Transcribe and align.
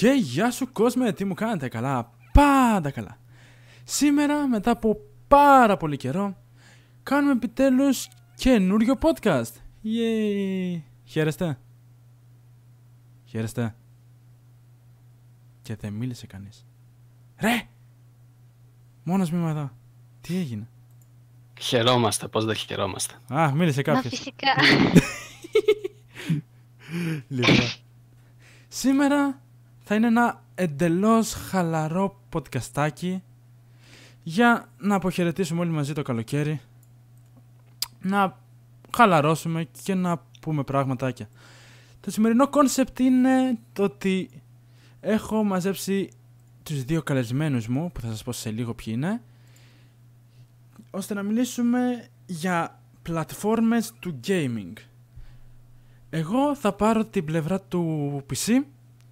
Και 0.00 0.10
γεια 0.10 0.50
σου 0.50 0.72
κόσμε, 0.72 1.12
τι 1.12 1.24
μου 1.24 1.34
κάνετε 1.34 1.68
καλά, 1.68 2.10
πάντα 2.32 2.90
καλά. 2.90 3.18
Σήμερα 3.84 4.46
μετά 4.48 4.70
από 4.70 4.96
πάρα 5.28 5.76
πολύ 5.76 5.96
καιρό 5.96 6.36
κάνουμε 7.02 7.32
επιτέλους 7.32 8.08
καινούριο 8.34 8.98
podcast. 9.02 9.52
Yay. 9.84 10.80
Χαίρεστε; 11.04 11.58
Χαίρεστε; 13.24 13.74
Και 15.62 15.76
δεν 15.76 15.92
μίλησε 15.92 16.26
κανείς. 16.26 16.66
Ρε! 17.38 17.62
Μόνος 19.04 19.30
μου 19.30 19.38
είμαι 19.38 19.50
εδώ. 19.50 19.70
Τι 20.20 20.36
έγινε; 20.36 20.68
Χαιρόμαστε, 21.60 22.28
πώς 22.28 22.44
δεν 22.44 22.54
χαιρόμαστε. 22.54 23.14
Α, 23.34 23.52
μίλησε 23.54 23.82
Μα 23.86 23.92
κάποιος. 23.92 24.14
φυσικά. 24.14 24.52
Λοιπόν. 27.28 27.56
Σήμερα 28.68 29.40
θα 29.92 29.98
είναι 29.98 30.06
ένα 30.06 30.42
εντελώς 30.54 31.32
χαλαρό 31.32 32.20
podcastάκι 32.32 33.20
για 34.22 34.68
να 34.78 34.94
αποχαιρετήσουμε 34.94 35.60
όλοι 35.60 35.70
μαζί 35.70 35.92
το 35.92 36.02
καλοκαίρι, 36.02 36.60
να 38.02 38.38
χαλαρώσουμε 38.96 39.68
και 39.82 39.94
να 39.94 40.22
πούμε 40.40 40.62
πραγματάκια. 40.62 41.28
Το 42.00 42.10
σημερινό 42.10 42.48
concept 42.48 42.98
είναι 42.98 43.58
το 43.72 43.82
ότι 43.82 44.30
έχω 45.00 45.44
μαζέψει 45.44 46.08
τους 46.62 46.84
δύο 46.84 47.02
καλεσμένους 47.02 47.68
μου, 47.68 47.92
που 47.92 48.00
θα 48.00 48.08
σας 48.08 48.22
πω 48.22 48.32
σε 48.32 48.50
λίγο 48.50 48.74
ποιοι 48.74 48.94
είναι, 48.96 49.22
ώστε 50.90 51.14
να 51.14 51.22
μιλήσουμε 51.22 52.08
για 52.26 52.80
πλατφόρμες 53.02 53.92
του 53.98 54.20
gaming. 54.26 54.72
Εγώ 56.10 56.54
θα 56.54 56.72
πάρω 56.72 57.04
την 57.04 57.24
πλευρά 57.24 57.60
του 57.60 58.22
PC, 58.32 58.62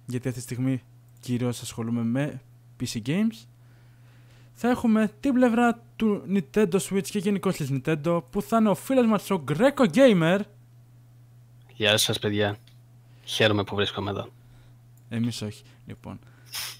γιατί 0.09 0.27
αυτή 0.27 0.39
τη 0.39 0.45
στιγμή 0.45 0.81
κυρίως 1.19 1.61
ασχολούμαι 1.61 2.03
με 2.03 2.41
PC 2.79 3.01
games. 3.05 3.45
Θα 4.53 4.69
έχουμε 4.69 5.11
την 5.19 5.33
πλευρά 5.33 5.81
του 5.95 6.23
Nintendo 6.33 6.79
Switch 6.89 7.07
και 7.09 7.19
γενικώς 7.19 7.55
της 7.55 7.69
Nintendo, 7.71 8.21
που 8.31 8.41
θα 8.41 8.57
είναι 8.57 8.69
ο 8.69 8.75
φίλος 8.75 9.05
μας 9.05 9.29
ο 9.31 9.43
Greco 9.47 9.85
Gamer. 9.93 10.39
Γεια 11.73 11.97
σας 11.97 12.19
παιδιά. 12.19 12.57
Χαίρομαι 13.23 13.63
που 13.63 13.75
βρίσκομαι 13.75 14.09
εδώ. 14.09 14.27
Εμείς 15.09 15.41
όχι, 15.41 15.63
λοιπόν. 15.85 16.19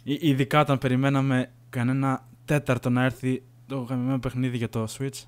Ει- 0.04 0.20
ειδικά 0.22 0.60
όταν 0.60 0.78
περιμέναμε 0.78 1.52
κανένα 1.70 2.26
τέταρτο 2.46 2.90
να 2.90 3.04
έρθει 3.04 3.44
το 3.68 3.80
γαμημένο 3.80 4.20
παιχνίδι 4.20 4.58
για 4.58 4.70
το 4.70 4.84
Switch. 4.98 5.24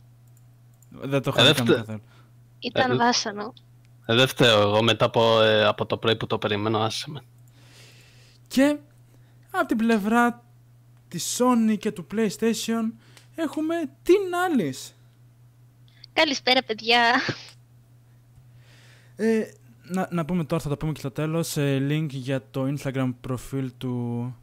Δεν 0.90 1.10
το 1.10 1.16
Ε, 1.16 1.20
δεν 1.20 1.34
χαρήκαμε 1.34 1.70
φτε- 1.70 1.78
καθόλου. 1.78 2.02
Ήταν 2.60 2.92
Ε, 2.92 2.96
βάσανο. 2.96 3.54
Ε, 4.06 4.16
δεν 4.16 4.28
φταίω 4.28 4.62
εγώ 4.62 4.84
μετά 4.84 5.06
από, 5.06 5.42
ε, 5.42 5.66
από 5.66 5.86
το 5.86 5.98
πρωί 5.98 6.16
που 6.16 6.28
το 6.28 6.38
περιμένω 6.38 6.80
άσε 6.80 7.10
με. 7.10 7.22
Και 8.52 8.78
από 9.52 9.66
την 9.66 9.78
πλευρά 9.78 10.44
της 11.08 11.40
Sony 11.40 11.78
και 11.78 11.92
του 11.92 12.08
PlayStation 12.12 12.92
έχουμε 13.36 13.76
την 14.04 14.20
Alice. 14.48 14.92
Καλησπέρα, 16.14 16.64
παιδιά. 16.64 17.22
Ε, 19.16 19.52
να, 19.84 20.08
να 20.12 20.26
πούμε 20.26 20.44
τώρα, 20.44 20.62
θα 20.62 20.70
το 20.70 20.78
πούμε 20.78 20.92
και 20.92 21.00
στο 21.00 21.12
τέλος, 21.12 21.58
ε, 21.58 21.88
link 21.90 22.08
για 22.10 22.44
το 22.52 22.74
Instagram 22.76 23.14
προφίλ 23.22 23.72
του, 23.78 24.36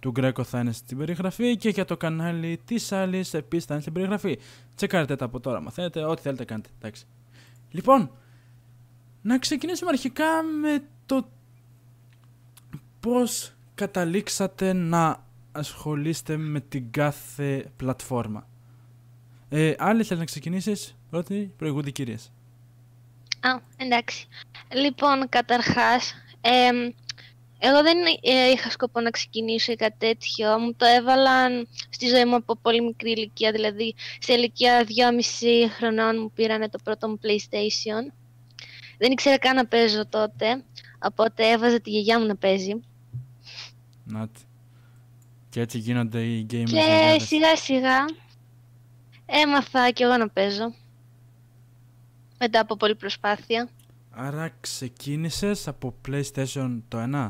του 0.00 0.12
Greco 0.16 0.44
θα 0.44 0.60
είναι 0.60 0.72
στην 0.72 0.98
περιγραφή 0.98 1.56
και 1.56 1.68
για 1.68 1.84
το 1.84 1.96
κανάλι 1.96 2.60
της 2.64 2.88
Alice 2.92 3.32
επίσης 3.32 3.64
θα 3.64 3.72
είναι 3.72 3.80
στην 3.80 3.92
περιγραφή. 3.92 4.38
Τσεκάρετε 4.74 5.16
τα 5.16 5.24
από 5.24 5.40
τώρα, 5.40 5.60
μαθαίνετε, 5.60 6.04
ό,τι 6.04 6.22
θέλετε 6.22 6.44
κάντε, 6.44 6.68
εντάξει. 6.78 7.06
Λοιπόν, 7.70 8.10
να 9.22 9.38
ξεκινήσουμε 9.38 9.90
αρχικά 9.90 10.42
με 10.60 10.84
το 11.06 11.28
πώς 13.00 13.53
καταλήξατε 13.74 14.72
να 14.72 15.24
ασχολείστε 15.52 16.36
με 16.36 16.60
την 16.60 16.90
κάθε 16.90 17.70
πλατφόρμα. 17.76 18.48
Ε, 19.48 19.74
άλλη 19.78 20.02
θέλεις 20.02 20.18
να 20.18 20.24
ξεκινήσεις, 20.24 20.96
πρώτη, 21.10 21.52
προηγούνται 21.56 21.88
οι 21.88 21.92
κυρίες. 21.92 22.32
Α, 23.40 23.60
εντάξει. 23.76 24.28
Λοιπόν, 24.72 25.28
καταρχάς, 25.28 26.14
εμ, 26.40 26.76
εγώ 27.58 27.82
δεν 27.82 27.96
ε, 28.20 28.50
είχα 28.50 28.70
σκοπό 28.70 29.00
να 29.00 29.10
ξεκινήσω 29.10 29.72
ή 29.72 29.76
κάτι 29.76 29.96
τέτοιο. 29.98 30.58
Μου 30.58 30.74
το 30.74 30.86
έβαλαν 30.86 31.68
στη 31.90 32.08
ζωή 32.08 32.24
μου 32.24 32.34
από 32.34 32.56
πολύ 32.56 32.82
μικρή 32.82 33.10
ηλικία, 33.10 33.52
δηλαδή 33.52 33.94
σε 34.18 34.32
ηλικία 34.32 34.86
2,5 34.86 34.90
χρονών 35.76 36.20
μου 36.20 36.32
πήρανε 36.32 36.68
το 36.68 36.78
πρώτο 36.84 37.08
μου 37.08 37.18
PlayStation. 37.22 38.12
Δεν 38.98 39.12
ήξερα 39.12 39.38
καν 39.38 39.56
να 39.56 39.66
παίζω 39.66 40.06
τότε, 40.06 40.64
οπότε 41.04 41.50
έβαζα 41.50 41.80
τη 41.80 41.90
γιαγιά 41.90 42.20
μου 42.20 42.26
να 42.26 42.36
παίζει. 42.36 42.80
Νάτι. 44.04 44.40
Και 45.48 45.60
έτσι 45.60 45.78
γίνονται 45.78 46.22
οι 46.24 46.42
gamers 46.50 46.64
Και 46.64 46.76
γιαγιάδες. 46.76 47.22
σιγά 47.26 47.56
σιγά 47.56 48.04
έμαθα 49.26 49.90
κι 49.90 50.02
εγώ 50.02 50.16
να 50.16 50.28
παίζω. 50.28 50.74
Μετά 52.38 52.60
από 52.60 52.76
πολλή 52.76 52.94
προσπάθεια. 52.94 53.68
Άρα 54.10 54.52
ξεκίνησες 54.60 55.68
από 55.68 55.94
PlayStation 56.08 56.80
το 56.88 56.98
1. 57.12 57.28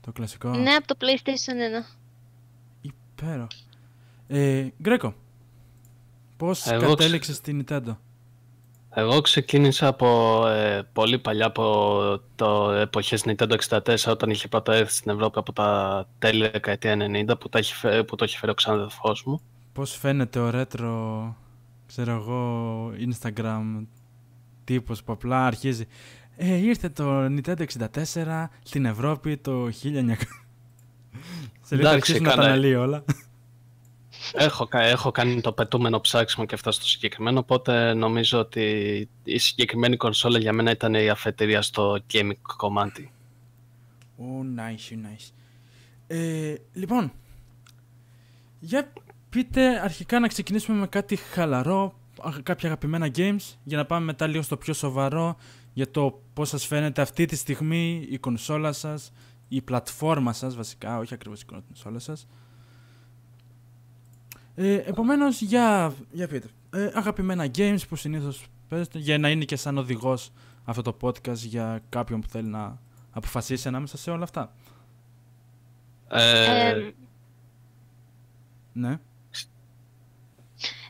Το 0.00 0.12
κλασικό; 0.12 0.48
Ναι, 0.48 0.70
από 0.74 0.86
το 0.86 0.96
PlayStation 1.00 1.82
1. 1.82 1.84
Υπέρο. 2.80 3.46
Ε, 4.26 4.68
Γκρέκο. 4.82 5.14
Πώς 6.36 6.66
Εγώ 6.66 6.86
κατέληξες 6.88 7.36
στην 7.36 7.64
Nintendo; 7.66 7.96
Εγώ 8.96 9.20
ξεκίνησα 9.20 9.86
από 9.86 10.42
ε, 10.46 10.82
πολύ 10.92 11.18
παλιά 11.18 11.46
από 11.46 12.20
το 12.34 12.70
εποχές 12.70 13.24
Nintendo 13.26 13.56
64 13.68 13.96
όταν 14.08 14.30
είχε 14.30 14.48
πρώτα 14.48 14.74
έρθει 14.74 14.92
στην 14.92 15.10
Ευρώπη 15.10 15.38
από 15.38 15.52
τα 15.52 16.08
τέλη 16.18 16.48
δεκαετία 16.48 16.96
90 17.28 17.38
που, 17.40 17.48
τα 17.48 17.58
έχει 17.58 17.74
φέρει, 17.74 18.04
που 18.04 18.16
το 18.16 18.24
έχει 18.24 18.38
φέρει 18.38 18.52
ο 18.52 18.54
ξάδερφός 18.54 19.24
μου. 19.24 19.40
Πώς 19.72 19.96
φαίνεται 19.96 20.38
ο 20.38 20.50
ρέτρο, 20.50 21.36
ξέρω 21.86 22.12
εγώ, 22.12 22.90
Instagram 23.10 23.86
τύπος 24.64 25.02
που 25.04 25.12
απλά 25.12 25.46
αρχίζει. 25.46 25.86
Ε, 26.36 26.54
ήρθε 26.54 26.88
το 26.88 27.24
Nintendo 27.24 27.64
64 27.78 28.44
στην 28.62 28.84
Ευρώπη 28.84 29.36
το 29.36 29.66
1900. 29.66 29.70
Σε 31.66 31.74
λίγο 31.76 31.88
θα 31.88 31.94
Εντάξει, 31.94 31.94
αρχίσουν 31.94 32.22
να 32.22 32.28
τα 32.30 32.34
καλά. 32.34 32.46
αναλύει 32.48 32.74
όλα. 32.74 33.04
Έχω, 34.34 34.66
κα- 34.66 34.82
έχω 34.82 35.10
κάνει 35.10 35.40
το 35.40 35.52
πετούμενο 35.52 36.00
ψάξιμο 36.00 36.46
και 36.46 36.54
αυτό 36.54 36.70
στο 36.72 36.86
συγκεκριμένο, 36.86 37.38
οπότε 37.38 37.94
νομίζω 37.94 38.38
ότι 38.38 38.62
η 39.24 39.38
συγκεκριμένη 39.38 39.96
κονσόλα 39.96 40.38
για 40.38 40.52
μένα 40.52 40.70
ήταν 40.70 40.94
η 40.94 41.08
αφετηρία 41.08 41.62
στο 41.62 41.98
gaming 42.12 42.32
κομμάτι. 42.56 43.12
Oh, 44.18 44.60
nice, 44.60 44.94
nice. 44.94 45.30
Ε, 46.06 46.54
λοιπόν, 46.72 47.12
για 48.60 48.92
πείτε 49.30 49.80
αρχικά 49.80 50.20
να 50.20 50.28
ξεκινήσουμε 50.28 50.78
με 50.78 50.86
κάτι 50.86 51.16
χαλαρό, 51.16 51.98
α- 52.20 52.40
κάποια 52.42 52.68
αγαπημένα 52.68 53.10
games, 53.16 53.56
για 53.64 53.76
να 53.76 53.84
πάμε 53.84 54.04
μετά 54.04 54.26
λίγο 54.26 54.42
στο 54.42 54.56
πιο 54.56 54.72
σοβαρό, 54.72 55.36
για 55.72 55.90
το 55.90 56.22
πώς 56.34 56.48
σας 56.48 56.66
φαίνεται 56.66 57.02
αυτή 57.02 57.26
τη 57.26 57.36
στιγμή 57.36 58.06
η 58.10 58.18
κονσόλα 58.18 58.72
σας, 58.72 59.12
η 59.48 59.62
πλατφόρμα 59.62 60.32
σας 60.32 60.56
βασικά, 60.56 60.98
όχι 60.98 61.14
ακριβώς 61.14 61.40
η 61.40 61.44
κονσόλα 61.44 61.98
σας. 61.98 62.26
Ε, 64.54 64.74
επομένως, 64.74 65.40
για, 65.40 65.94
για 66.10 66.28
πείτε, 66.28 66.48
ε, 66.72 66.90
αγαπημένα 66.94 67.50
games 67.56 67.80
που 67.88 67.96
συνήθως 67.96 68.46
παίζετε, 68.68 68.98
για 68.98 69.18
να 69.18 69.30
είναι 69.30 69.44
και 69.44 69.56
σαν 69.56 69.78
οδηγός 69.78 70.32
αυτό 70.64 70.82
το 70.82 70.96
podcast 71.00 71.34
για 71.34 71.82
κάποιον 71.88 72.20
που 72.20 72.28
θέλει 72.28 72.48
να 72.48 72.78
αποφασίσει 73.10 73.68
ανάμεσα 73.68 73.96
σε 73.96 74.10
όλα 74.10 74.24
αυτά. 74.24 74.52
Ε, 76.08 76.70
Εμ, 76.70 76.90
Ναι. 78.72 78.98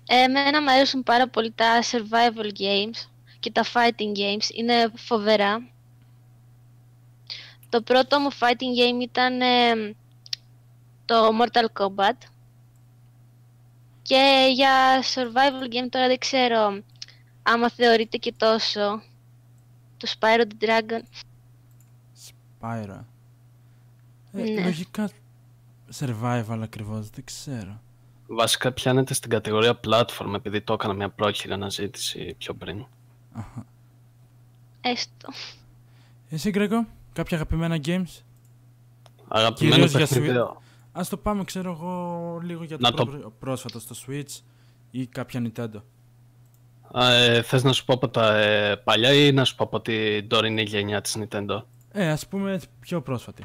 Εμένα 0.07 0.63
μου 0.63 0.71
αρέσουν 0.71 1.03
πάρα 1.03 1.29
πολύ 1.29 1.53
τα 1.53 1.83
survival 1.83 2.61
games 2.61 3.09
και 3.41 3.51
τα 3.51 3.65
fighting 3.65 4.19
games. 4.19 4.55
Είναι 4.55 4.93
φοβερά. 4.95 5.69
Το 7.69 7.83
πρώτο 7.83 8.21
μου 8.21 8.33
fighting 8.33 8.99
game 9.01 9.03
ήταν 9.03 9.41
εμ, 9.41 9.93
το 11.05 11.15
Mortal 11.41 11.83
Kombat. 11.83 12.17
Και 14.07 14.51
για 14.55 15.03
survival 15.03 15.75
game 15.75 15.89
τώρα 15.91 16.07
δεν 16.07 16.19
ξέρω 16.19 16.83
άμα 17.43 17.71
θεωρείται 17.71 18.17
και 18.17 18.33
τόσο 18.37 19.03
το 19.97 20.13
Spyro 20.19 20.41
the 20.41 20.65
Dragon. 20.65 21.03
Spyro. 22.61 23.01
Ε, 24.33 24.43
Ναι. 24.43 24.63
Λογικά 24.63 25.11
survival 25.99 26.59
ακριβώς, 26.63 27.11
δεν 27.11 27.25
ξέρω. 27.25 27.81
βασικά 28.27 28.73
πιάνεται 28.73 29.15
στην 29.15 29.31
κατηγορία 29.31 29.81
platform 29.87 30.35
επειδή 30.35 30.61
το 30.61 30.73
έκανα 30.73 30.95
μια 30.95 31.09
πρόχειρη 31.09 31.53
αναζήτηση 31.53 32.35
πιο 32.39 32.55
πριν. 32.55 32.87
Αχα. 33.33 33.67
Έστω. 34.81 35.29
Εσύ 36.31 36.51
Γκρέκο, 36.51 36.87
κάποια 37.13 37.37
αγαπημένα 37.37 37.79
games; 37.85 38.23
Αγαπημένο 39.29 39.87
Κυρίως 39.87 40.11
για 40.23 40.57
παιχνίδι. 40.95 41.01
Ας 41.01 41.09
το 41.09 41.17
πάμε, 41.17 41.45
ξέρω 41.45 41.71
εγώ, 41.71 42.39
λίγο 42.43 42.65
για 42.65 42.79
το, 42.79 42.83
Να 42.91 42.95
το- 42.97 43.07
πρό- 43.07 43.33
πρόσφατο 43.39 43.81
στο 43.81 43.95
Switch 44.07 44.41
ή 44.91 45.07
κάποια 45.07 45.43
Nintendo. 45.45 45.83
Ε, 46.95 47.43
θες 47.43 47.63
να 47.63 47.73
σου 47.73 47.85
πω 47.85 47.95
από 47.95 48.09
τα 48.09 48.37
ε, 48.37 48.77
παλιά 48.77 49.13
ή 49.13 49.33
να 49.33 49.45
σου 49.45 49.55
πω 49.55 49.65
από 49.65 49.81
την 49.81 50.29
τωρινή 50.29 50.63
γενιά 50.63 51.01
της 51.01 51.17
Nintendo; 51.19 51.63
Ε, 51.93 52.11
ας 52.11 52.27
πούμε 52.29 52.61
πιο 52.81 53.03
πρόσφατη. 53.03 53.45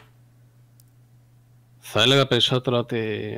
Θα 1.80 2.01
έλεγα 2.01 2.28
περισσότερο 2.28 2.78
ότι 2.78 3.30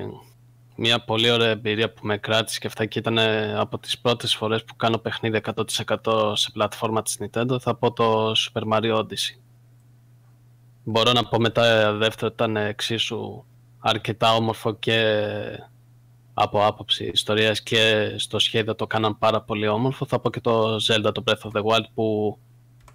μια 0.75 1.04
πολύ 1.04 1.30
ωραία 1.31 1.50
εμπειρία 1.50 1.94
που 1.94 2.06
με 2.06 2.18
κράτησε 2.18 2.60
και 2.60 2.68
αυτά 2.68 2.86
και 2.86 3.00
ήταν 3.00 3.18
από 3.57 3.80
τις 3.80 4.00
πρώτες 4.00 4.36
φορές 4.36 4.64
που 4.64 4.75
κάνω 4.75 4.98
παιχνίδι 4.98 5.42
100% 5.96 6.31
σε 6.36 6.52
πλατφόρμα 6.52 7.02
της 7.02 7.18
Nintendo 7.19 7.57
θα 7.60 7.75
πω 7.75 7.92
το 7.94 8.31
Super 8.31 8.62
Mario 8.74 8.98
Odyssey. 8.98 9.40
Μπορώ 10.84 11.12
να 11.12 11.24
πω 11.28 11.40
μετά 11.40 11.94
δεύτερο 11.94 12.31
ήταν 12.34 12.56
εξίσου 12.57 13.44
αρκετά 13.81 14.36
όμορφο 14.36 14.74
και 14.74 15.28
από 16.33 16.66
άποψη 16.66 17.06
ιστορίας 17.13 17.63
και 17.63 18.13
στο 18.18 18.39
σχέδιο 18.39 18.75
το 18.75 18.88
κάναν 18.88 19.18
πάρα 19.18 19.42
πολύ 19.42 19.68
όμορφο. 19.68 20.06
Θα 20.06 20.19
πω 20.19 20.30
και 20.30 20.39
το 20.39 20.75
Zelda, 20.75 21.12
το 21.13 21.24
Breath 21.25 21.51
of 21.51 21.62
the 21.62 21.63
Wild 21.63 21.86
που 21.94 22.38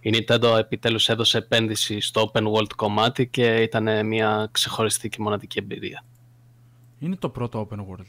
η 0.01 0.11
Nintendo 0.15 0.57
επιτέλους 0.59 1.09
έδωσε 1.09 1.39
επένδυση 1.39 2.01
στο 2.01 2.31
open 2.33 2.53
world 2.53 2.73
κομμάτι 2.77 3.29
και 3.29 3.57
ήταν 3.57 4.07
μια 4.07 4.49
ξεχωριστή 4.51 5.09
και 5.09 5.17
μοναδική 5.21 5.59
εμπειρία. 5.59 6.05
Είναι 6.99 7.17
το 7.17 7.29
πρώτο 7.29 7.69
open 7.71 7.79
world. 7.79 8.07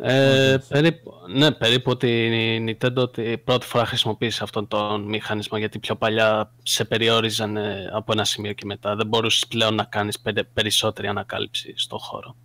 Ε, 0.00 0.56
περίπου, 0.68 1.12
ναι, 1.34 1.50
περίπου 1.50 1.90
ότι 1.90 2.26
η 2.26 2.64
Nintendo 2.80 3.12
τη 3.12 3.38
πρώτη 3.38 3.66
φορά 3.66 3.86
χρησιμοποίησε 3.86 4.42
αυτόν 4.42 4.68
τον 4.68 5.02
μηχανισμό 5.02 5.58
γιατί 5.58 5.78
πιο 5.78 5.96
παλιά 5.96 6.52
σε 6.62 6.84
περιόριζαν 6.84 7.56
ε, 7.56 7.90
από 7.92 8.12
ένα 8.12 8.24
σημείο 8.24 8.52
και 8.52 8.64
μετά. 8.64 8.96
Δεν 8.96 9.06
μπορούσες 9.06 9.46
πλέον 9.46 9.74
να 9.74 9.84
κάνεις 9.84 10.20
περισσότερη 10.52 11.08
ανακάλυψη 11.08 11.72
στο 11.76 11.98
χώρο. 11.98 12.36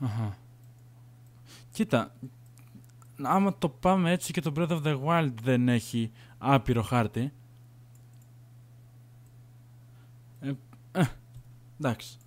Αχα. 0.00 0.36
Κοίτα, 1.72 2.14
άμα 3.22 3.58
το 3.58 3.68
πάμε 3.68 4.10
έτσι 4.10 4.32
και 4.32 4.40
το 4.40 4.52
Breath 4.56 4.68
of 4.68 4.82
the 4.82 5.00
Wild 5.04 5.32
δεν 5.42 5.68
έχει 5.68 6.10
άπειρο 6.38 6.82
χάρτη. 6.82 7.32
Ε, 10.40 10.52
ε, 10.92 11.02
εντάξει. 11.80 12.18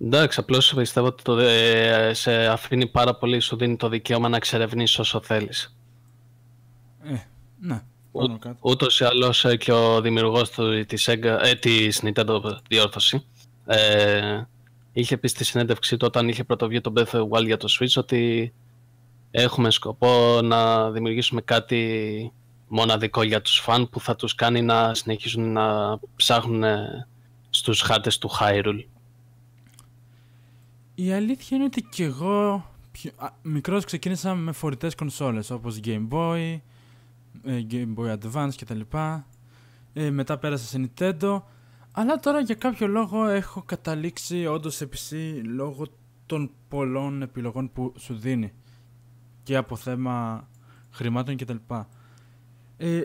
Εντάξει, 0.00 0.40
απλώς 0.40 0.74
πιστεύω 0.74 1.06
ότι 1.06 1.22
το, 1.22 1.38
ε, 1.38 2.10
σε 2.14 2.46
αφήνει 2.46 2.86
πάρα 2.86 3.14
πολύ, 3.14 3.40
σου 3.40 3.56
δίνει 3.56 3.76
το 3.76 3.88
δικαίωμα 3.88 4.28
να 4.28 4.36
εξερευνήσεις 4.36 4.98
όσο 4.98 5.20
θέλεις. 5.22 5.76
Ε, 7.04 7.16
ναι. 7.60 7.82
Ούτω 8.12 8.56
Ούτως 8.60 9.00
ή 9.00 9.04
άλλως 9.04 9.44
ε, 9.44 9.56
και 9.56 9.72
ο 9.72 10.00
δημιουργός 10.00 10.50
της 10.86 11.08
ε, 11.08 11.54
της 11.60 12.02
Nintendo 12.02 12.40
διόρθωση 12.68 13.26
ε, 13.66 14.42
είχε 14.92 15.16
πει 15.16 15.28
στη 15.28 15.44
συνέντευξή 15.44 15.96
του 15.96 16.06
όταν 16.06 16.28
είχε 16.28 16.44
πρωτοβγεί 16.44 16.80
το 16.80 16.92
Breath 16.96 17.10
of 17.10 17.20
the 17.20 17.28
Wild 17.28 17.44
για 17.44 17.56
το 17.56 17.68
Switch 17.78 17.96
ότι 17.96 18.52
έχουμε 19.30 19.70
σκοπό 19.70 20.40
να 20.42 20.90
δημιουργήσουμε 20.90 21.40
κάτι 21.40 22.32
μοναδικό 22.68 23.22
για 23.22 23.42
τους 23.42 23.58
φαν 23.58 23.88
που 23.88 24.00
θα 24.00 24.16
τους 24.16 24.34
κάνει 24.34 24.62
να 24.62 24.94
συνεχίσουν 24.94 25.52
να 25.52 25.98
ψάχνουν 26.16 26.64
στους 27.50 27.80
χάρτες 27.80 28.18
του 28.18 28.30
Hyrule. 28.40 28.84
Η 30.94 31.12
αλήθεια 31.12 31.56
είναι 31.56 31.66
ότι 31.66 31.82
και 31.82 32.04
εγώ 32.04 32.70
μικρός 33.42 33.84
ξεκίνησα 33.84 34.34
με 34.34 34.52
φορητές 34.52 34.94
κονσόλες 34.94 35.50
όπως 35.50 35.80
Game 35.84 36.08
Boy, 36.08 36.58
ε, 37.44 37.66
Game 37.70 37.94
Boy 37.94 38.18
Advance 38.18 38.50
κτλ. 38.56 38.80
Ε, 39.92 40.10
μετά 40.10 40.38
πέρασα 40.38 40.66
σε 40.66 40.90
Nintendo. 40.96 41.42
Αλλά 41.92 42.16
τώρα 42.16 42.40
για 42.40 42.54
κάποιο 42.54 42.86
λόγο 42.86 43.26
έχω 43.26 43.62
καταλήξει 43.62 44.46
όντως 44.46 44.74
σε 44.74 44.88
PC 44.92 45.40
λόγω 45.44 45.86
των 46.26 46.50
πολλών 46.68 47.22
επιλογών 47.22 47.72
που 47.72 47.94
σου 47.98 48.14
δίνει. 48.14 48.52
Και 49.42 49.56
από 49.56 49.76
θέμα 49.76 50.48
χρημάτων 50.90 51.36
κτλ. 51.36 51.56
Ε, 52.76 53.00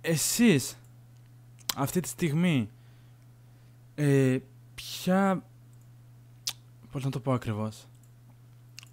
εσείς 0.00 0.78
αυτή 1.76 2.00
τη 2.00 2.08
στιγμή 2.08 2.70
ε, 3.94 4.38
ποια 4.74 5.44
πώς 6.90 7.04
να 7.04 7.10
το 7.10 7.20
πω 7.20 7.32
ακριβώς, 7.32 7.86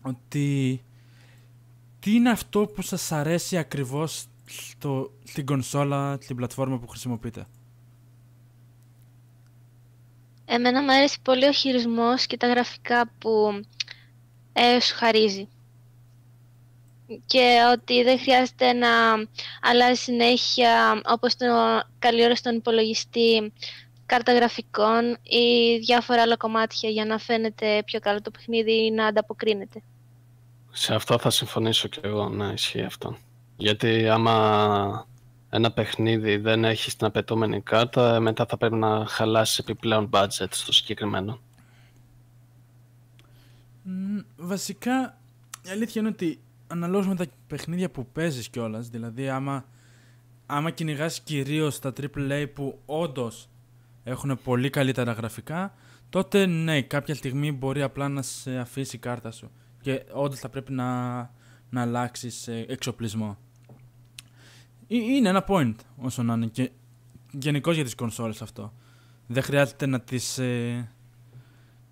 ότι 0.01 0.81
τι 1.99 2.13
είναι 2.13 2.29
αυτό 2.29 2.65
που 2.65 2.81
σας 2.81 3.11
αρέσει 3.11 3.57
ακριβώς 3.57 4.25
στο, 4.45 5.11
στην 5.23 5.45
κονσόλα, 5.45 6.17
στην 6.21 6.35
πλατφόρμα 6.35 6.79
που 6.79 6.87
χρησιμοποιείτε; 6.87 7.45
Εμένα 10.45 10.81
μου 10.83 10.91
αρέσει 10.91 11.21
πολύ 11.21 11.45
ο 11.45 11.51
χειρισμός 11.51 12.25
και 12.25 12.37
τα 12.37 12.47
γραφικά 12.47 13.11
που 13.17 13.61
ε, 14.53 14.79
σου 14.79 14.95
χαρίζει. 14.95 15.47
Και 17.25 17.59
ότι 17.73 18.03
δεν 18.03 18.19
χρειάζεται 18.19 18.73
να 18.73 18.87
αλλάζει 19.61 20.01
συνέχεια, 20.01 21.01
όπως 21.05 21.35
το 21.35 21.45
καλή 21.99 22.23
ώρα 22.23 22.35
στον 22.35 22.55
υπολογιστή, 22.55 23.53
κάρτα 24.07 24.33
γραφικών 24.33 25.17
ή 25.23 25.77
διάφορα 25.77 26.21
άλλα 26.21 26.37
κομμάτια 26.37 26.89
για 26.89 27.05
να 27.05 27.17
φαίνεται 27.17 27.81
πιο 27.85 27.99
καλό 27.99 28.21
το 28.21 28.31
παιχνίδι 28.31 28.85
ή 28.85 28.91
να 28.91 29.05
ανταποκρίνεται. 29.05 29.81
Σε 30.71 30.93
αυτό 30.93 31.17
θα 31.17 31.29
συμφωνήσω 31.29 31.87
και 31.87 31.99
εγώ, 32.03 32.29
να 32.29 32.51
ισχύει 32.51 32.81
αυτό. 32.81 33.17
Γιατί 33.57 34.09
άμα 34.09 35.07
ένα 35.49 35.71
παιχνίδι 35.71 36.37
δεν 36.37 36.63
έχει 36.63 36.95
την 36.95 37.05
απαιτούμενη 37.05 37.61
κάρτα, 37.61 38.19
μετά 38.19 38.45
θα 38.45 38.57
πρέπει 38.57 38.75
να 38.75 39.05
χαλάσει 39.05 39.63
επιπλέον 39.63 40.09
budget 40.13 40.47
στο 40.49 40.73
συγκεκριμένο. 40.73 41.39
Βασικά, 44.37 45.17
η 45.65 45.69
αλήθεια 45.69 46.01
είναι 46.01 46.09
ότι 46.09 46.39
αναλόγως 46.67 47.07
με 47.07 47.15
τα 47.15 47.25
παιχνίδια 47.47 47.89
που 47.89 48.07
παίζεις 48.13 48.49
κιόλας, 48.49 48.89
δηλαδή 48.89 49.29
άμα, 49.29 49.65
άμα 50.45 50.71
κυνηγάς 50.71 51.19
κυρίως 51.19 51.79
τα 51.79 51.93
AAA 52.01 52.45
που 52.53 52.79
όντως 52.85 53.49
έχουν 54.07 54.39
πολύ 54.43 54.69
καλύτερα 54.69 55.11
γραφικά, 55.11 55.73
τότε 56.09 56.45
ναι, 56.45 56.81
κάποια 56.81 57.15
στιγμή 57.15 57.51
μπορεί 57.51 57.81
απλά 57.81 58.09
να 58.09 58.21
σε 58.21 58.57
αφήσει 58.57 58.95
η 58.95 58.99
κάρτα 58.99 59.31
σου. 59.31 59.51
Και 59.81 60.03
όντως 60.11 60.39
θα 60.39 60.49
πρέπει 60.49 60.71
να, 60.71 61.15
να 61.69 61.81
αλλάξεις 61.81 62.47
εξοπλισμό. 62.47 63.37
Είναι 64.87 65.29
ένα 65.29 65.45
point 65.47 65.75
όσο 65.97 66.23
να 66.23 66.33
είναι. 66.33 66.45
Και 66.45 66.71
γενικώς 67.31 67.75
για 67.75 67.83
τις 67.83 67.95
κονσόλες 67.95 68.41
αυτό. 68.41 68.73
Δεν 69.27 69.43
χρειάζεται 69.43 69.85
να 69.85 70.01
τις 70.01 70.37
ε, 70.37 70.91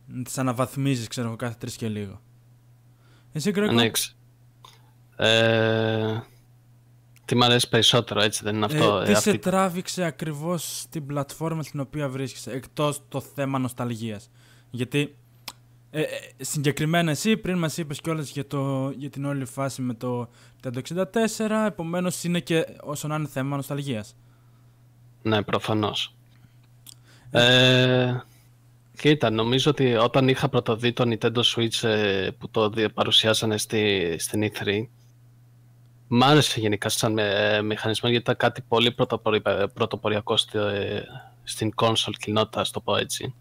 να 0.07 0.23
τις 0.23 0.37
αναβαθμίζεις, 0.37 1.07
ξέρω 1.07 1.27
εγώ, 1.27 1.35
κάθε 1.35 1.55
τρεις 1.59 1.75
και 1.75 1.89
λίγο. 1.89 2.21
Εσύ, 3.31 3.51
Γκρέκο; 3.51 3.91
Ε, 5.15 6.19
τι 7.25 7.35
μου 7.35 7.43
αρέσει 7.43 7.69
περισσότερο, 7.69 8.21
έτσι 8.21 8.43
δεν 8.43 8.55
είναι 8.55 8.65
αυτό. 8.65 8.97
Ε, 8.97 9.13
τι 9.13 9.15
σε 9.15 9.37
τράβηξε 9.37 10.03
ακριβώς 10.03 10.79
στην 10.79 11.05
πλατφόρμα 11.05 11.63
στην 11.63 11.79
οποία 11.79 12.09
βρίσκεσαι, 12.09 12.51
εκτός 12.51 13.01
το 13.09 13.21
θέμα 13.21 13.59
νοσταλγίας; 13.59 14.29
Γιατί 14.69 15.15
ε, 15.95 16.01
ε, 16.01 16.07
συγκεκριμένα 16.37 17.11
εσύ 17.11 17.37
πριν 17.37 17.57
μας 17.57 17.77
είπες 17.77 18.01
κιόλας 18.01 18.29
για, 18.29 18.47
το, 18.47 18.91
για 18.97 19.09
την 19.09 19.25
όλη 19.25 19.45
φάση 19.45 19.81
με 19.81 19.93
το 19.93 20.29
64, 20.63 21.03
επομένως 21.65 22.23
είναι 22.23 22.39
και 22.39 22.65
όσο 22.81 23.07
να 23.07 23.15
είναι 23.15 23.27
θέμα 23.27 23.55
νοσταλγίας. 23.55 24.15
Ναι, 25.21 25.41
προφανώς. 25.43 26.15
Ε, 27.31 28.19
κοίτα, 28.97 29.29
νομίζω 29.29 29.71
ότι 29.71 29.95
όταν 29.95 30.27
είχα 30.27 30.49
πρωτοδεί 30.49 30.93
το 30.93 31.03
Nintendo 31.07 31.41
Switch 31.55 31.87
ε, 31.87 32.29
που 32.37 32.49
το 32.49 32.71
παρουσιάσανε 32.93 33.57
στη, 33.57 34.15
στην 34.19 34.51
E3, 34.51 34.85
Μ' 36.07 36.23
άρεσε 36.23 36.59
γενικά 36.59 36.89
σαν 36.89 37.17
ε, 37.17 37.61
μηχανισμό 37.61 38.09
γιατί 38.09 38.23
ήταν 38.23 38.37
κάτι 38.37 38.61
πολύ 38.61 38.95
πρωτοποριακό 39.73 40.35
ε, 40.51 41.01
στην 41.43 41.73
console 41.75 42.13
κοινότητα, 42.19 42.59
ας 42.59 42.71
το 42.71 42.79
πω 42.79 42.95
έτσι. 42.95 43.33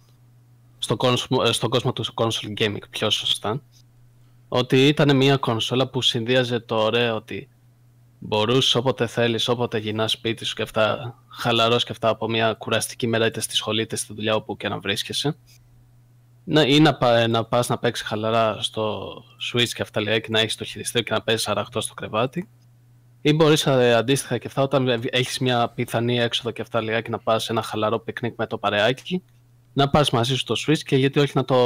Στο 0.78 0.96
κόσμο, 0.96 1.42
ε, 1.46 1.52
στον 1.52 1.70
κόσμο 1.70 1.92
του 1.92 2.04
console 2.14 2.60
gaming 2.60 2.88
πιο 2.90 3.10
σωστά. 3.10 3.62
Ότι 4.48 4.86
ήταν 4.86 5.16
μια 5.16 5.36
κονσόλα 5.36 5.88
που 5.88 6.02
συνδύαζε 6.02 6.60
το 6.60 6.76
ωραίο 6.76 7.16
ότι 7.16 7.48
μπορούσε 8.18 8.78
όποτε 8.78 9.06
θέλεις, 9.06 9.48
όποτε 9.48 9.78
γυρνάς 9.78 10.12
σπίτι 10.12 10.44
σου 10.44 10.54
και 10.54 10.62
αυτά, 10.62 11.14
χαλαρός 11.28 11.84
και 11.84 11.92
αυτά 11.92 12.08
από 12.08 12.28
μια 12.28 12.52
κουραστική 12.52 13.06
μέρα 13.06 13.26
είτε 13.26 13.40
στη 13.40 13.54
σχολή 13.56 13.82
είτε 13.82 13.96
στη 13.96 14.14
δουλειά 14.14 14.34
όπου 14.34 14.56
και 14.56 14.68
να 14.68 14.78
βρίσκεσαι. 14.78 15.36
Να, 16.44 16.62
ή 16.62 16.80
να, 16.80 17.28
να 17.28 17.44
πας 17.44 17.68
να 17.68 17.78
παίξεις 17.78 18.06
χαλαρά 18.06 18.62
στο 18.62 19.12
Switch 19.52 19.68
και 19.68 19.82
αυτά 19.82 20.00
λέει, 20.00 20.20
και 20.20 20.28
να 20.30 20.40
έχεις 20.40 20.56
το 20.56 20.64
χειριστήριο 20.64 21.02
και 21.06 21.12
να 21.12 21.22
παίζεις 21.22 21.48
αραχτό 21.48 21.80
στο 21.80 21.94
κρεβάτι. 21.94 22.48
Ή 23.20 23.32
μπορείς 23.32 23.66
ε, 23.66 23.94
αντίστοιχα 23.94 24.38
και 24.38 24.46
αυτά 24.46 24.62
όταν 24.62 25.02
έχεις 25.10 25.38
μια 25.38 25.68
πιθανή 25.68 26.18
έξοδο 26.18 26.50
και 26.50 26.62
αυτά 26.62 26.82
λέει, 26.82 27.02
και 27.02 27.10
να 27.10 27.18
πας 27.18 27.48
ένα 27.50 27.62
χαλαρό 27.62 27.98
πικνίκ 27.98 28.34
με 28.36 28.46
το 28.46 28.58
παρεάκι, 28.58 29.22
να 29.72 29.90
πας 29.90 30.10
μαζί 30.10 30.36
σου 30.36 30.44
το 30.44 30.54
Switch 30.66 30.78
και 30.78 30.96
γιατί 30.96 31.18
όχι 31.18 31.32
να 31.34 31.44
το 31.44 31.56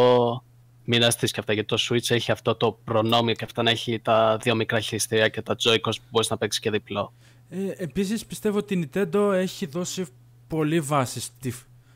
μοιραστείς 0.85 1.31
και 1.33 1.41
αυτά. 1.41 1.53
Γιατί 1.53 1.69
το 1.69 1.77
Switch 1.89 2.11
έχει 2.11 2.33
αυτό 2.33 2.55
το 2.55 2.79
προνόμιο 2.85 3.35
και 3.35 3.45
αυτά 3.45 3.63
να 3.63 3.71
έχει 3.71 4.01
τα 4.01 4.37
δύο 4.43 4.55
μικρά 4.55 4.81
χειριστήρια 4.81 5.29
και 5.29 5.43
τα 5.43 5.57
Joy-Cons 5.65 5.81
που 5.83 6.09
μπορείς 6.11 6.31
να 6.31 6.37
παίξεις 6.39 6.61
και 6.61 6.71
διπλό. 6.71 7.13
Ε, 7.49 7.57
Επίσης 7.77 8.27
πιστεύω 8.27 8.59
ότι 8.59 8.75
η 8.75 8.91
Nintendo 8.93 9.31
έχει 9.35 9.67
δώσει 9.67 10.07
πολύ 10.49 10.81
βάση 10.81 11.21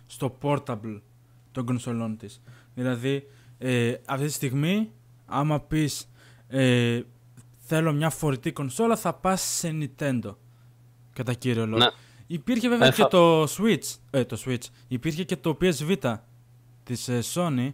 στο 0.07 0.39
portable 0.43 1.01
των 1.53 1.65
κονσολών 1.65 2.17
της. 2.17 2.43
Δηλαδή, 2.75 3.26
ε, 3.59 3.95
αυτή 4.07 4.26
τη 4.26 4.33
στιγμή, 4.33 4.91
άμα 5.26 5.61
πεις 5.61 6.11
ε, 6.49 7.00
θέλω 7.59 7.93
μια 7.93 8.11
φορητή 8.11 8.52
κονσόλα, 8.52 8.97
θα 8.97 9.14
πας 9.14 9.41
σε 9.43 9.76
Nintendo. 9.81 10.35
Κατά 11.12 11.35
κύριο 11.35 11.67
λόγο. 11.67 11.79
Ναι. 11.85 11.91
Υπήρχε 12.26 12.69
βέβαια 12.69 12.88
ε, 12.88 12.91
και 12.91 13.05
το 13.05 13.43
Switch. 13.43 13.97
Ε, 14.11 14.25
το 14.25 14.43
Switch. 14.47 14.64
Υπήρχε 14.88 15.25
και 15.25 15.37
το 15.37 15.59
PS 15.61 15.73
Vita 15.88 16.14
της 16.85 17.09
ε, 17.09 17.21
Sony, 17.35 17.73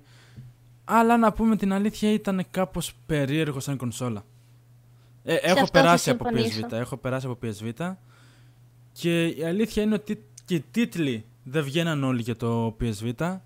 αλλά 0.84 1.16
να 1.16 1.32
πούμε 1.32 1.56
την 1.56 1.72
αλήθεια 1.72 2.12
ήταν 2.12 2.46
κάπως 2.50 2.92
περίεργο 3.06 3.60
σαν 3.60 3.76
κονσόλα. 3.76 4.24
Ε, 5.22 5.34
έχω 5.34 5.52
αυτό 5.52 5.64
θα 5.64 5.70
περάσει 5.70 6.10
από 6.10 6.24
συμφωνήσω. 6.24 6.66
PSV, 6.70 6.72
έχω 6.72 6.96
περάσει 6.96 7.26
από 7.26 7.38
PSV 7.42 7.94
και 8.92 9.26
η 9.26 9.44
αλήθεια 9.44 9.82
είναι 9.82 9.94
ότι 9.94 10.24
και 10.44 10.54
οι 10.54 10.64
τίτλοι 10.70 11.24
δεν 11.42 11.64
βγαίναν 11.64 12.04
όλοι 12.04 12.22
για 12.22 12.36
το 12.36 12.76
PSV 12.80 13.38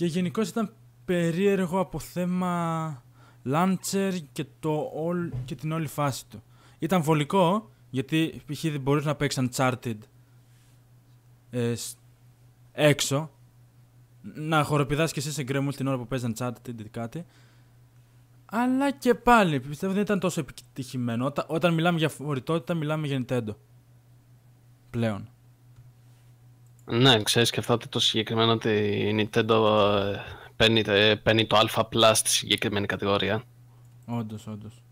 και 0.00 0.06
γενικώς 0.06 0.48
ήταν 0.48 0.72
περίεργο 1.04 1.78
από 1.80 1.98
θέμα 1.98 3.02
launcher 3.44 4.18
και, 4.32 4.46
το 4.60 4.92
all, 5.06 5.30
και 5.44 5.54
την 5.54 5.72
όλη 5.72 5.86
φάση 5.86 6.26
του. 6.26 6.42
Ήταν 6.78 7.02
βολικό 7.02 7.70
γιατί 7.90 8.42
π.χ. 8.46 8.60
δεν 8.62 8.80
μπορείς 8.80 9.04
να 9.04 9.14
παίξεις 9.14 9.48
Uncharted 9.50 9.98
ε, 11.50 11.74
σ- 11.74 11.98
έξω 12.72 13.30
να 14.22 14.62
χοροπηδάς 14.64 15.12
και 15.12 15.18
εσύ 15.20 15.32
σε 15.32 15.42
γκρεμούλ 15.42 15.74
την 15.74 15.86
ώρα 15.86 15.96
που 15.98 16.06
παίζεις 16.06 16.30
Uncharted 16.34 16.80
ή 16.80 16.88
κάτι 16.90 17.24
αλλά 18.44 18.90
και 18.90 19.14
πάλι 19.14 19.60
πιστεύω 19.60 19.92
δεν 19.92 20.02
ήταν 20.02 20.18
τόσο 20.18 20.40
επιτυχημένο. 20.40 21.24
Όταν, 21.24 21.44
όταν 21.48 21.74
μιλάμε 21.74 21.98
για 21.98 22.08
φορητότητα, 22.08 22.74
μιλάμε 22.74 23.06
για 23.06 23.24
Nintendo. 23.26 23.54
Πλέον. 24.90 25.28
Ναι, 26.90 27.22
ξέρεις 27.22 27.50
και 27.50 27.60
αυτό 27.60 27.72
ότι 27.72 27.88
το 27.88 28.00
συγκεκριμένο 28.00 28.52
ότι 28.52 28.68
η 28.68 29.14
Nintendo 29.18 29.48
ε, 29.48 30.20
παίρνει, 30.56 30.82
ε, 30.86 31.14
παίρνει 31.14 31.46
το 31.46 31.56
Α 31.56 31.88
Plus 31.92 32.12
στη 32.14 32.30
συγκεκριμένη 32.30 32.86
κατηγορία. 32.86 33.44
Όντως, 34.06 34.46
όντως. 34.46 34.82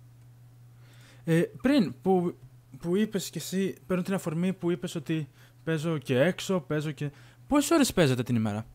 Ε, 1.24 1.42
πριν 1.62 1.94
που, 2.02 2.36
που 2.78 2.96
είπες 2.96 3.30
και 3.30 3.38
εσύ, 3.38 3.76
παίρνω 3.86 4.02
την 4.02 4.14
αφορμή 4.14 4.52
που 4.52 4.70
είπες 4.70 4.94
ότι 4.94 5.28
παίζω 5.64 5.98
και 5.98 6.20
έξω, 6.20 6.60
παίζω 6.60 6.90
και. 6.90 7.10
Πόσες 7.46 7.70
ώρες 7.70 7.92
παίζετε 7.92 8.22
την 8.22 8.36
ημέρα, 8.36 8.66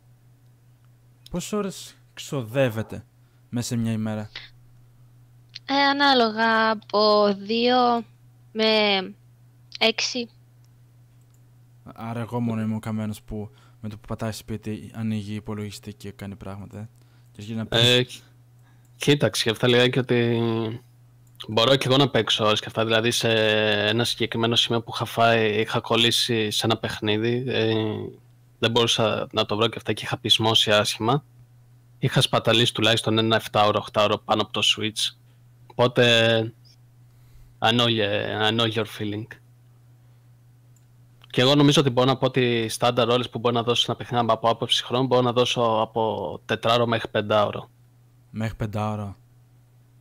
Πόσες 1.32 1.52
ώρες 1.54 1.96
ξοδεύετε 2.14 3.06
μέσα 3.50 3.68
σε 3.68 3.76
μια 3.76 3.92
ημέρα, 3.92 4.30
Ε, 5.66 5.74
ανάλογα 5.74 6.70
από 6.70 7.26
2 7.28 8.04
με 8.52 8.98
6. 9.80 10.30
Άρα, 11.84 12.20
εγώ 12.20 12.40
μόνο 12.40 12.62
είμαι 12.62 12.76
ο 12.76 12.80
καμένος 12.80 13.22
που 13.22 13.50
με 13.80 13.90
το 13.90 13.96
που 13.98 14.08
πατάει 14.08 14.32
σπίτι 14.32 14.92
ανοίγει 14.94 15.36
υπολογιστή 15.36 15.94
και 15.94 16.12
κάνει 16.12 16.36
πράγματα. 16.36 16.80
ε. 16.80 16.90
Και 17.32 17.38
αρχίζει 17.38 17.58
να 17.58 17.66
παίζει. 17.66 17.88
Ε, 17.88 18.06
κοίταξε, 18.96 19.44
και 19.44 19.50
αυτά 19.50 19.68
λέγα 19.68 19.88
και 19.88 20.00
ότι 20.00 20.42
μπορώ 21.48 21.76
και 21.76 21.88
εγώ 21.88 21.98
να 21.98 22.10
παίξω 22.10 22.46
ώρες 22.46 22.60
και 22.60 22.66
αυτά. 22.68 22.86
Δηλαδή 22.86 23.12
σε 23.12 23.30
ένα 23.88 24.04
συγκεκριμένο 24.04 24.56
σημείο 24.56 24.82
που 24.82 24.92
είχα 24.94 25.06
φάει, 25.06 25.60
είχα 25.60 25.80
κολλήσει 25.80 26.52
σε 26.52 26.66
ένα 26.66 26.78
παιχνίδι, 26.78 27.44
ε, 27.48 27.74
δεν 28.60 28.72
μπορούσα 28.72 29.28
να 29.32 29.46
το 29.46 29.56
βρω 29.56 29.68
και 29.68 29.78
αυτά 29.78 29.94
και 29.94 30.04
είχα 30.06 30.18
πεισμώσει 30.18 30.72
άσχημα. 30.72 31.24
Είχα 32.00 32.22
σπαταλήσει 32.22 32.74
τουλάχιστον 32.74 33.18
ένα 33.18 33.42
7ωρο, 33.52 33.80
8ωρο 33.92 34.16
πάνω 34.26 34.42
από 34.42 34.52
το 34.52 34.62
Switch. 34.64 35.16
Οπότε, 35.68 36.54
I 37.60 37.72
know, 37.72 37.88
yeah, 37.88 38.48
I 38.48 38.52
know 38.52 38.68
your 38.74 38.86
feeling. 38.98 39.28
Και 41.34 41.42
εγώ 41.42 41.56
νομίζω 41.56 41.82
ότι 41.82 41.90
μπορώ 41.90 42.08
να 42.08 42.18
πω 42.18 42.26
ότι 42.26 42.68
στάνταρ 42.70 43.10
όλες 43.10 43.30
που 43.30 43.40
μπορώ 43.40 43.56
να 43.56 43.64
δώσω 43.64 43.86
ένα 43.88 43.98
παιχνίδι 43.98 44.26
από 44.30 44.50
άποψη 44.50 44.84
χρόνου 44.84 45.08
μπορώ 45.08 45.22
να 45.22 45.32
δώσω 45.32 45.62
από 45.82 46.40
4ωρο 46.50 46.84
μέχρι 46.86 47.10
5ωρο. 47.14 47.60
Μέχρι 48.32 48.56
πεντάωρα. 48.56 49.16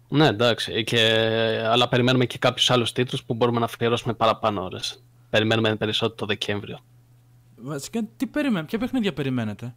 Ναι, 0.09 0.27
εντάξει. 0.27 0.85
Και, 0.85 0.99
αλλά 1.65 1.89
περιμένουμε 1.89 2.27
και 2.27 2.39
κάποιους 2.39 2.71
άλλους 2.71 2.93
τίτλους 2.93 3.23
που 3.25 3.35
μπορούμε 3.35 3.59
να 3.59 3.65
αφιερώσουμε 3.65 4.13
παραπάνω 4.15 4.63
ώρες. 4.63 5.03
Περιμένουμε 5.31 5.77
περισσότερο 5.77 6.15
το 6.17 6.27
Δεκέμβριο. 6.27 6.79
Βασικά, 7.57 8.01
τι 8.17 8.27
περιμένετε, 8.27 8.67
ποια 8.67 8.79
παιχνίδια 8.79 9.13
περιμένετε 9.13 9.75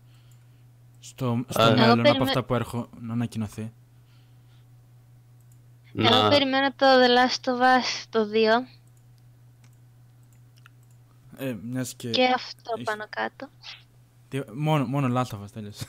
στο, 1.00 1.44
στο 1.50 1.62
Ε, 1.62 1.66
μέλλον 1.66 1.82
Εγώ 1.84 1.92
από 1.92 2.02
περιμέ- 2.02 2.28
αυτά 2.28 2.44
που 2.44 2.56
έρχονται 2.56 2.88
να 3.02 3.14
ανακοινωθεί; 3.14 3.72
Εγώ 5.96 6.22
Να... 6.22 6.30
περιμένω 6.30 6.68
το 6.76 6.86
The 6.86 7.08
Last 7.18 7.50
of 7.50 7.62
Us 7.62 8.06
το 8.10 8.20
2 8.20 8.26
Ε, 11.38 11.56
μιας 11.63 11.94
και... 11.94 12.10
και 12.10 12.24
αυτό 12.36 12.74
έχει- 12.75 12.84
πάνω 12.84 13.06
κάτω. 13.10 13.50
τι- 14.27 14.51
μόνο, 14.54 14.86
μόνο 14.86 15.22
Last 15.22 15.36
of 15.38 15.44
Us, 15.44 15.51
τέλειωσε. 15.54 15.86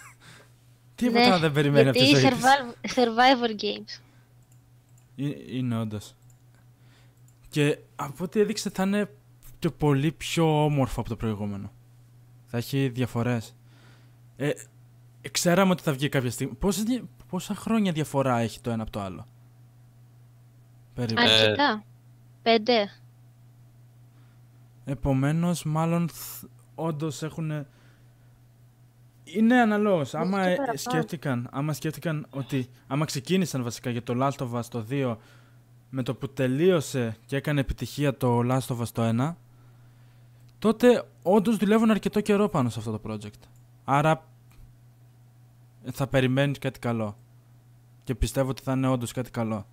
Τίποτα 0.94 1.28
Ναι, 1.28 1.38
δεν 1.38 1.52
περιμένει 1.52 1.88
αυτής 1.88 2.02
η 2.02 2.10
Γιατί 2.10 2.26
ζωής 2.26 2.42
survival, 2.42 2.88
survivor 2.94 3.50
games. 3.62 4.00
Ε, 5.16 5.56
Είναι 5.56 5.78
όντως. 5.78 6.14
Και 7.48 7.78
από 7.96 8.24
ό,τι 8.24 8.40
έδειξε 8.40 8.70
θα 8.70 8.82
είναι 8.82 9.10
και 9.58 9.70
πολύ 9.70 10.12
πιο 10.12 10.64
όμορφο 10.64 11.00
από 11.00 11.08
το 11.08 11.16
προηγούμενο. 11.16 11.72
Θα 12.46 12.56
έχει 12.56 12.88
διαφορές. 12.88 13.54
Ε, 14.36 14.50
ξέραμε 15.30 15.70
ότι 15.72 15.82
θα 15.82 15.92
βγει 15.92 16.08
κάποια 16.08 16.30
στιγμή. 16.30 16.54
Πόσες, 16.54 16.82
δια- 16.82 17.04
πόσα 17.28 17.54
χρόνια 17.54 17.92
διαφορά 17.92 18.38
έχει 18.38 18.60
το 18.60 18.70
ένα 18.70 18.82
από 18.82 18.92
το 18.92 19.00
άλλο; 19.00 19.26
Περίπου. 20.94 21.20
Ε, 21.20 21.24
Αρκετά. 21.24 21.84
Πέντε. 22.42 22.90
Επομένως, 24.88 25.64
μάλλον 25.64 26.08
θ- 26.08 26.44
όντως 26.74 27.22
έχουν... 27.22 27.66
Είναι 29.24 29.60
αναλόγως. 29.60 30.14
Άμα 30.14 30.42
και 30.44 30.50
ε, 30.50 30.54
παραπάνω. 30.54 30.78
σκέφτηκαν, 30.78 31.48
άμα 31.50 31.72
σκέφτηκαν 31.72 32.26
ότι... 32.30 32.68
Άμα 32.86 33.04
ξεκίνησαν 33.04 33.62
βασικά 33.62 33.90
για 33.90 34.02
το 34.02 34.14
Last 34.16 34.46
of 34.46 34.58
Us 34.58 34.64
το 34.70 34.86
2 34.90 35.16
με 35.90 36.02
το 36.02 36.14
που 36.14 36.28
τελείωσε 36.28 37.16
και 37.26 37.36
έκανε 37.36 37.60
επιτυχία 37.60 38.16
το 38.16 38.40
Last 38.40 38.66
of 38.76 38.78
Us 38.78 38.88
το 38.92 39.02
1 39.18 39.34
τότε 40.58 41.08
όντως 41.22 41.56
δουλεύουν 41.56 41.90
αρκετό 41.90 42.20
καιρό 42.20 42.48
πάνω 42.48 42.68
σε 42.68 42.78
αυτό 42.78 42.98
το 42.98 43.00
project. 43.10 43.48
Άρα 43.84 44.24
θα 45.92 46.06
περιμένεις 46.06 46.58
κάτι 46.58 46.78
καλό. 46.78 47.16
Και 48.04 48.14
πιστεύω 48.14 48.50
ότι 48.50 48.62
θα 48.62 48.72
είναι 48.72 48.88
όντως 48.88 49.12
κάτι 49.12 49.30
καλό. 49.30 49.66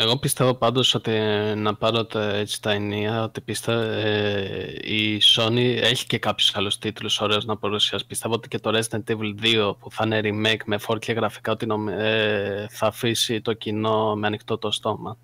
Εγώ 0.00 0.16
πιστεύω 0.18 0.54
πάντως 0.54 0.94
ότι 0.94 1.10
ε, 1.10 1.54
να 1.54 1.74
πάρω 1.74 2.04
τα, 2.04 2.22
έτσι 2.34 2.62
τα 2.62 2.70
ενία, 2.70 3.22
ότι 3.22 3.40
πιστεύω 3.40 3.80
ε, 3.80 4.72
η 4.82 5.20
Sony 5.36 5.78
έχει 5.82 6.06
και 6.06 6.18
κάποιους 6.18 6.56
άλλους 6.56 6.78
τίτλους 6.78 7.20
ωραίους 7.20 7.44
να 7.44 7.56
παρουσιάσει. 7.56 8.06
Πιστεύω 8.06 8.34
ότι 8.34 8.48
και 8.48 8.58
το 8.58 8.78
Resident 8.78 9.02
Evil 9.10 9.34
2 9.42 9.74
που 9.78 9.90
θα 9.90 10.04
είναι 10.06 10.20
remake 10.24 10.64
με 10.66 10.78
4K 10.86 11.14
γραφικά 11.14 11.52
ότι 11.52 11.66
νομ- 11.66 11.88
ε, 11.88 12.66
θα 12.70 12.86
αφήσει 12.86 13.40
το 13.40 13.52
κοινό 13.52 14.14
με 14.16 14.26
ανοιχτό 14.26 14.58
το 14.58 14.70
στόμα. 14.70 15.16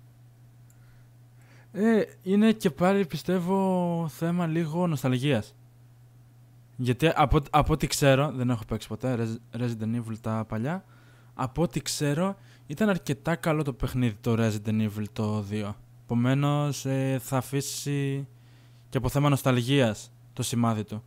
Ε, 1.71 2.01
είναι 2.23 2.51
και 2.51 2.69
πάλι 2.69 3.05
πιστεύω 3.05 4.05
θέμα 4.09 4.47
λίγο 4.47 4.87
νοσταλγίας. 4.87 5.55
Γιατί 6.75 7.11
από, 7.15 7.39
από 7.49 7.73
ό,τι 7.73 7.87
ξέρω, 7.87 8.31
δεν 8.35 8.49
έχω 8.49 8.63
παίξει 8.67 8.87
ποτέ 8.87 9.17
Res- 9.19 9.61
Resident 9.61 9.95
Evil 9.95 10.17
τα 10.21 10.45
παλιά, 10.47 10.85
από 11.33 11.61
ό,τι 11.61 11.81
ξέρω 11.81 12.35
ήταν 12.67 12.89
αρκετά 12.89 13.35
καλό 13.35 13.63
το 13.63 13.73
παιχνίδι 13.73 14.15
το 14.21 14.35
Resident 14.37 14.81
Evil 14.81 15.05
το 15.13 15.45
2. 15.51 15.73
Επομένως 16.03 16.85
ε, 16.85 17.19
θα 17.21 17.37
αφήσει 17.37 18.27
και 18.89 18.97
από 18.97 19.09
θέμα 19.09 19.29
νοσταλγίας 19.29 20.11
το 20.33 20.43
σημάδι 20.43 20.83
του. 20.83 21.03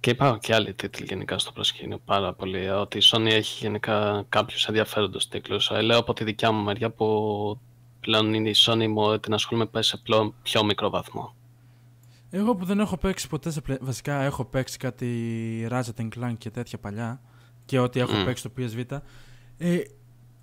Και 0.00 0.10
υπάρχουν 0.10 0.38
και 0.38 0.54
άλλοι 0.54 0.74
τίτλοι 0.74 1.06
γενικά 1.08 1.38
στο 1.38 1.52
προσκήνιο 1.52 1.98
πάρα 2.04 2.32
πολύ. 2.32 2.70
Ότι 2.70 2.98
η 2.98 3.02
Sony 3.04 3.26
έχει 3.26 3.58
γενικά 3.60 4.24
κάποιους 4.28 4.66
ενδιαφέροντου 4.66 5.18
τίτλους. 5.28 5.70
Λέω 5.82 5.98
από 5.98 6.12
τη 6.12 6.24
δικιά 6.24 6.52
μου 6.52 6.62
μεριά 6.62 6.90
που 6.90 7.58
πλέον 8.00 8.34
είναι 8.34 8.48
η 8.48 8.54
Sony 8.56 8.86
μου 8.88 9.18
την 9.18 9.34
ασχολούμαι 9.34 9.82
σε 9.82 9.96
πλέον 9.96 10.34
πιο 10.42 10.64
μικρό 10.64 10.90
βαθμό. 10.90 11.34
Εγώ 12.30 12.54
που 12.54 12.64
δεν 12.64 12.80
έχω 12.80 12.96
παίξει 12.96 13.28
ποτέ 13.28 13.50
σε 13.50 13.60
πλε... 13.60 13.76
Βασικά 13.80 14.22
έχω 14.22 14.44
παίξει 14.44 14.78
κάτι 14.78 15.68
Ratchet 15.70 16.08
Clank 16.16 16.34
και 16.38 16.50
τέτοια 16.50 16.78
παλιά 16.78 17.20
και 17.64 17.78
ό,τι 17.78 18.00
έχω 18.00 18.12
Μμ. 18.12 18.24
παίξει 18.24 18.48
στο 18.48 18.50
PSV. 18.58 19.00
Ε, 19.58 19.78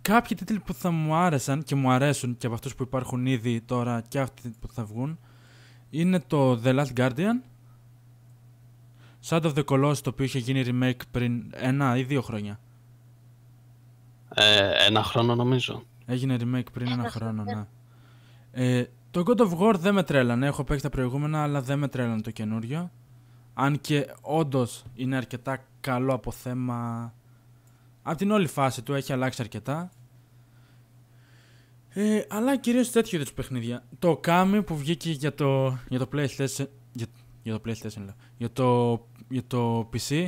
κάποιοι 0.01 0.37
τίτλοι 0.37 0.59
που 0.59 0.73
θα 0.73 0.91
μου 0.91 1.13
άρεσαν 1.15 1.63
και 1.63 1.75
μου 1.75 1.91
αρέσουν 1.91 2.37
και 2.37 2.45
από 2.45 2.55
αυτούς 2.55 2.75
που 2.75 2.83
υπάρχουν 2.83 3.25
ήδη 3.25 3.61
τώρα 3.61 4.01
και 4.07 4.19
αυτοί 4.19 4.53
που 4.59 4.67
θα 4.73 4.83
βγουν 4.85 5.19
είναι 5.89 6.19
το 6.19 6.61
The 6.63 6.79
Last 6.79 6.93
Guardian 6.97 7.41
Shadow 9.29 9.41
of 9.41 9.53
the 9.53 9.63
Colossus 9.65 9.97
το 9.97 10.09
οποίο 10.09 10.25
είχε 10.25 10.39
γίνει 10.39 10.63
remake 10.67 11.01
πριν 11.11 11.43
ένα 11.53 11.97
ή 11.97 12.03
δύο 12.03 12.21
χρόνια. 12.21 12.59
Ε, 14.33 14.85
ένα 14.87 15.03
χρόνο 15.03 15.35
νομίζω. 15.35 15.83
Έγινε 16.05 16.35
remake 16.39 16.71
πριν 16.73 16.87
ένα 16.87 16.93
Ένα 17.01 17.09
χρόνο, 17.09 17.43
χρόνο. 17.43 17.67
ναι. 18.53 18.77
Ε, 18.79 18.85
το 19.11 19.23
God 19.25 19.37
of 19.39 19.57
War 19.59 19.75
δεν 19.77 19.93
με 19.93 20.03
τρέλανε. 20.03 20.45
Έχω 20.47 20.63
παίξει 20.63 20.83
τα 20.83 20.89
προηγούμενα, 20.89 21.43
αλλά 21.43 21.61
δεν 21.61 21.79
με 21.79 21.87
τρέλανε 21.87 22.21
το 22.21 22.31
καινούριο. 22.31 22.91
Αν 23.53 23.79
και 23.81 24.13
όντως 24.21 24.83
είναι 24.93 25.15
αρκετά 25.17 25.63
καλό 25.81 26.13
από 26.13 26.31
θέμα. 26.31 27.13
Από 28.01 28.17
την 28.17 28.31
όλη 28.31 28.47
φάση 28.47 28.81
του 28.81 28.93
έχει 28.93 29.13
αλλάξει 29.13 29.41
αρκετά. 29.41 29.91
Ε, 31.89 32.21
αλλά 32.29 32.57
κυρίως 32.57 32.91
τέτοιου 32.91 33.15
είδους 33.17 33.33
παιχνίδια. 33.33 33.83
Το 33.99 34.19
Kami 34.25 34.61
που 34.65 34.77
βγήκε 34.77 35.11
για 35.11 35.33
το, 35.35 35.77
για 35.89 35.99
το 35.99 36.09
PlayStation. 36.13 36.65
Για, 36.91 37.05
για 37.43 37.59
το 37.59 37.61
PlayStation 37.65 37.97
λέω. 38.05 38.15
Για 38.37 38.51
το, 38.51 38.91
για 39.29 39.43
το 39.47 39.89
PC. 39.93 40.27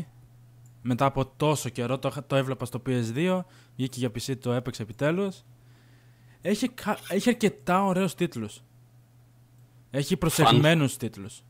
Μετά 0.82 1.06
από 1.06 1.26
τόσο 1.26 1.70
καιρό 1.70 2.00
το, 2.00 2.08
είχα- 2.08 2.26
το 2.26 2.36
έβλεπα 2.36 2.66
στο 2.66 2.82
PS2. 2.86 3.42
Βγήκε 3.76 4.00
για 4.00 4.10
PC, 4.10 4.38
το 4.38 4.52
έπαιξε 4.52 4.82
επιτέλους. 4.82 5.42
Έχει, 6.42 6.70
κα- 6.70 6.98
έχει 7.10 7.30
αρκετά 7.30 7.84
ωραίους 7.86 8.16
τίτλους. 8.16 8.62
Έχει 9.92 10.18
προσεγμένους 10.18 10.98
τίτλους. 10.98 11.44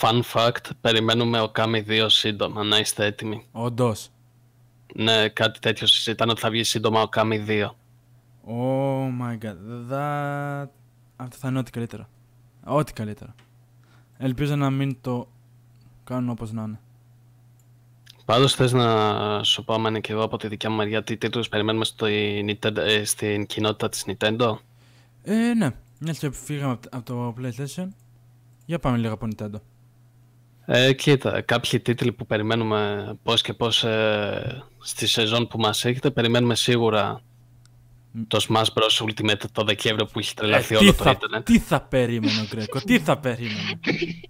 Fun 0.00 0.20
fact, 0.32 0.70
περιμένουμε 0.80 1.40
ο 1.40 1.50
Kami 1.54 1.84
2 1.86 2.06
σύντομα, 2.08 2.64
να 2.64 2.78
είστε 2.78 3.04
έτοιμοι. 3.06 3.46
Όντως. 3.52 4.10
Ναι, 4.94 5.28
κάτι 5.28 5.58
τέτοιο 5.58 5.86
συζητάνε 5.86 6.30
ότι 6.30 6.40
θα 6.40 6.50
βγει 6.50 6.64
σύντομα 6.64 7.02
ο 7.02 7.08
Kami 7.16 7.46
2. 7.48 7.70
Oh 8.46 9.08
my 9.20 9.38
god. 9.44 9.56
That... 9.92 10.66
Αυτό 11.16 11.36
θα 11.38 11.48
είναι 11.48 11.58
ό,τι 11.58 11.70
καλύτερο. 11.70 12.08
Ό,τι 12.64 12.92
καλύτερο. 12.92 13.34
Ελπίζω 14.18 14.56
να 14.56 14.70
μην 14.70 14.96
το 15.00 15.28
κάνουν 16.04 16.28
όπως 16.28 16.52
να 16.52 16.62
είναι. 16.62 16.80
Πάντως 18.24 18.54
θες 18.54 18.72
να 18.72 19.42
σου 19.42 19.64
πω, 19.64 19.74
άμα 19.74 20.00
και 20.00 20.12
εγώ 20.12 20.22
από 20.22 20.36
τη 20.36 20.48
δικιά 20.48 20.70
μου 20.70 20.76
μεριά, 20.76 21.02
τι 21.02 21.16
τίτλους 21.16 21.48
περιμένουμε 21.48 21.84
στο 21.84 22.06
Nintendo, 22.46 22.76
ε, 22.76 23.04
στην 23.04 23.46
κοινότητα 23.46 23.88
της 23.88 24.04
Nintendo; 24.06 24.56
Ε, 25.22 25.54
ναι. 25.54 25.70
Μια 25.98 26.12
και 26.12 26.30
φύγαμε 26.30 26.78
από 26.90 27.04
το 27.04 27.34
PlayStation. 27.40 27.88
Για 28.66 28.78
πάμε 28.78 28.96
λίγο 28.96 29.12
από 29.12 29.28
Nintendo. 29.30 29.60
Ε, 30.66 30.92
κοίτα, 30.92 31.40
κάποιοι 31.40 31.80
τίτλοι 31.80 32.12
που 32.12 32.26
περιμένουμε 32.26 33.12
πώς 33.22 33.42
και 33.42 33.52
πώς 33.52 33.84
ε, 33.84 34.62
στη 34.82 35.06
σεζόν 35.06 35.46
που 35.48 35.58
μας 35.58 35.84
έχετε, 35.84 36.10
περιμένουμε 36.10 36.54
σίγουρα 36.54 37.20
το 38.28 38.46
Smash 38.48 38.64
Bros. 38.64 39.04
Ultimate 39.08 39.40
το 39.52 39.64
Δεκέμβριο 39.64 40.06
που 40.06 40.18
έχει 40.18 40.34
τρελαθεί 40.34 40.74
Ε, 40.74 40.78
όλο 40.78 40.90
τι, 40.90 40.96
το 40.96 41.02
θα, 41.04 41.10
ίντερνετ. 41.10 41.44
τι 41.44 41.58
θα 41.58 41.80
περίμενε 41.80 42.40
ο 42.40 42.46
Γκρέκο, 42.54 42.80
τι 42.80 42.98
θα 42.98 43.18
περίμενε. 43.18 43.80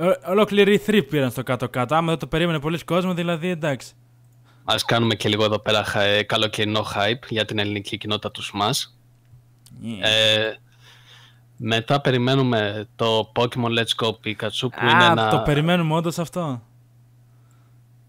Ε, 0.00 0.30
Ολόκληρη 0.30 0.82
3 0.86 1.02
πήραν 1.10 1.30
στο 1.30 1.42
κάτω-κάτω. 1.42 1.94
Άμα 1.94 2.08
δεν 2.08 2.18
το 2.18 2.26
περίμενε 2.26 2.60
πολλοί 2.60 2.78
κόσμο, 2.84 3.14
δηλαδή 3.14 3.48
εντάξει. 3.48 3.92
Ας 4.64 4.84
κάνουμε 4.84 5.14
και 5.14 5.28
λίγο 5.28 5.44
εδώ 5.44 5.58
πέρα 5.58 5.84
χα- 5.84 6.02
ε, 6.02 6.22
καλοκαιρινό 6.22 6.86
hype 6.94 7.26
για 7.28 7.44
την 7.44 7.58
ελληνική 7.58 7.98
κοινότητα 7.98 8.30
του 8.30 8.42
Smash. 8.44 8.90
Ε, 10.02 10.50
μετά 11.58 12.00
περιμένουμε 12.00 12.88
το 12.96 13.32
Pokemon 13.34 13.78
Let's 13.78 14.04
Go 14.04 14.08
Pikachu 14.08 14.68
που 14.70 14.82
είναι 14.82 15.04
Α, 15.04 15.10
ένα... 15.10 15.30
το 15.30 15.38
περιμένουμε 15.38 15.94
όντως 15.94 16.18
αυτό; 16.18 16.62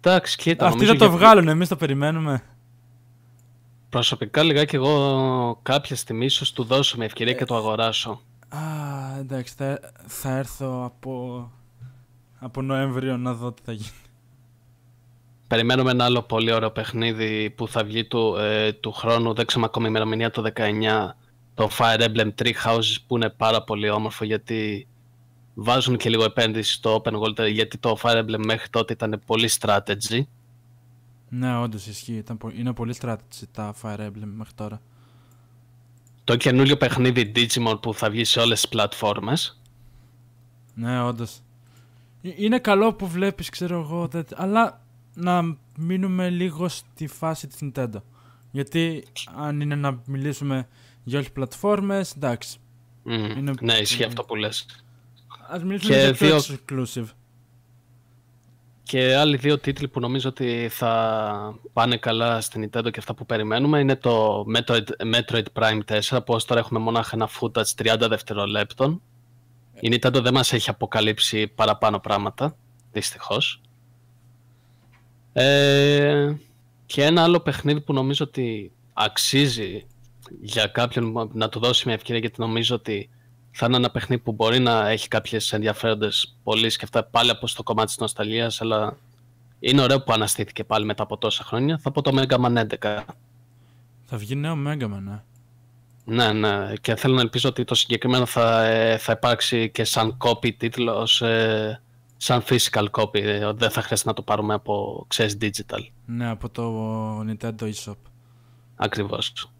Εντάξει, 0.01 0.37
κοίτα, 0.37 0.65
Αυτοί 0.65 0.77
νομίζω 0.77 0.93
θα 0.93 0.97
το 0.99 1.05
για- 1.05 1.17
βγάλουν, 1.17 1.47
εμείς 1.47 1.67
το 1.67 1.75
περιμένουμε. 1.75 2.43
Προσωπικά 3.89 4.43
λιγάκι 4.43 4.75
εγώ 4.75 5.59
κάποια 5.63 5.95
στιγμή 5.95 6.25
ίσως 6.25 6.53
του 6.53 6.63
δώσω 6.63 6.97
μια 6.97 7.05
ευκαιρία 7.05 7.33
και 7.33 7.45
το 7.45 7.55
αγοράσω. 7.55 8.21
Α, 8.49 8.59
εντάξει, 9.19 9.53
θα, 9.57 9.79
θα 10.07 10.37
έρθω 10.37 10.83
από, 10.85 11.51
από 12.39 12.61
Νοέμβριο 12.61 13.17
να 13.17 13.33
δω 13.33 13.51
τι 13.51 13.61
θα 13.65 13.71
γίνει. 13.71 13.89
Περιμένουμε 15.47 15.91
ένα 15.91 16.03
άλλο 16.05 16.21
πολύ 16.21 16.51
ωραίο 16.53 16.71
παιχνίδι 16.71 17.49
που 17.49 17.67
θα 17.67 17.83
βγει 17.83 18.05
του, 18.05 18.35
ε, 18.39 18.71
του 18.73 18.91
χρόνου, 18.91 19.33
δεν 19.33 19.45
ξέρω 19.45 19.65
ακόμη 19.65 19.85
η 19.85 19.89
ημερομηνία 19.91 20.31
το 20.31 20.43
19, 20.55 21.09
το 21.59 21.69
Fire 21.77 21.99
Emblem 21.99 22.29
Three 22.41 22.53
Houses 22.65 22.95
που 23.07 23.15
είναι 23.15 23.29
πάρα 23.29 23.63
πολύ 23.63 23.89
όμορφο 23.89 24.25
γιατί 24.25 24.87
βάζουν 25.53 25.97
και 25.97 26.09
λίγο 26.09 26.23
επένδυση 26.23 26.73
στο 26.73 27.01
Open 27.03 27.13
World 27.13 27.51
γιατί 27.51 27.77
το 27.77 27.97
Fire 28.01 28.17
Emblem 28.23 28.43
μέχρι 28.45 28.69
τότε 28.69 28.93
ήταν 28.93 29.21
πολύ 29.25 29.49
strategy. 29.59 30.21
Ναι, 31.29 31.57
όντως 31.57 31.87
ισχύει. 31.87 32.13
Ήταν, 32.13 32.37
πο- 32.37 32.51
είναι 32.55 32.73
πολύ 32.73 32.95
strategy 33.01 33.43
τα 33.51 33.75
Fire 33.81 33.99
Emblem 33.99 34.31
μέχρι 34.35 34.53
τώρα. 34.55 34.81
Το 36.23 36.35
καινούριο 36.35 36.77
παιχνίδι 36.77 37.31
Digimon 37.35 37.77
που 37.81 37.93
θα 37.93 38.09
βγει 38.09 38.23
σε 38.23 38.39
όλες 38.39 38.61
τις 38.61 38.69
πλατφόρμες. 38.69 39.61
Ναι, 40.73 41.01
όντως. 41.01 41.39
Είναι 42.21 42.59
καλό 42.59 42.93
που 42.93 43.07
βλέπεις, 43.07 43.49
ξέρω 43.49 43.79
εγώ, 43.79 44.07
τέτοια, 44.07 44.37
αλλά 44.39 44.81
να 45.13 45.57
μείνουμε 45.77 46.29
λίγο 46.29 46.67
στη 46.67 47.07
φάση 47.07 47.47
της 47.47 47.57
Nintendo. 47.61 48.01
Γιατί 48.51 49.03
αν 49.37 49.61
είναι 49.61 49.75
να 49.75 50.01
μιλήσουμε 50.05 50.67
για 51.03 51.13
όλες 51.17 51.25
τις 51.25 51.31
πλατφόρμες, 51.31 52.11
εντάξει. 52.15 52.57
Μμμ. 53.03 53.15
Είναι 53.37 53.53
Ναι, 53.61 53.73
ισχύει 53.73 53.95
πολύ- 53.95 54.07
αυτό 54.07 54.23
που 54.23 54.35
λες. 54.35 54.65
Ας 55.49 55.63
μιλήσουμε 55.63 55.95
Και 55.95 56.01
για 56.01 56.13
πιο 56.13 56.39
δύο- 56.39 56.57
exclusive. 56.65 57.07
Και 58.83 59.15
άλλοι 59.15 59.37
δύο 59.37 59.57
τίτλοι 59.59 59.87
που 59.87 59.99
νομίζω 59.99 60.29
ότι 60.29 60.67
θα 60.71 61.59
πάνε 61.73 61.97
καλά 61.97 62.41
στην 62.41 62.63
Nintendo 62.71 62.91
και 62.91 62.99
αυτά 62.99 63.13
που 63.13 63.25
περιμένουμε 63.25 63.79
είναι 63.79 63.95
το 63.95 64.45
Metroid, 64.55 64.83
Metroid 65.13 65.43
Prime 65.53 65.79
4 65.85 66.23
που 66.23 66.33
ως 66.33 66.45
τώρα 66.45 66.59
έχουμε 66.59 66.79
μονάχα 66.79 67.11
ένα 67.13 67.29
footage 67.39 67.63
30 67.75 68.07
δευτερολέπτων. 68.09 69.01
Η 69.79 69.89
Nintendo 69.91 70.19
δεν 70.23 70.33
μας 70.33 70.53
έχει 70.53 70.69
αποκαλύψει 70.69 71.47
παραπάνω 71.47 71.99
πράγματα, 71.99 72.55
δυστυχώς. 72.91 73.61
Ε, 75.33 76.33
και 76.85 77.03
ένα 77.03 77.23
άλλο 77.23 77.39
παιχνίδι 77.39 77.81
που 77.81 77.93
νομίζω 77.93 78.25
ότι 78.25 78.71
αξίζει 78.93 79.85
για 80.41 80.67
κάποιον 80.67 81.29
να 81.33 81.49
του 81.49 81.59
δώσει 81.59 81.83
μια 81.85 81.95
ευκαιρία 81.95 82.19
γιατί 82.19 82.39
νομίζω 82.39 82.75
ότι 82.75 83.09
θα 83.51 83.65
είναι 83.65 83.75
ένα 83.75 83.91
παιχνίδι 83.91 84.21
που 84.21 84.31
μπορεί 84.31 84.59
να 84.59 84.89
έχει 84.89 85.07
κάποιες 85.07 85.53
ενδιαφέροντες 85.53 86.37
πωλήσεις 86.43 86.77
και 86.77 86.83
αυτά 86.83 87.03
πάλι 87.03 87.29
από 87.29 87.47
στο 87.47 87.63
κομμάτι 87.63 87.87
της 87.87 87.97
νοσταλγίας 87.97 88.61
αλλά 88.61 88.97
είναι 89.59 89.81
ωραίο 89.81 90.01
που 90.03 90.11
αναστήθηκε 90.13 90.63
πάλι 90.63 90.85
μετά 90.85 91.03
από 91.03 91.17
τόσα 91.17 91.43
χρόνια. 91.43 91.77
Θα 91.77 91.91
πω 91.91 92.01
το 92.01 92.11
Mega 92.15 92.45
Man 92.45 92.65
11. 92.79 93.03
Θα 94.05 94.17
βγει 94.17 94.35
νέο 94.35 94.57
Mega 94.67 94.83
Man, 94.83 94.99
ναι. 95.01 95.23
Ναι, 96.05 96.33
ναι. 96.33 96.73
Και 96.81 96.95
θέλω 96.95 97.15
να 97.15 97.21
ελπίζω 97.21 97.49
ότι 97.49 97.63
το 97.63 97.75
συγκεκριμένο 97.75 98.25
θα, 98.25 98.63
ε, 98.65 98.97
θα 98.97 99.11
υπάρξει 99.11 99.69
και 99.71 99.83
σαν 99.83 100.17
copy 100.23 100.55
τίτλος, 100.57 101.21
ε, 101.21 101.81
σαν 102.17 102.43
physical 102.49 102.85
copy. 102.91 103.21
ε, 103.21 103.51
δεν 103.53 103.69
θα 103.69 103.81
χρειάζεται 103.81 104.09
να 104.09 104.15
το 104.15 104.21
πάρουμε 104.21 104.53
από, 104.53 105.05
ξέρεις, 105.07 105.37
digital. 105.41 105.85
Ναι, 106.05 106.29
από 106.29 106.49
το 106.49 106.73
Nintendo 107.19 107.71
eShop. 107.73 107.95
Ακριβώς. 108.75 109.51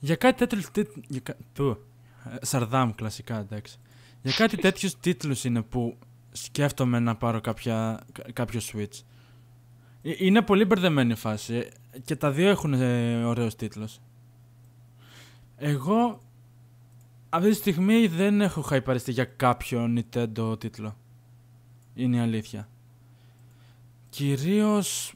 Για 0.00 0.16
κάτι 0.16 0.38
τέτοιους 0.38 0.70
τίτλους... 0.70 1.04
Για 1.08 1.20
κα... 1.20 1.36
Του. 1.52 1.78
Ε, 2.40 2.46
Σαρδάμ, 2.46 2.90
κλασικά, 2.92 3.38
εντάξει. 3.38 3.78
Για 4.22 4.32
κάτι 4.32 4.56
τέτοιους 4.56 4.96
τίτλους 5.00 5.44
είναι 5.44 5.62
που 5.62 5.96
σκέφτομαι 6.32 6.98
να 6.98 7.16
πάρω 7.16 7.40
κάποια, 7.40 8.00
κα- 8.12 8.32
κάποιο 8.32 8.60
Switch. 8.72 9.00
Ε, 10.02 10.12
Είναι 10.18 10.42
πολύ 10.42 10.64
μπερδεμένη 10.64 11.12
η 11.12 11.14
φάση. 11.16 11.54
ε, 11.90 11.98
Και 12.04 12.16
τα 12.16 12.30
δύο 12.30 12.48
έχουν 12.48 12.72
ε, 12.72 13.24
ωραίους 13.24 13.54
τίτλους. 13.54 13.98
Εγώ 15.56 16.20
αυτή 17.28 17.48
τη 17.48 17.54
στιγμή 17.54 18.06
δεν 18.06 18.40
έχω 18.40 18.60
χαϊπαριστεί 18.60 19.12
για 19.12 19.24
κάποιο 19.24 19.84
Nintendo 19.96 20.60
τίτλο. 20.60 20.96
Είναι 21.94 22.16
η 22.16 22.20
αλήθεια. 22.20 22.68
Κυρίως 24.08 25.12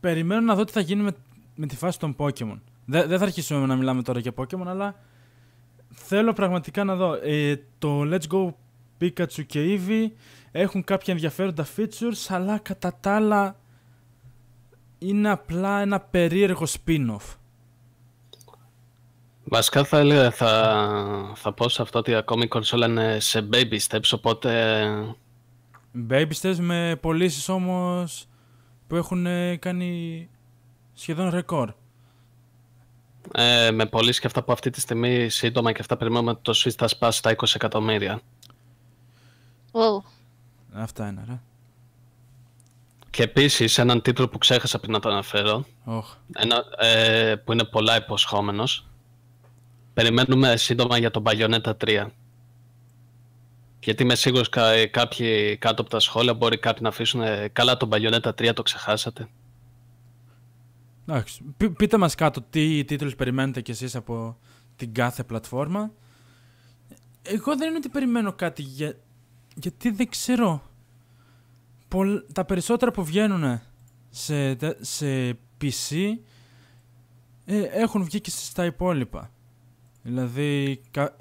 περιμένω 0.00 0.40
να 0.40 0.54
δω 0.54 0.64
τι 0.64 0.72
θα 0.72 0.80
γίνει 0.80 1.02
με, 1.02 1.12
με 1.54 1.66
τη 1.66 1.76
φάση 1.76 1.98
των 1.98 2.14
Pokemon. 2.18 2.58
Δεν 2.86 3.08
δεν 3.08 3.18
θα 3.18 3.24
αρχίσουμε 3.24 3.66
να 3.66 3.76
μιλάμε 3.76 4.02
τώρα 4.02 4.18
για 4.18 4.32
Pokemon, 4.36 4.66
αλλά 4.66 4.94
θέλω 5.88 6.32
πραγματικά 6.32 6.84
να 6.84 6.94
δω. 6.94 7.18
Ε, 7.22 7.56
το 7.78 8.02
Let's 8.02 8.34
Go 8.34 8.52
Pikachu 9.00 9.46
και 9.46 9.80
Eevee 9.86 10.10
έχουν 10.52 10.84
κάποια 10.84 11.12
ενδιαφέροντα 11.12 11.66
features, 11.76 12.26
αλλά 12.28 12.58
κατά 12.58 12.98
τα 13.00 13.14
άλλα 13.14 13.56
είναι 14.98 15.30
απλά 15.30 15.80
ένα 15.80 16.00
περίεργο 16.00 16.64
spin-off. 16.66 17.34
Βασικά 19.44 19.84
θα 19.84 19.98
έλεγα, 19.98 20.30
θα, 20.30 21.32
θα 21.34 21.52
πω 21.52 21.68
σε 21.68 21.82
αυτό 21.82 21.98
ότι 21.98 22.14
ακόμη 22.14 22.42
η 22.42 22.48
κονσόλα 22.48 22.86
είναι 22.86 23.20
σε 23.20 23.48
baby 23.52 23.78
steps, 23.88 24.10
οπότε 24.12 24.82
Baby 26.08 26.32
steps 26.40 26.56
με 26.58 26.98
πωλήσεις 27.00 27.48
όμως 27.48 28.28
που 28.86 28.96
έχουν 28.96 29.26
ε, 29.26 29.56
κάνει 29.56 30.28
σχεδόν 30.92 31.30
ρεκόρ. 31.30 31.72
Ε, 33.34 33.70
με 33.70 33.86
πωλήσει 33.86 34.20
και 34.20 34.26
αυτά 34.26 34.42
που 34.42 34.52
αυτή 34.52 34.70
τη 34.70 34.80
στιγμή 34.80 35.28
σύντομα 35.28 35.72
και 35.72 35.80
αυτά 35.80 35.96
περιμένουμε 35.96 36.30
ότι 36.30 36.40
το 36.42 36.52
Switch 36.56 36.74
θα 36.76 36.88
σπάσει 36.88 37.22
τα 37.22 37.34
20 37.36 37.54
εκατομμύρια. 37.54 38.20
Wow. 39.72 40.02
Αυτά 40.72 41.08
είναι, 41.08 41.24
ρε. 41.28 41.40
Και 43.10 43.22
επίσης 43.22 43.78
έναν 43.78 44.02
τίτλο 44.02 44.28
που 44.28 44.38
ξέχασα 44.38 44.78
πριν 44.78 44.92
να 44.92 45.00
το 45.00 45.08
αναφέρω, 45.08 45.64
Όχ. 45.84 46.14
ένα, 46.34 46.64
ε, 46.78 47.34
που 47.44 47.52
είναι 47.52 47.64
πολλά 47.64 47.96
υποσχόμενος. 47.96 48.86
Περιμένουμε 49.94 50.56
σύντομα 50.56 50.98
για 50.98 51.10
τον 51.10 51.22
Bayonetta 51.26 51.72
3. 51.84 52.06
Γιατί 53.80 54.02
είμαι 54.02 54.14
σίγουρος 54.14 54.48
κα, 54.48 54.86
κάποιοι 54.86 55.56
κάτω 55.56 55.80
από 55.80 55.90
τα 55.90 56.00
σχόλια 56.00 56.34
μπορεί 56.34 56.58
κάποιοι 56.58 56.80
να 56.82 56.88
αφήσουν 56.88 57.20
ε, 57.20 57.48
καλά 57.52 57.76
τον 57.76 57.88
Bayonetta 57.92 58.28
3 58.28 58.52
το 58.54 58.62
ξεχάσατε. 58.62 59.28
Εντάξει. 61.08 61.42
Πεί- 61.56 61.76
Πείτε 61.76 61.96
μας 61.96 62.14
κάτω 62.14 62.42
τι 62.50 62.84
τίτλους 62.84 63.14
περιμένετε 63.14 63.60
κι 63.60 63.70
εσείς 63.70 63.96
από 63.96 64.38
την 64.76 64.94
κάθε 64.94 65.24
πλατφόρμα. 65.24 65.92
Εγώ 67.22 67.56
δεν 67.56 67.68
είναι 67.68 67.76
ότι 67.76 67.88
περιμένω 67.88 68.32
κάτι 68.32 68.62
για... 68.62 68.94
γιατί 69.54 69.90
δεν 69.90 70.08
ξέρω. 70.08 70.62
Πολ... 71.88 72.22
Τα 72.32 72.44
περισσότερα 72.44 72.90
που 72.90 73.04
βγαίνουν 73.04 73.60
σε, 74.10 74.54
τε- 74.54 74.84
σε 74.84 75.30
PC 75.60 75.96
ε, 77.44 77.60
έχουν 77.62 78.04
βγει 78.04 78.20
και 78.20 78.30
στα 78.30 78.64
υπόλοιπα. 78.64 79.30
Δηλαδή 80.02 80.80
κα... 80.90 81.16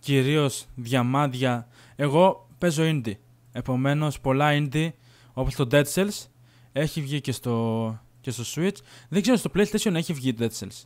κυρίως 0.00 0.66
διαμάντια. 0.74 1.68
Εγώ 1.96 2.48
παίζω 2.58 2.82
indie. 2.86 3.14
Επομένως 3.52 4.20
πολλά 4.20 4.48
indie 4.52 4.90
όπως 5.32 5.54
το 5.54 5.66
Dead 5.70 5.84
Cells 5.94 6.26
έχει 6.72 7.00
βγει 7.00 7.20
και 7.20 7.32
στο, 7.32 7.98
και 8.20 8.30
στο 8.30 8.42
Switch. 8.54 8.76
Δεν 9.08 9.22
ξέρω, 9.22 9.36
στο 9.36 9.50
PlayStation 9.54 9.94
έχει 9.94 10.12
βγει 10.12 10.34
Dead 10.38 10.50
Cells. 10.58 10.84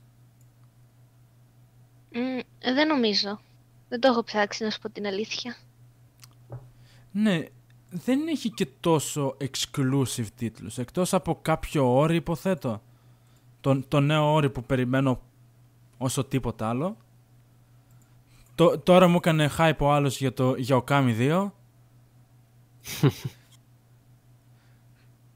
Μμ, 2.12 2.38
δεν 2.74 2.86
νομίζω. 2.86 3.40
Δεν 3.88 4.00
το 4.00 4.08
έχω 4.08 4.24
ψάξει 4.24 4.64
να 4.64 4.70
σου 4.70 4.80
πω 4.80 4.90
την 4.90 5.06
αλήθεια. 5.06 5.56
Ναι, 7.12 7.44
δεν 7.90 8.28
έχει 8.28 8.50
και 8.50 8.66
τόσο 8.80 9.36
exclusive 9.40 10.26
τίτλους, 10.36 10.78
εκτός 10.78 11.14
από 11.14 11.38
κάποιο 11.42 11.96
όρι 11.96 12.16
υποθέτω. 12.16 12.82
Το, 13.60 13.82
το 13.82 14.00
νέο 14.00 14.32
όρι 14.32 14.50
που 14.50 14.64
περιμένω 14.64 15.20
όσο 15.98 16.24
τίποτα 16.24 16.68
άλλο. 16.68 16.96
Το, 18.54 18.78
τώρα 18.78 19.08
μου 19.08 19.16
έκανε 19.16 19.50
hype 19.58 19.76
ο 19.78 19.92
άλλος 19.92 20.18
για, 20.18 20.32
το, 20.32 20.54
για 20.56 20.84
Okami 20.84 21.16
2. 21.18 21.50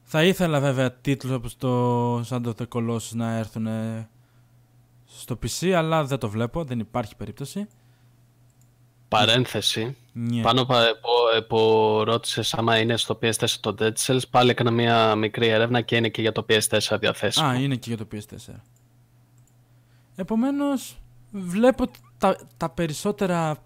Θα 0.09 0.23
ήθελα 0.23 0.59
βέβαια 0.59 0.91
τίτλους 0.93 1.33
όπως 1.33 1.57
το 1.57 2.19
Shadow 2.19 2.45
of 2.45 2.53
the 2.57 2.67
Colossus 2.75 3.11
να 3.11 3.35
έρθουν 3.35 3.67
στο 5.05 5.39
PC, 5.43 5.69
αλλά 5.69 6.03
δεν 6.03 6.17
το 6.17 6.29
βλέπω, 6.29 6.63
δεν 6.63 6.79
υπάρχει 6.79 7.15
περίπτωση. 7.15 7.67
Παρένθεση. 9.07 9.95
Ναι. 10.13 10.41
Πάνω 10.41 10.65
που, 10.65 10.73
που, 11.01 11.45
που 11.47 11.57
ρώτησε 12.03 12.43
άμα 12.51 12.79
είναι 12.79 12.97
στο 12.97 13.19
PS4 13.21 13.49
το 13.59 13.75
Dead 13.79 13.93
Cells, 14.05 14.29
πάλι 14.29 14.49
έκανα 14.49 14.71
μια 14.71 15.15
μικρή 15.15 15.47
έρευνα 15.47 15.81
και 15.81 15.95
είναι 15.95 16.09
και 16.09 16.21
για 16.21 16.31
το 16.31 16.45
PS4 16.49 16.97
διαθέσιμο. 16.99 17.47
Α, 17.47 17.55
είναι 17.55 17.75
και 17.75 17.93
για 17.93 18.05
το 18.05 18.07
PS4. 18.11 18.53
Επομένως, 20.15 20.97
βλέπω 21.31 21.83
ότι 21.83 21.99
τα, 22.17 22.37
τα 22.57 22.69
περισσότερα 22.69 23.57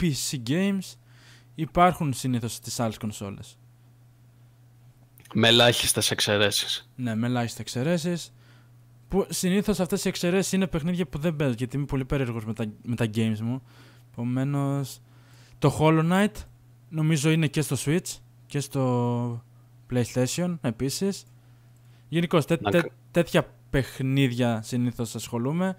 PC 0.00 0.48
games 0.48 0.94
υπάρχουν 1.54 2.12
συνήθως 2.12 2.52
στις 2.52 2.80
άλλες 2.80 2.98
κονσόλες. 2.98 3.58
Με 5.38 5.48
ελάχιστες 5.48 6.10
εξαιρέσεις. 6.10 6.90
Ναι, 6.96 7.14
με 7.14 7.26
ελάχιστες 7.26 7.60
εξαιρέσεις. 7.60 8.32
Που 9.08 9.26
συνήθως 9.28 9.80
αυτές 9.80 10.04
οι 10.04 10.08
εξαιρέσεις 10.08 10.52
είναι 10.52 10.66
παιχνίδια 10.66 11.06
που 11.06 11.18
δεν 11.18 11.36
παίζω 11.36 11.54
γιατί 11.56 11.76
είμαι 11.76 11.84
πολύ 11.86 12.04
περίεργος 12.04 12.44
με, 12.44 12.54
τα, 12.54 12.64
με 12.82 12.94
τα 12.96 13.04
games 13.14 13.38
μου. 13.38 13.62
Επομένως, 14.12 15.00
το 15.58 15.76
Hollow 15.80 16.12
Knight 16.12 16.32
νομίζω 16.88 17.30
είναι 17.30 17.46
και 17.46 17.60
στο 17.62 17.76
Switch 17.84 18.18
και 18.46 18.60
στο 18.60 19.44
PlayStation 19.92 20.58
επίσης. 20.60 21.24
Γενικώς 22.08 22.44
τέ, 22.46 22.56
Να 22.60 22.70
τέ- 22.70 22.82
κα- 22.82 22.90
τέτοια 23.10 23.54
παιχνίδια 23.70 24.62
συνήθως 24.62 25.14
ασχολούμαι 25.14 25.76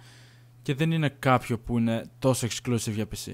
και 0.62 0.74
δεν 0.76 0.92
είναι 0.92 1.10
κάποιο 1.10 1.60
που 1.60 1.78
είναι 1.78 2.04
τόσο 2.20 2.48
exclusive 2.48 2.92
για 2.94 3.06
PC. 3.16 3.32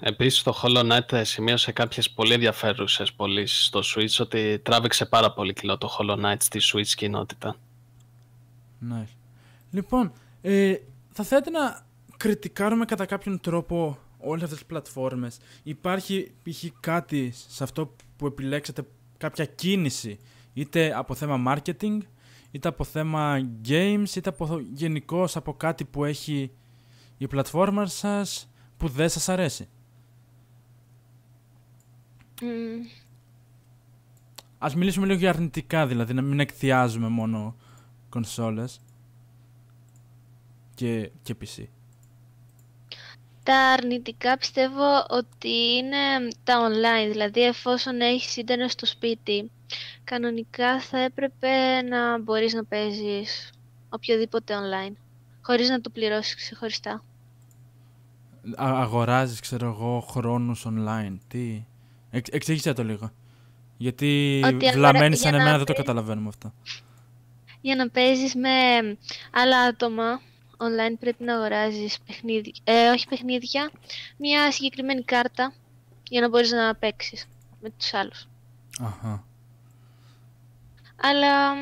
Επίσης, 0.00 0.42
το 0.42 0.60
Hollow 0.62 0.90
Knight 0.90 1.20
σημείωσε 1.24 1.72
κάποιες 1.72 2.10
πολύ 2.10 2.32
ενδιαφέρουσες 2.32 3.12
πωλήσεις 3.12 3.64
στο 3.64 3.80
Switch 3.84 4.16
ότι 4.20 4.58
τράβηξε 4.58 5.06
πάρα 5.06 5.32
πολύ 5.32 5.52
κιλό 5.52 5.78
το 5.78 5.96
Hollow 5.98 6.24
Knight 6.24 6.36
στη 6.38 6.60
Switch 6.72 6.86
κοινότητα. 6.96 7.56
Nice. 8.90 9.14
Λοιπόν, 9.70 10.12
ε, 10.40 10.74
θα 11.12 11.24
θέλετε 11.24 11.50
να 11.50 11.86
κριτικάρουμε 12.16 12.84
κατά 12.84 13.06
κάποιον 13.06 13.40
τρόπο 13.40 13.98
όλες 14.18 14.42
αυτές 14.42 14.58
τις 14.58 14.66
πλατφόρμες; 14.66 15.36
Υπάρχει 15.62 16.32
π.χ. 16.42 16.64
κάτι 16.80 17.32
σε 17.48 17.62
αυτό 17.64 17.94
που 18.16 18.26
επιλέξατε, 18.26 18.86
κάποια 19.16 19.44
κίνηση, 19.44 20.18
είτε 20.52 20.92
από 20.96 21.14
θέμα 21.14 21.54
marketing, 21.56 21.98
είτε 22.50 22.68
από 22.68 22.84
θέμα 22.84 23.50
games, 23.68 24.14
είτε 24.16 24.28
από 24.28 24.60
γενικώς 24.72 25.36
από 25.36 25.54
κάτι 25.54 25.84
που 25.84 26.04
έχει 26.04 26.50
η 27.18 27.26
πλατφόρμα 27.26 27.86
σας 27.86 28.50
που 28.76 28.88
δεν 28.88 29.08
σας 29.08 29.28
αρέσει; 29.28 29.68
Μμ, 32.42 32.86
Ας 34.58 34.74
μιλήσουμε 34.74 35.06
λίγο 35.06 35.18
για 35.18 35.28
αρνητικά, 35.28 35.86
δηλαδή 35.86 36.14
να 36.14 36.22
μην 36.22 36.40
εκθιάζουμε 36.40 37.08
μόνο 37.08 37.56
κονσόλες 38.08 38.80
και, 40.74 41.10
και 41.22 41.36
PC. 41.40 41.64
Τα 43.42 43.56
αρνητικά 43.56 44.38
πιστεύω 44.38 45.06
ότι 45.08 45.48
είναι 45.48 45.96
τα 46.44 46.68
online, 46.68 47.10
δηλαδή 47.10 47.44
εφόσον 47.44 48.00
έχεις 48.00 48.36
ίντερνετ 48.36 48.70
στο 48.70 48.86
σπίτι, 48.86 49.50
κανονικά 50.04 50.80
θα 50.80 50.98
έπρεπε 50.98 51.82
να 51.82 52.18
μπορείς 52.18 52.54
να 52.54 52.64
παίζεις 52.64 53.52
οποιοδήποτε 53.88 54.54
online, 54.54 54.92
χωρίς 55.42 55.68
να 55.68 55.80
το 55.80 55.90
πληρώσεις 55.90 56.34
ξεχωριστά. 56.34 56.92
Α- 58.56 58.80
αγοράζεις, 58.80 59.40
ξέρω 59.40 59.66
εγώ, 59.68 60.00
χρόνους 60.00 60.66
online. 60.68 61.16
Τι... 61.28 61.64
Εξ, 62.10 62.28
εξήγησέ 62.32 62.72
το 62.72 62.84
λίγο. 62.84 63.10
Γιατί 63.76 64.40
Ότι 64.44 64.54
αγορα- 64.54 64.72
βλαμμένοι 64.72 65.16
σαν 65.16 65.28
για 65.30 65.38
να 65.38 65.44
εμένα 65.44 65.56
δεν 65.56 65.66
το 65.66 65.72
παί- 65.72 65.86
καταλαβαίνουμε 65.86 66.28
αυτό. 66.28 66.52
Για 67.60 67.76
να 67.76 67.88
παίζεις 67.88 68.34
με 68.34 68.50
άλλα 69.32 69.58
άτομα 69.60 70.20
online 70.56 70.96
πρέπει 71.00 71.24
να 71.24 71.34
αγοράζεις 71.34 71.98
παιχνίδια, 72.06 72.52
ε, 72.64 72.88
όχι 72.88 73.08
παιχνίδια, 73.08 73.70
μια 74.16 74.52
συγκεκριμένη 74.52 75.02
κάρτα 75.02 75.52
για 76.08 76.20
να 76.20 76.28
μπορείς 76.28 76.50
να 76.50 76.74
παίξεις 76.74 77.26
με 77.62 77.70
τους 77.78 77.94
άλλους. 77.94 78.28
Αχα. 78.80 79.24
Αλλά 81.02 81.54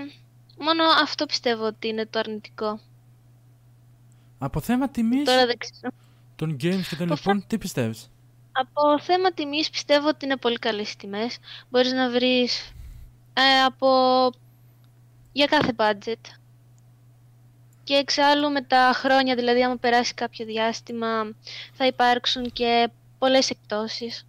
μόνο 0.58 0.82
αυτό 1.02 1.26
πιστεύω 1.26 1.64
ότι 1.64 1.88
είναι 1.88 2.06
το 2.06 2.18
αρνητικό. 2.18 2.80
Από 4.38 4.60
θέμα 4.60 4.88
τιμής 4.88 5.24
Τώρα 5.24 5.46
δεν 5.46 5.58
ξέρω. 5.58 5.94
των 6.36 6.50
games 6.52 6.86
και 6.88 6.96
των 6.96 7.06
Από 7.10 7.14
λοιπόν, 7.14 7.44
τι 7.46 7.58
πιστεύεις; 7.58 8.10
Από 8.60 9.00
θέμα 9.00 9.32
τιμής 9.32 9.70
πιστεύω 9.70 10.08
ότι 10.08 10.24
είναι 10.24 10.36
πολύ 10.36 10.58
καλές 10.58 10.92
οι 10.92 10.96
τιμές. 10.96 11.38
Μπορείς 11.68 11.92
να 11.92 12.10
βρεις 12.10 12.72
ε, 13.34 13.62
από... 13.66 13.88
για 15.32 15.46
κάθε 15.46 15.72
budget. 15.76 16.20
Και 17.84 17.94
εξάλλου 17.94 18.50
με 18.50 18.62
τα 18.62 18.92
χρόνια, 18.94 19.34
δηλαδή 19.34 19.64
άμα 19.64 19.76
περάσει 19.76 20.14
κάποιο 20.14 20.46
διάστημα, 20.46 21.34
θα 21.72 21.86
υπάρξουν 21.86 22.52
και 22.52 22.90
πολλές 23.18 23.50
εκτόσεις. 23.50 24.26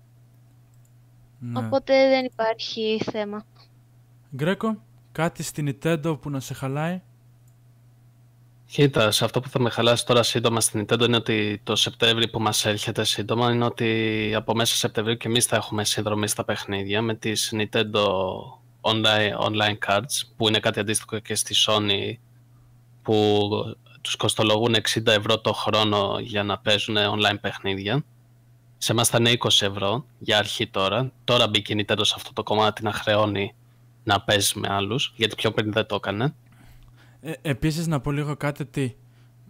Ναι. 1.40 1.60
Οπότε 1.60 2.10
δεν 2.10 2.26
υπάρχει 2.26 3.02
θέμα. 3.12 3.46
Γκρέκο, 4.36 4.84
κάτι 5.12 5.44
στη 5.44 5.78
Nintendo 5.84 6.18
που 6.22 6.30
να 6.30 6.40
σε 6.40 6.54
χαλάει; 6.54 7.02
Κοίτα, 8.72 9.12
σε 9.12 9.26
αυτό 9.26 9.40
που 9.40 9.50
θα 9.50 9.60
με 9.60 9.70
χαλάσει 9.70 10.06
τώρα 10.06 10.24
σύντομα 10.24 10.62
στην 10.62 10.86
Nintendo 10.86 11.02
είναι 11.06 11.16
ότι 11.16 11.62
το 11.64 11.76
Σεπτέμβρη 11.76 12.28
που 12.30 12.42
μας 12.42 12.66
έρχεται 12.66 13.04
σύντομα 13.04 13.52
είναι 13.52 13.66
ότι 13.66 14.32
από 14.36 14.56
μέσα 14.56 14.76
Σεπτεμβρίου 14.76 15.18
και 15.18 15.28
εμείς 15.28 15.46
θα 15.46 15.56
έχουμε 15.56 15.84
συνδρομή 15.84 16.28
στα 16.28 16.44
παιχνίδια 16.44 17.02
με 17.02 17.16
τις 17.16 17.54
Nintendo 17.56 18.06
online, 18.82 19.38
online 19.40 19.78
cards 19.88 20.22
που 20.38 20.48
είναι 20.48 20.60
κάτι 20.60 20.80
αντίστοιχο 20.80 21.20
και 21.20 21.36
στη 21.36 21.56
Sony 21.68 22.14
που 23.02 23.50
τους 24.02 24.16
κοστολογούν 24.16 24.76
60 24.76 25.08
ευρώ 25.08 25.40
το 25.40 25.54
χρόνο 25.54 26.18
για 26.20 26.44
να 26.44 26.58
παίζουν 26.58 26.98
online 26.98 27.38
παιχνίδια. 27.42 28.04
Σε 28.78 28.92
εμάς 28.92 29.10
θα 29.10 29.18
είναι 29.20 29.38
20 29.40 29.48
ευρώ 29.62 30.06
για 30.20 30.38
αρχή 30.38 30.68
τώρα. 30.68 31.12
Τώρα 31.24 31.48
μπήκε 31.48 31.74
η 31.74 31.86
Nintendo 31.88 32.02
σε 32.02 32.14
αυτό 32.16 32.34
το 32.34 32.44
κομμάτι 32.44 32.84
να 32.84 32.92
χρεώνει 32.92 33.56
να 34.04 34.22
παίζει 34.22 34.60
με 34.60 34.68
άλλους, 34.72 35.14
γιατί 35.16 35.36
πιο 35.36 35.52
πριν 35.52 35.72
δεν 35.72 35.86
το 35.86 35.96
έκανε. 35.96 36.36
Ε, 37.28 37.34
επίσης 37.42 37.88
να 37.88 38.00
πω 38.00 38.12
λίγο 38.12 38.36
κάτι 38.36 38.62
ότι 38.62 38.98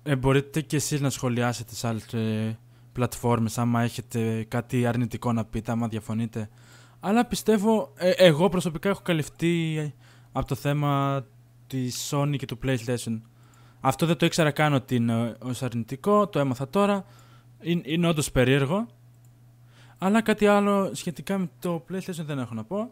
ε, 0.03 0.15
μπορείτε 0.15 0.61
και 0.61 0.75
εσείς 0.75 1.01
να 1.01 1.09
σχολιάσετε 1.09 1.75
σε 1.75 1.87
άλλες 1.87 2.13
ε, 2.13 2.59
πλατφόρμες 2.91 3.57
άμα 3.57 3.81
έχετε 3.81 4.45
κάτι 4.47 4.85
αρνητικό 4.85 5.33
να 5.33 5.45
πείτε, 5.45 5.71
άμα 5.71 5.87
διαφωνείτε. 5.87 6.49
Αλλά 6.99 7.25
πιστεύω, 7.25 7.93
ε, 7.95 8.09
εγώ 8.09 8.49
προσωπικά 8.49 8.89
έχω 8.89 9.01
καλυφθεί 9.01 9.77
ε, 9.77 9.93
από 10.31 10.47
το 10.47 10.55
θέμα 10.55 11.23
της 11.67 12.13
Sony 12.13 12.35
και 12.37 12.45
του 12.45 12.59
PlayStation. 12.63 13.21
Αυτό 13.79 14.05
δεν 14.05 14.17
το 14.17 14.25
ήξερα 14.25 14.51
καν 14.51 14.73
ότι 14.73 14.95
είναι 14.95 15.35
ως 15.41 15.63
αρνητικό, 15.63 16.27
το 16.27 16.39
έμαθα 16.39 16.69
τώρα. 16.69 17.05
Είναι, 17.61 17.81
είναι 17.85 18.07
όντως 18.07 18.31
περίεργο. 18.31 18.87
Αλλά 19.97 20.21
κάτι 20.21 20.47
άλλο 20.47 20.89
σχετικά 20.93 21.37
με 21.37 21.49
το 21.59 21.85
PlayStation 21.89 22.23
δεν 22.25 22.39
έχω 22.39 22.53
να 22.53 22.63
πω. 22.63 22.91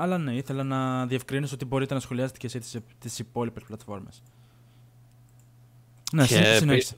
Αλλά 0.00 0.18
ναι, 0.18 0.34
ήθελα 0.34 0.62
να 0.64 1.06
διευκρινίσω 1.06 1.54
ότι 1.54 1.64
μπορείτε 1.64 1.94
να 1.94 2.00
σχολιάσετε 2.00 2.38
και 2.38 2.46
εσείς 2.46 2.60
τις, 2.70 2.80
τις 2.98 3.18
υπόλοιπες 3.18 3.62
πλατφόρμες. 3.66 4.22
Ναι, 6.12 6.26
Και 6.26 6.34
συ- 6.34 6.44
επί- 6.44 6.58
συνέχισε. 6.58 6.96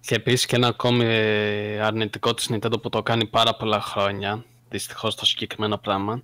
Και 0.00 0.14
επίσης 0.14 0.46
και 0.46 0.56
ένα 0.56 0.66
ακόμη 0.68 1.04
ε, 1.04 1.80
αρνητικό 1.80 2.34
της 2.34 2.48
Nintendo 2.52 2.82
που 2.82 2.88
το 2.88 3.02
κάνει 3.02 3.26
πάρα 3.26 3.56
πολλά 3.56 3.80
χρόνια, 3.80 4.44
δυστυχώς 4.68 5.14
το 5.14 5.26
συγκεκριμένο 5.26 5.76
πράγμα, 5.78 6.22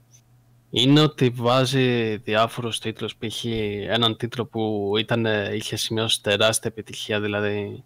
είναι 0.71 1.01
ότι 1.01 1.29
βάζει 1.29 2.17
διάφορους 2.17 2.79
τίτλους, 2.79 3.17
π.χ. 3.17 3.45
έναν 3.89 4.17
τίτλο 4.17 4.47
που 4.47 4.93
ήταν, 4.99 5.27
ε, 5.27 5.55
είχε 5.55 5.77
σημειώσει 5.77 6.23
τεράστια 6.23 6.71
επιτυχία, 6.73 7.21
δηλαδή... 7.21 7.85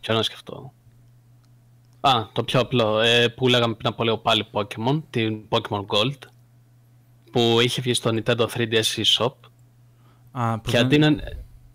Ποιο 0.00 0.14
να 0.14 0.22
σκεφτώ. 0.22 0.72
Α, 2.00 2.26
το 2.32 2.44
πιο 2.44 2.60
απλό, 2.60 3.00
ε, 3.00 3.28
που 3.28 3.48
λέγαμε 3.48 3.74
πριν 3.74 3.88
από 3.88 4.04
λίγο 4.04 4.18
πάλι 4.18 4.46
Pokemon, 4.52 5.02
την 5.10 5.42
Pokemon 5.48 5.86
Gold, 5.86 6.18
που 7.32 7.58
είχε 7.60 7.80
βγει 7.80 7.94
στο 7.94 8.10
Nintendo 8.14 8.46
3DS 8.54 9.02
eShop 9.04 9.32
Α, 10.32 10.58
που 10.58 10.70
και 10.70 10.76
δεν, 10.76 10.84
αντί 10.86 10.98
να, 10.98 11.14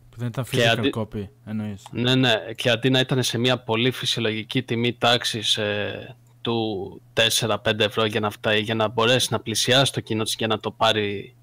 που 0.09 0.17
δεν 0.17 0.27
ήταν 0.27 0.45
και 0.49 0.57
physical 0.57 0.77
αντί- 0.77 0.95
copy, 0.97 1.27
εννοείς. 1.45 1.83
Ναι, 1.91 2.15
ναι, 2.15 2.33
και 2.55 2.69
αντί 2.69 2.89
να 2.89 2.99
ήταν 2.99 3.23
σε 3.23 3.37
μια 3.37 3.57
πολύ 3.59 3.91
φυσιολογική 3.91 4.63
τιμή 4.63 4.93
τάξη 4.93 5.41
του 6.41 7.01
4-5 7.39 7.79
ευρώ 7.79 8.05
για 8.05 8.19
να, 8.19 8.29
φτάσει, 8.29 8.61
για 8.61 8.75
να 8.75 8.87
μπορέσει 8.87 9.27
να 9.31 9.39
πλησιάσει 9.39 9.93
το 9.93 9.99
κοινό 10.01 10.23
της 10.23 10.35
για 10.37 10.47
να 10.47 10.59
το 10.59 10.71
πάρει 10.71 11.35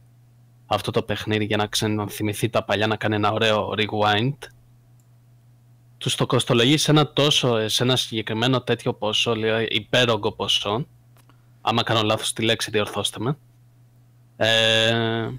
αυτό 0.66 0.90
το 0.90 1.02
παιχνίδι 1.02 1.44
για 1.44 1.56
να 1.56 1.66
ξαναθυμηθεί 1.66 2.48
τα 2.48 2.64
παλιά, 2.64 2.86
να 2.86 2.96
κάνει 2.96 3.14
ένα 3.14 3.32
ωραίο 3.32 3.74
rewind, 3.76 4.36
τους 5.98 6.14
το 6.14 6.26
κοστολογείς 6.26 6.82
σε 6.82 6.90
ένα 6.90 7.12
τόσο, 7.12 7.68
σε 7.68 7.82
ένα 7.82 7.96
συγκεκριμένο 7.96 8.60
τέτοιο 8.60 8.94
ποσό, 8.94 9.34
λέει, 9.34 9.66
υπέρογκο 9.70 10.32
ποσό, 10.32 10.86
Άμα 11.66 11.82
κάνω 11.82 12.02
λάθος 12.02 12.32
τη 12.32 12.42
λέξη, 12.42 12.70
διορθώστε 12.70 13.20
με. 13.20 13.36
Ε, 14.36 15.30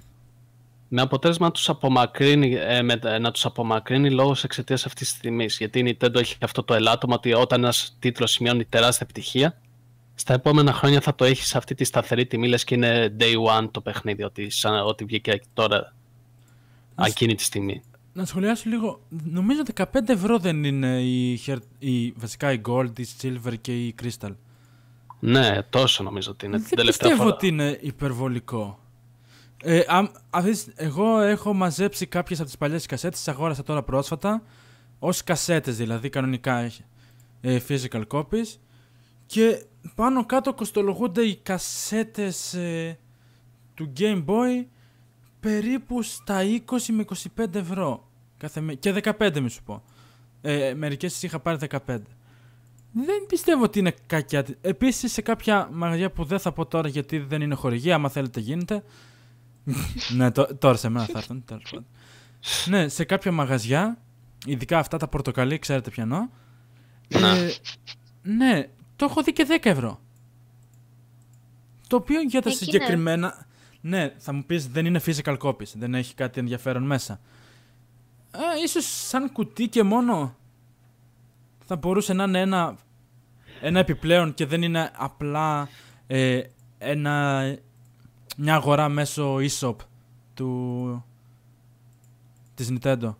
με 0.88 1.00
αποτέλεσμα 1.00 1.46
να 1.46 1.52
τους 1.52 1.68
απομακρύνει, 1.68 2.54
ε, 2.54 2.82
με, 2.82 3.00
να 3.20 3.30
τους 3.30 3.44
απομακρύνει 3.44 4.10
λόγω 4.10 4.36
εξαιτίας 4.42 4.86
αυτής 4.86 5.10
της 5.10 5.20
τιμής. 5.20 5.56
Γιατί 5.58 5.78
η 5.78 5.96
Nintendo 6.00 6.14
έχει 6.14 6.36
αυτό 6.40 6.62
το 6.62 6.74
ελάττωμα 6.74 7.14
ότι 7.14 7.32
όταν 7.32 7.62
ένας 7.62 7.96
τίτλος 7.98 8.30
σημειώνει 8.30 8.64
τεράστια 8.64 9.06
επιτυχία, 9.10 9.60
στα 10.14 10.34
επόμενα 10.34 10.72
χρόνια 10.72 11.00
θα 11.00 11.14
το 11.14 11.24
έχει 11.24 11.44
σε 11.44 11.58
αυτή 11.58 11.74
τη 11.74 11.84
σταθερή 11.84 12.26
τιμή, 12.26 12.48
λες 12.48 12.64
και 12.64 12.74
είναι 12.74 13.16
day 13.20 13.60
one 13.60 13.68
το 13.70 13.80
παιχνίδι, 13.80 14.22
ότι, 14.22 14.50
σαν, 14.50 14.86
ότι 14.86 15.04
βγήκε 15.04 15.40
τώρα 15.54 15.94
εκείνη 17.04 17.34
τη 17.34 17.42
στιγμή. 17.42 17.82
Να 18.12 18.24
σχολιάσω 18.24 18.68
λίγο. 18.68 19.00
Νομίζω 19.24 19.62
15 19.74 19.84
ευρώ 20.06 20.38
δεν 20.38 20.64
είναι 20.64 21.00
η, 21.02 21.40
η, 21.78 22.12
βασικά 22.16 22.52
η 22.52 22.60
Gold, 22.68 22.98
η 22.98 23.06
Silver 23.22 23.54
και 23.60 23.84
η 23.84 23.94
Crystal. 24.02 24.34
Ναι, 25.20 25.62
τόσο 25.70 26.02
νομίζω 26.02 26.30
ότι 26.30 26.46
είναι. 26.46 26.56
Δεν 26.56 26.66
την 26.66 26.86
πιστεύω 26.86 27.16
φορά. 27.16 27.28
ότι 27.28 27.46
είναι 27.46 27.78
υπερβολικό. 27.82 28.78
Ε, 29.68 29.82
εγώ 30.74 31.20
έχω 31.20 31.52
μαζέψει 31.52 32.06
κάποιες 32.06 32.38
από 32.38 32.48
τις 32.48 32.58
παλιές 32.58 32.86
κασέτες, 32.86 33.18
τις 33.18 33.28
αγόρασα 33.28 33.62
τώρα 33.62 33.82
πρόσφατα, 33.82 34.42
ως 34.98 35.24
κασέτες 35.24 35.76
δηλαδή, 35.76 36.08
κανονικά 36.08 36.70
ε, 37.40 37.58
physical 37.68 38.02
copies 38.08 38.46
και 39.26 39.64
πάνω 39.94 40.26
κάτω 40.26 40.54
κοστολογούνται 40.54 41.22
οι 41.22 41.36
κασέτες 41.36 42.54
ε, 42.54 42.98
του 43.74 43.92
Game 43.98 44.24
Boy 44.24 44.64
περίπου 45.40 46.02
στα 46.02 46.40
20 46.42 46.78
με 46.88 47.04
25 47.36 47.54
ευρώ. 47.54 48.10
Κάθε, 48.36 48.76
και 48.78 49.02
15 49.18 49.40
μη 49.40 49.50
σου 49.50 49.62
πω. 49.62 49.82
Ε, 50.40 50.74
μερικές 50.74 51.22
είχα 51.22 51.40
πάρει 51.40 51.58
15. 51.70 51.78
Δεν 52.92 53.26
πιστεύω 53.28 53.62
ότι 53.62 53.78
είναι 53.78 53.94
κακιά. 54.06 54.46
Επίσης 54.60 55.12
σε 55.12 55.22
κάποια 55.22 55.68
μαγαζιά 55.72 56.10
που 56.10 56.24
δεν 56.24 56.38
θα 56.38 56.52
πω 56.52 56.66
τώρα 56.66 56.88
γιατί 56.88 57.18
δεν 57.18 57.42
είναι 57.42 57.54
χορηγία, 57.54 57.94
άμα 57.94 58.08
θέλετε 58.08 58.40
γίνεται. 58.40 58.82
Ναι, 60.16 60.30
τώρα 60.30 60.76
σε 60.76 60.88
μένα 60.88 61.04
θα 61.04 61.18
έρθουν. 61.18 61.44
ναι, 62.66 62.88
σε 62.88 63.04
κάποια 63.04 63.32
μαγαζιά, 63.32 63.98
ειδικά 64.46 64.78
αυτά 64.78 64.96
τα 64.96 65.08
πορτοκαλί, 65.08 65.58
ξέρετε 65.58 65.90
πιανό. 65.90 66.30
Ε, 67.08 67.50
ναι, 68.22 68.68
το 68.96 69.04
έχω 69.04 69.22
δει 69.22 69.32
και 69.32 69.46
10 69.48 69.58
ευρώ. 69.62 70.00
Το 71.86 71.96
οποίο 71.96 72.20
για 72.20 72.42
τα 72.42 72.50
συγκεκριμένα. 72.50 73.46
Ναι, 73.80 74.12
θα 74.16 74.32
μου 74.32 74.44
πεις 74.44 74.68
δεν 74.68 74.86
είναι 74.86 75.00
physical 75.06 75.38
copies, 75.38 75.72
δεν 75.74 75.94
έχει 75.94 76.14
κάτι 76.14 76.40
ενδιαφέρον 76.40 76.82
μέσα. 76.82 77.20
Ε, 78.30 78.62
ίσως 78.64 78.84
σαν 78.84 79.32
κουτί 79.32 79.68
και 79.68 79.82
μόνο 79.82 80.36
θα 81.64 81.76
μπορούσε 81.76 82.12
να 82.12 82.24
είναι 82.24 82.40
ένα, 82.40 82.76
ένα 83.60 83.78
επιπλέον 83.78 84.34
και 84.34 84.46
δεν 84.46 84.62
είναι 84.62 84.90
απλά 84.96 85.68
ε, 86.06 86.40
ένα, 86.78 87.42
μια 88.36 88.54
αγορά 88.54 88.88
μέσω 88.88 89.36
e-shop 89.36 89.76
του, 90.34 91.04
της 92.54 92.68
Nintendo. 92.70 93.14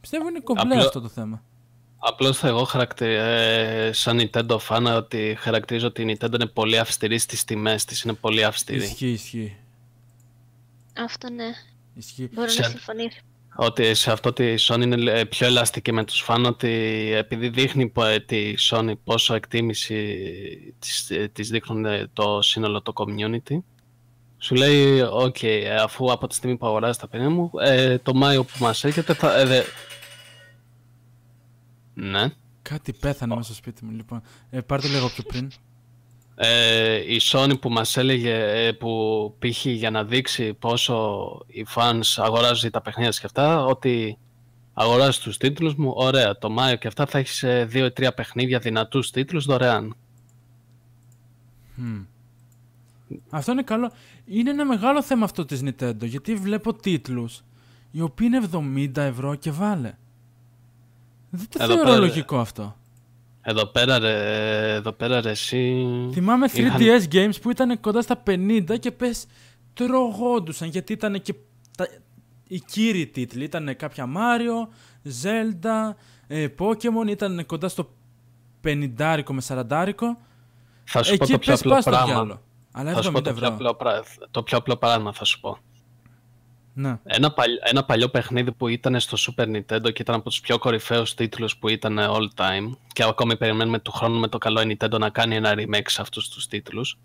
Πιστεύω 0.00 0.28
είναι 0.28 0.40
κομπλέ 0.40 0.76
αυτό 0.76 1.00
το 1.00 1.08
θέμα. 1.08 1.42
Απλώς 1.98 2.38
θα 2.38 2.48
εγώ 2.48 2.64
χαρακτηρι... 2.64 3.14
ε, 3.14 3.90
σαν 3.92 4.20
Nintendo 4.20 4.58
fan 4.68 4.94
ότι 4.96 5.36
χαρακτηρίζω 5.38 5.86
ότι 5.86 6.02
η 6.02 6.18
Nintendo 6.18 6.34
είναι 6.34 6.46
πολύ 6.46 6.78
αυστηρή 6.78 7.18
στις 7.18 7.44
τιμές 7.44 7.84
της, 7.84 8.02
είναι 8.02 8.12
πολύ 8.12 8.44
αυστηρή. 8.44 8.84
Ισχύει, 8.84 9.10
ισχύει. 9.10 9.56
Αυτό 10.96 11.30
ναι. 11.30 11.52
Ισχύει. 11.94 12.30
Μπορώ 12.32 12.48
σε... 12.48 12.60
να 12.60 12.68
συμφωνήσω. 12.68 13.18
Ότι 13.56 13.94
σε 13.94 14.12
αυτό 14.12 14.32
τη 14.32 14.54
Sony 14.58 14.82
είναι 14.82 15.24
πιο 15.24 15.46
ελαστική 15.46 15.92
με 15.92 16.04
τους 16.04 16.20
φαν 16.20 16.44
ότι 16.44 16.68
επειδή 17.14 17.48
δείχνει 17.48 17.92
τη 18.26 18.54
Sony 18.70 18.92
πόσο 19.04 19.34
εκτίμηση 19.34 20.74
της, 20.78 21.10
της 21.32 21.48
δείχνουν 21.48 22.10
το 22.12 22.42
σύνολο 22.42 22.82
το 22.82 22.92
community 22.96 23.58
σου 24.44 24.54
λέει, 24.54 25.00
οκ, 25.00 25.36
αφού 25.80 26.12
από 26.12 26.26
τη 26.26 26.34
στιγμή 26.34 26.56
που 26.56 26.66
αγοράζεις 26.66 26.96
τα 26.96 27.08
παιχνίδια 27.08 27.30
μου, 27.30 27.50
ε, 27.60 27.98
το 27.98 28.14
Μάιο 28.14 28.44
που 28.44 28.56
μας 28.60 28.84
έρχεται 28.84 29.14
θα... 29.14 29.38
Ε, 29.38 29.64
ναι. 31.94 32.32
Κάτι 32.62 32.92
πέθανε 32.92 33.34
μέσα 33.34 33.46
στο 33.46 33.54
σπίτι 33.54 33.84
μου, 33.84 33.90
λοιπόν. 33.90 34.22
Ε, 34.50 34.60
πάρτε 34.60 34.88
λίγο 34.88 35.08
πιο 35.08 35.22
πριν. 35.22 35.50
Ε, 36.34 37.14
η 37.14 37.20
Sony 37.22 37.60
που 37.60 37.70
μας 37.70 37.96
έλεγε, 37.96 38.66
ε, 38.66 38.72
που 38.72 39.34
πήγε 39.38 39.70
για 39.70 39.90
να 39.90 40.04
δείξει 40.04 40.54
πόσο 40.54 41.28
οι 41.46 41.66
fans 41.74 42.00
αγοράζουν 42.16 42.70
τα 42.70 42.80
παιχνίδια 42.80 43.10
και 43.10 43.26
αυτά, 43.26 43.64
ότι 43.64 44.18
αγοράζει 44.74 45.20
τους 45.20 45.36
τίτλους 45.36 45.74
μου, 45.74 45.92
ωραία, 45.96 46.38
το 46.38 46.50
Μάιο 46.50 46.76
και 46.76 46.86
αυτά 46.86 47.06
θα 47.06 47.18
έχεις 47.18 47.44
2-3 47.44 48.06
ε, 48.06 48.10
παιχνίδια 48.10 48.58
δυνατούς 48.58 49.10
τίτλους 49.10 49.44
δωρεάν. 49.44 49.96
Αυτό 53.30 53.52
είναι 53.52 53.62
καλό. 53.62 53.90
Είναι 54.24 54.50
ένα 54.50 54.64
μεγάλο 54.64 55.02
θέμα 55.02 55.24
αυτό 55.24 55.44
της 55.44 55.62
Nintendo, 55.64 56.02
γιατί 56.02 56.34
βλέπω 56.34 56.74
τίτλους 56.74 57.42
οι 57.90 58.00
οποίοι 58.00 58.30
είναι 58.32 58.48
70 58.96 58.96
ευρώ 58.96 59.34
και 59.34 59.50
βάλε. 59.50 59.94
Δεν 61.30 61.46
το 61.48 61.66
θεωρώ 61.66 61.82
πέρα, 61.82 61.96
λογικό 61.96 62.38
αυτό. 62.38 62.76
Εδώ 63.42 63.66
πέρα, 63.66 63.98
ρε, 63.98 64.74
εδώ 64.74 64.92
πέρα 64.92 65.20
ρε, 65.20 65.30
εσύ... 65.30 65.86
Θυμάμαι 66.12 66.48
3DS 66.54 67.12
games 67.12 67.40
που 67.42 67.50
ήταν 67.50 67.80
κοντά 67.80 68.02
στα 68.02 68.22
50 68.26 68.78
και 68.80 68.90
πες 68.90 69.26
τρογόντουσαν 69.74 70.68
γιατί 70.68 70.92
ήταν 70.92 71.22
και 71.22 71.34
τα, 71.76 71.88
οι 72.48 72.60
κύριοι 72.60 73.06
τίτλοι. 73.06 73.44
Ήταν 73.44 73.76
κάποια 73.76 74.08
Mario, 74.16 74.68
Zelda, 75.22 75.94
ε, 76.26 76.46
Pokemon, 76.58 77.08
ήταν 77.08 77.46
κοντά 77.46 77.68
στο 77.68 77.90
50 78.64 79.22
με 79.28 79.42
40 79.48 79.92
Θα 80.84 81.02
σου 81.02 81.16
πω 81.16 81.26
το 81.26 81.38
πιο 81.38 81.54
απλό 81.54 81.78
πράγμα. 81.84 82.40
Αλλά 82.76 82.92
θα 82.92 83.02
σου 83.02 83.12
πω 83.12 83.22
το 83.22 83.32
πιο, 83.32 83.48
απλό, 83.48 83.76
το 84.30 84.42
πιο 84.42 84.58
απλό 84.58 84.76
πράγμα 84.76 85.12
θα 85.12 85.24
σου 85.24 85.40
πω. 85.40 85.58
Ναι. 86.74 86.98
Ένα, 87.04 87.32
παλι, 87.32 87.58
ένα 87.62 87.84
παλιό 87.84 88.08
παιχνίδι 88.08 88.52
που 88.52 88.68
ήταν 88.68 89.00
στο 89.00 89.16
Super 89.18 89.44
Nintendo 89.44 89.92
και 89.92 90.02
ήταν 90.02 90.14
από 90.14 90.24
τους 90.24 90.40
πιο 90.40 90.58
κορυφαίους 90.58 91.14
τίτλους 91.14 91.56
που 91.56 91.68
ήταν 91.68 91.98
all 92.00 92.28
time 92.34 92.70
και 92.92 93.04
ακόμη 93.04 93.36
περιμένουμε 93.36 93.78
του 93.78 93.92
χρόνου 93.92 94.18
με 94.18 94.28
το 94.28 94.38
καλό 94.38 94.60
η 94.60 94.76
Nintendo 94.78 94.98
να 94.98 95.10
κάνει 95.10 95.36
ένα 95.36 95.54
remake 95.56 95.86
σε 95.86 96.00
αυτούς 96.00 96.28
τους 96.28 96.46
τίτλους 96.46 96.98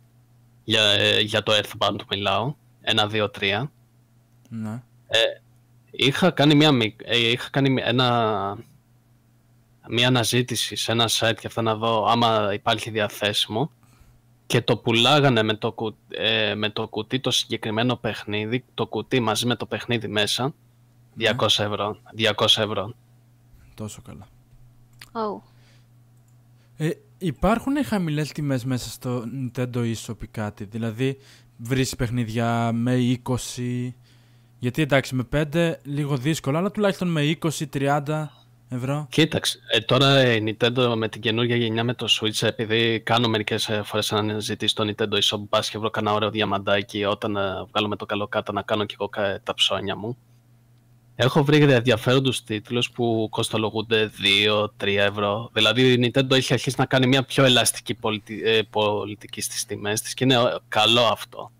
για, 0.63 0.81
ε, 0.81 1.19
για 1.19 1.43
το 1.43 1.51
Earthbound 1.55 1.99
μιλάω, 2.09 2.55
ένα, 2.81 3.07
δύο, 3.07 3.29
τρία. 3.29 3.71
Ναι. 4.49 4.81
Ε, 5.07 5.19
είχα 5.91 6.31
κάνει 6.31 6.55
μια, 6.55 6.71
ε, 7.03 7.17
είχα 7.17 7.49
κάνει 7.49 7.81
ένα, 7.85 8.57
μια 9.89 10.07
αναζήτηση 10.07 10.75
σε 10.75 10.91
ένα 10.91 11.09
site 11.11 11.35
και 11.39 11.47
αυτά 11.47 11.61
να 11.61 11.75
δω 11.75 12.05
άμα 12.05 12.53
υπάρχει 12.53 12.89
διαθέσιμο 12.89 13.71
και 14.49 14.61
το 14.61 14.77
πουλάγανε 14.77 15.43
με 15.43 15.53
το, 15.53 15.75
ε, 16.09 16.55
με 16.55 16.69
το 16.69 16.87
κουτί 16.87 17.19
το 17.19 17.31
συγκεκριμένο 17.31 17.95
παιχνίδι, 17.95 18.63
το 18.73 18.87
κουτί 18.87 19.19
μαζί 19.19 19.45
με 19.45 19.55
το 19.55 19.65
παιχνίδι 19.65 20.07
μέσα, 20.07 20.53
200 21.19 21.23
ναι. 21.57 21.65
ευρώ. 21.65 21.97
200 22.17 22.45
ευρώ. 22.45 22.93
Τόσο 23.73 24.01
καλά. 24.01 24.27
Oh. 25.11 25.41
Ε, 26.77 26.89
υπάρχουν 27.17 27.85
χαμηλές 27.85 28.31
τιμές 28.31 28.65
μέσα 28.65 28.89
στο 28.89 29.23
Nintendo 29.33 29.93
eShop 29.93 30.23
ή 30.23 30.27
κάτι, 30.27 30.63
δηλαδή 30.63 31.17
βρεις 31.57 31.95
παιχνίδια 31.95 32.71
με 32.73 33.19
20, 33.23 33.93
γιατί 34.59 34.81
εντάξει 34.81 35.15
με 35.15 35.27
5 35.53 35.73
λίγο 35.83 36.17
δύσκολο, 36.17 36.57
αλλά 36.57 36.71
τουλάχιστον 36.71 37.07
με 37.07 37.37
20-30 37.71 38.25
ευρώ. 38.69 39.07
Κοίταξε, 39.09 39.59
ε, 39.71 39.79
τώρα 39.79 40.33
η 40.35 40.43
Nintendo 40.45 40.93
με 40.97 41.09
την 41.09 41.21
καινούργια 41.21 41.55
γενιά 41.55 41.83
με 41.83 41.93
το 41.93 42.07
Switch, 42.09 42.47
επειδή 42.47 42.99
κάνω 42.99 43.27
μερικές 43.27 43.69
φορές 43.83 44.13
αναζητήσεις 44.13 44.71
στο 44.71 44.83
Nintendo 44.87 45.13
eShop, 45.13 45.43
πα 45.49 45.59
και 45.59 45.77
βρω 45.77 45.89
κανένα 45.89 46.15
ωραίο 46.15 46.29
διαμαντάκι 46.29 47.03
όταν 47.05 47.35
ε, 47.35 47.41
βγάλω 47.71 47.87
με 47.87 47.95
το 47.95 48.05
καλό 48.05 48.27
κάτω 48.27 48.51
να 48.51 48.61
κάνω 48.61 48.85
και 48.85 48.95
εγώ 48.99 49.09
τα 49.43 49.53
ψώνια 49.53 49.95
μου. 49.95 50.17
Έχω 51.21 51.43
βρει 51.43 51.57
ενδιαφέροντους 51.57 52.43
τίτλους 52.43 52.91
που 52.91 53.27
κοστολογούνται 53.31 54.11
2-3 54.79 54.87
ευρώ. 54.87 55.49
Δηλαδή 55.53 55.91
η 55.91 56.11
Nintendo 56.13 56.31
έχει 56.31 56.53
αρχίσει 56.53 56.75
να 56.77 56.85
κάνει 56.85 57.07
μια 57.07 57.23
πιο 57.23 57.43
ελαστική 57.43 57.93
πολιτι... 57.93 58.41
ε, 58.43 58.61
πολιτική 58.69 59.41
στις 59.41 59.65
τιμές 59.65 60.01
της 60.01 60.13
και 60.13 60.23
είναι 60.23 60.37
καλό 60.67 61.01
αυτό. 61.01 61.51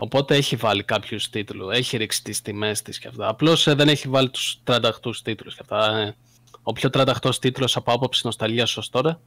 Οπότε 0.00 0.36
έχει 0.36 0.56
βάλει 0.56 0.82
κάποιους 0.82 1.30
τίτλους, 1.30 1.76
έχει 1.76 1.96
ρίξει 1.96 2.22
τις 2.22 2.42
τιμές 2.42 2.82
της 2.82 2.98
και 2.98 3.08
αυτά. 3.08 3.28
Απλώς 3.28 3.66
ε, 3.66 3.74
δεν 3.74 3.88
έχει 3.88 4.08
βάλει 4.08 4.30
τους 4.30 4.60
38 4.64 4.90
τίτλους 5.22 5.54
και 5.54 5.60
αυτά. 5.62 5.96
Ε. 5.96 6.16
Ο 6.62 6.72
πιο 6.72 6.88
38 6.92 7.34
τίτλος 7.40 7.76
από 7.76 7.92
άποψη 7.92 8.20
νοσταλγίας 8.24 8.76
ως 8.76 8.88
τώρα 8.88 9.20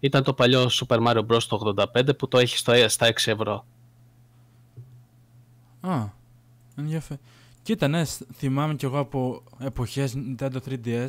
ήταν 0.00 0.22
το 0.22 0.34
παλιό 0.34 0.68
Super 0.70 1.06
Mario 1.06 1.26
Bros. 1.26 1.42
το 1.48 1.74
85 1.94 2.18
που 2.18 2.28
το 2.28 2.38
έχει 2.38 2.56
στο, 2.58 2.88
στα 2.88 3.06
6 3.06 3.10
ευρώ. 3.24 3.66
Α, 5.80 6.04
ενδιαφέρον. 6.76 7.22
Κοίτα, 7.62 7.88
ναι, 7.88 8.04
θυμάμαι 8.34 8.74
κι 8.74 8.84
εγώ 8.84 8.98
από 8.98 9.42
εποχές 9.58 10.14
Nintendo 10.16 10.56
3DS 10.68 11.06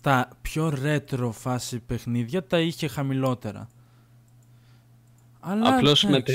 τα 0.00 0.28
πιο 0.42 0.72
retro 0.82 1.30
φάση 1.32 1.78
παιχνίδια 1.78 2.46
τα 2.46 2.58
είχε 2.58 2.88
χαμηλότερα. 2.88 3.68
Αλλά, 5.48 5.74
Απλώς 5.76 6.04
με 6.04 6.22
τη, 6.22 6.32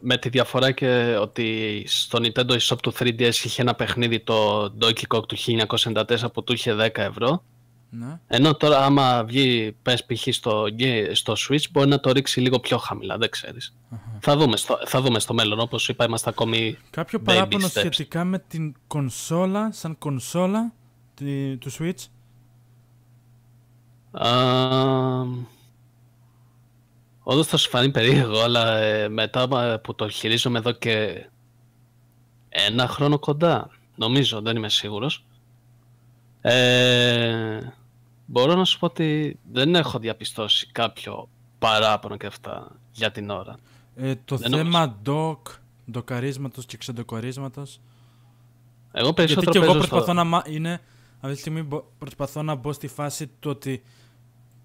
με 0.00 0.16
τη 0.18 0.28
διαφορά 0.28 0.70
και 0.72 1.16
ότι 1.20 1.82
στο 1.86 2.18
Nintendo 2.22 2.50
eShop 2.58 2.78
του 2.82 2.92
3DS 2.98 3.34
είχε 3.44 3.62
ένα 3.62 3.74
παιχνίδι 3.74 4.20
το 4.20 4.62
Donkey 4.80 5.02
Kong 5.16 5.26
του 5.28 5.36
1994 5.86 6.32
που 6.32 6.44
του 6.44 6.52
είχε 6.52 6.74
10 6.78 6.88
ευρώ 6.94 7.42
Ναι. 7.90 8.20
Ενώ 8.26 8.54
τώρα 8.54 8.84
άμα 8.84 9.24
βγει, 9.24 9.76
πες 9.82 10.04
π.χ. 10.04 10.26
Στο, 10.34 10.64
γκέ- 10.72 11.14
στο 11.14 11.32
Switch, 11.48 11.62
μπορεί 11.70 11.88
να 11.88 12.00
το 12.00 12.12
ρίξει 12.12 12.40
λίγο 12.40 12.60
πιο 12.60 12.78
χαμηλά, 12.78 13.16
δεν 13.18 13.30
ξέρεις. 13.30 13.74
Αχα. 13.90 14.02
Θα 14.20 14.36
δούμε, 14.36 14.56
στο, 14.56 14.78
θα 14.86 15.00
δούμε 15.00 15.18
στο 15.20 15.34
μέλλον, 15.34 15.60
όπως 15.60 15.82
σου 15.82 15.92
είπα, 15.92 16.04
είμαστε 16.04 16.30
ακόμη... 16.30 16.76
Κάποιο 16.90 17.18
Baby 17.18 17.24
παράπονο 17.24 17.66
steps. 17.66 17.70
σχετικά 17.70 18.24
με 18.24 18.38
την 18.38 18.74
κονσόλα, 18.86 19.72
σαν 19.72 19.98
κονσόλα 19.98 20.72
τη- 21.14 21.56
του 21.56 21.70
Switch; 21.78 22.04
Όντως 27.30 27.46
θα 27.46 27.56
σου 27.56 27.68
φανεί 27.68 27.90
περίεργο, 27.90 28.40
αλλά 28.40 28.76
ε, 28.76 29.08
μετά 29.08 29.48
ε, 29.72 29.76
που 29.76 29.94
το 29.94 30.08
χειρίζομαι 30.08 30.58
εδώ 30.58 30.72
και 30.72 31.26
ένα 32.48 32.88
χρόνο 32.88 33.18
κοντά, 33.18 33.70
νομίζω, 33.96 34.40
δεν 34.40 34.56
είμαι 34.56 34.68
σίγουρος, 34.68 35.24
ε, 36.40 37.58
μπορώ 38.26 38.54
να 38.54 38.64
σου 38.64 38.78
πω 38.78 38.86
ότι 38.86 39.38
δεν 39.52 39.74
έχω 39.74 39.98
διαπιστώσει 39.98 40.68
κάποιο 40.72 41.28
παράπονο 41.58 42.16
και 42.16 42.26
αυτά 42.26 42.70
για 42.92 43.10
την 43.10 43.30
ώρα. 43.30 43.56
Ε, 43.96 44.14
το 44.24 44.36
Δεν 44.36 44.50
θέμα 44.50 44.98
dock, 45.06 45.40
ντοκαρίσματος 45.90 46.66
και 46.66 46.76
ξεντοκαρίσματος. 46.76 47.80
Εγώ 48.92 49.04
Γιατί 49.04 49.14
περισσότερο 49.14 49.50
και 49.50 49.58
εγώ 49.58 49.66
παίζω 49.66 49.78
προσπαθώ 49.78 50.04
στο... 50.04 50.12
να 50.12 50.24
μα... 50.24 50.42
είναι 50.46 50.80
αυτή 51.20 51.34
τη 51.34 51.40
στιγμή 51.40 51.62
μπο- 51.62 51.84
προσπαθώ 51.98 52.42
να 52.42 52.54
μπω 52.54 52.72
στη 52.72 52.86
φάση 52.86 53.26
του 53.26 53.50
ότι 53.50 53.82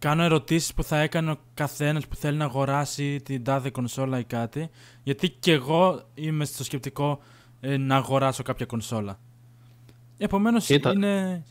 κάνω 0.03 0.23
ερωτήσεις 0.23 0.73
που 0.73 0.83
θα 0.83 0.99
έκανε 0.99 1.31
ο 1.31 1.37
καθένας 1.53 2.07
που 2.07 2.15
θέλει 2.15 2.37
να 2.37 2.45
αγοράσει 2.45 3.21
την 3.21 3.43
τάδε 3.43 3.69
κονσόλα 3.69 4.19
ή 4.19 4.23
κάτι. 4.23 4.69
Γιατί 5.03 5.29
και 5.29 5.51
εγώ 5.51 6.01
είμαι 6.13 6.45
στο 6.45 6.63
σκεπτικό 6.63 7.19
ε, 7.59 7.77
να 7.77 7.95
αγοράσω 7.95 8.43
κάποια 8.43 8.65
κονσόλα. 8.65 9.19
Επομένως 10.17 10.65
Κοίτα. 10.65 10.91
είναι... 10.91 11.43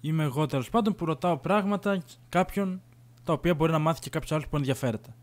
Είμαι 0.00 0.24
εγώ 0.24 0.46
τέλος 0.46 0.70
πάντων 0.70 0.94
που 0.94 1.04
ρωτάω 1.04 1.36
πράγματα 1.36 2.02
κάποιον 2.28 2.82
τα 3.24 3.32
οποία 3.32 3.54
μπορεί 3.54 3.72
να 3.72 3.78
μάθει 3.78 4.00
και 4.00 4.10
κάποιος 4.10 4.32
άλλος 4.32 4.48
που 4.48 4.56
ενδιαφέρεται. 4.56 5.14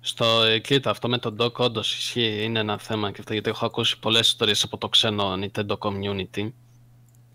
Στο, 0.00 0.42
ε, 0.42 0.58
κοίτα, 0.58 0.90
αυτό 0.90 1.08
με 1.08 1.18
τον 1.18 1.36
dock 1.40 1.52
όντως 1.52 1.96
ισχύει, 1.96 2.42
είναι 2.42 2.58
ένα 2.58 2.78
θέμα 2.78 3.10
και 3.10 3.16
αυτό 3.18 3.32
γιατί 3.32 3.50
έχω 3.50 3.66
ακούσει 3.66 3.98
πολλές 3.98 4.26
ιστορίες 4.26 4.62
από 4.62 4.78
το 4.78 4.88
ξένο 4.88 5.34
Nintendo 5.34 5.78
community. 5.78 6.50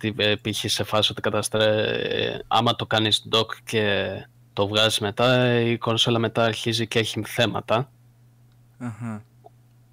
Τι 0.02 0.14
ε, 0.18 0.36
π.χ. 0.36 0.72
σε 0.72 0.84
φάση 0.84 1.12
ότι 1.12 1.22
καταστρέ... 1.22 1.92
ε, 1.92 2.40
άμα 2.48 2.76
το 2.76 2.86
κάνεις 2.86 3.28
dock 3.32 3.48
και 3.64 4.12
το 4.54 4.68
βγάζεις 4.68 5.00
μετά, 5.00 5.34
ε, 5.34 5.70
η 5.70 5.78
κονσόλα 5.78 6.20
μετά 6.20 6.44
αρχίζει 6.44 6.88
και 6.88 7.00
έχει 7.00 7.22
θέματα. 7.26 7.92
Αχα. 8.80 9.24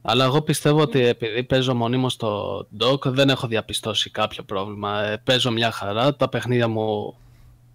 Αλλά 0.03 0.25
εγώ 0.25 0.43
πιστεύω 0.43 0.81
ότι 0.81 1.07
επειδή 1.07 1.45
παίζω 1.45 1.75
μονίμως 1.75 2.13
στο 2.13 2.59
dock 2.81 3.05
δεν 3.05 3.29
έχω 3.29 3.47
διαπιστώσει 3.47 4.11
κάποιο 4.11 4.43
πρόβλημα. 4.43 5.03
Ε, 5.05 5.17
παίζω 5.17 5.51
μια 5.51 5.71
χαρά, 5.71 6.17
τα 6.17 6.29
παιχνίδια 6.29 6.69
μου 6.69 7.17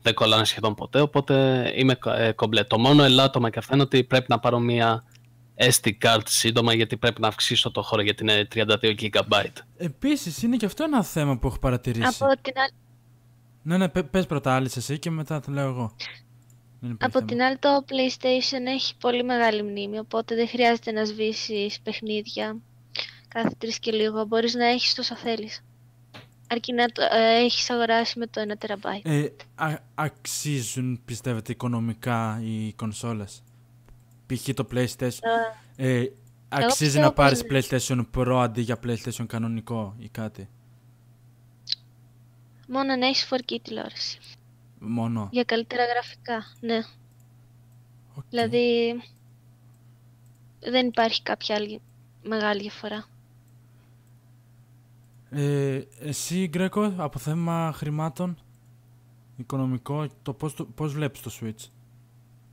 δεν 0.02 0.14
κολλάνε 0.14 0.46
σχεδόν 0.46 0.76
ποτέ, 0.76 1.00
οπότε 1.00 1.66
είμαι 1.76 1.98
ε, 2.18 2.32
κομπλέ. 2.32 2.64
Το 2.64 2.80
μόνο 2.80 3.04
ελάττωμα 3.04 3.50
και 3.50 3.60
αυτό 3.60 3.74
είναι 3.74 3.84
ότι 3.84 4.04
πρέπει 4.04 4.26
να 4.30 4.40
πάρω 4.40 4.60
μια 4.60 5.04
SD 5.58 5.92
card 6.02 6.22
σύντομα 6.26 6.74
γιατί 6.74 6.98
πρέπει 6.98 7.22
να 7.22 7.28
αυξήσω 7.28 7.72
το 7.72 7.82
χώρο 7.82 8.02
γιατί 8.02 8.24
είναι 8.24 8.48
32 8.54 8.96
GB. 9.00 9.44
Επίσης 9.78 10.44
είναι 10.44 10.58
και 10.58 10.66
αυτό 10.66 10.84
ένα 10.84 11.04
θέμα 11.04 11.38
που 11.38 11.48
έχω 11.48 11.60
παρατηρήσει. 11.60 12.24
Από 12.24 12.42
την, 12.42 12.54
άλλη, 12.58 12.72
Ναι, 13.64 13.78
ναι, 13.78 13.90
πε- 13.90 14.04
πες 14.10 14.26
πρώτα 14.26 14.56
άλλη 14.56 14.70
εσύ 14.76 15.00
και 15.00 15.10
μετά 15.10 15.40
το 15.40 15.52
λέω 15.52 15.68
εγώ. 15.68 15.96
Δεν 16.80 16.92
υπάρχει 16.92 17.06
από 17.18 17.20
θέμα. 17.20 17.26
την 17.32 17.42
άλλη 17.42 17.58
το 17.58 17.86
PlayStation 17.88 18.66
έχει 18.68 18.98
πολύ 18.98 19.24
μεγάλη 19.24 19.64
μνήμη, 19.64 20.00
οπότε 20.00 20.36
δεν 20.36 20.48
χρειάζεται 20.48 20.92
να 20.92 21.06
σβήσεις 21.06 21.80
παιχνίδια 21.84 22.58
κάθε 23.28 23.56
τρεις 23.58 23.80
και 23.80 23.92
λίγο. 23.92 24.26
Μπορείς 24.26 24.54
να 24.54 24.66
έχεις 24.66 24.98
όσα 25.00 25.16
θέλεις. 25.16 25.62
Αρκεί 26.48 26.74
να 26.74 26.86
το 26.86 27.02
ε, 27.12 27.44
έχεις 27.44 27.70
αγοράσει 27.70 28.20
με 28.20 28.28
το 28.28 28.42
1 28.42 28.66
TB. 28.66 29.00
Ε, 29.04 29.26
α- 29.56 29.80
αξίζουν, 29.96 31.02
πιστεύετε, 31.06 31.52
οικονομικά 31.52 32.42
οι 32.44 32.74
κονσόλες; 32.74 33.44
Π.χ. 34.36 34.54
το 34.54 34.68
PlayStation. 34.72 35.20
Ε, 35.76 36.06
αξίζει 36.50 36.84
πιστεύω 36.84 37.06
να 37.06 37.14
πάρεις 37.14 37.46
πως 37.46 37.68
PlayStation 37.70 38.06
Pro 38.16 38.40
αντί 38.42 38.62
για 38.62 38.80
PlayStation 38.84 39.26
κανονικό 39.28 39.96
ή 39.98 40.10
κάτι; 40.10 40.50
Μόνο 42.68 42.96
αν 42.96 43.08
έχεις 43.08 43.28
4K 43.30 43.58
τηλεόραση. 43.62 44.20
Μόνο. 44.80 45.30
Για 45.32 45.44
καλύτερα 45.44 45.86
γραφικά, 45.86 46.44
ναι. 46.60 46.78
Οκ. 48.16 48.24
Δηλαδή 48.30 48.94
δεν 50.60 50.88
υπάρχει 50.88 51.24
κάποια 51.24 51.56
άλλη 51.56 51.82
μεγάλη 52.24 52.62
διαφορά. 52.62 53.06
Ε, 55.30 55.82
εσύ, 56.00 56.48
Γκρέκο, 56.48 56.94
από 56.98 57.20
θέμα 57.20 57.72
χρημάτων, 57.76 58.38
οικονομικό, 59.38 60.08
το 60.22 60.34
πώς, 60.34 60.54
το, 60.54 60.66
πώς 60.66 60.94
βλέπεις 60.94 61.22
το 61.22 61.32
Switch; 61.42 61.70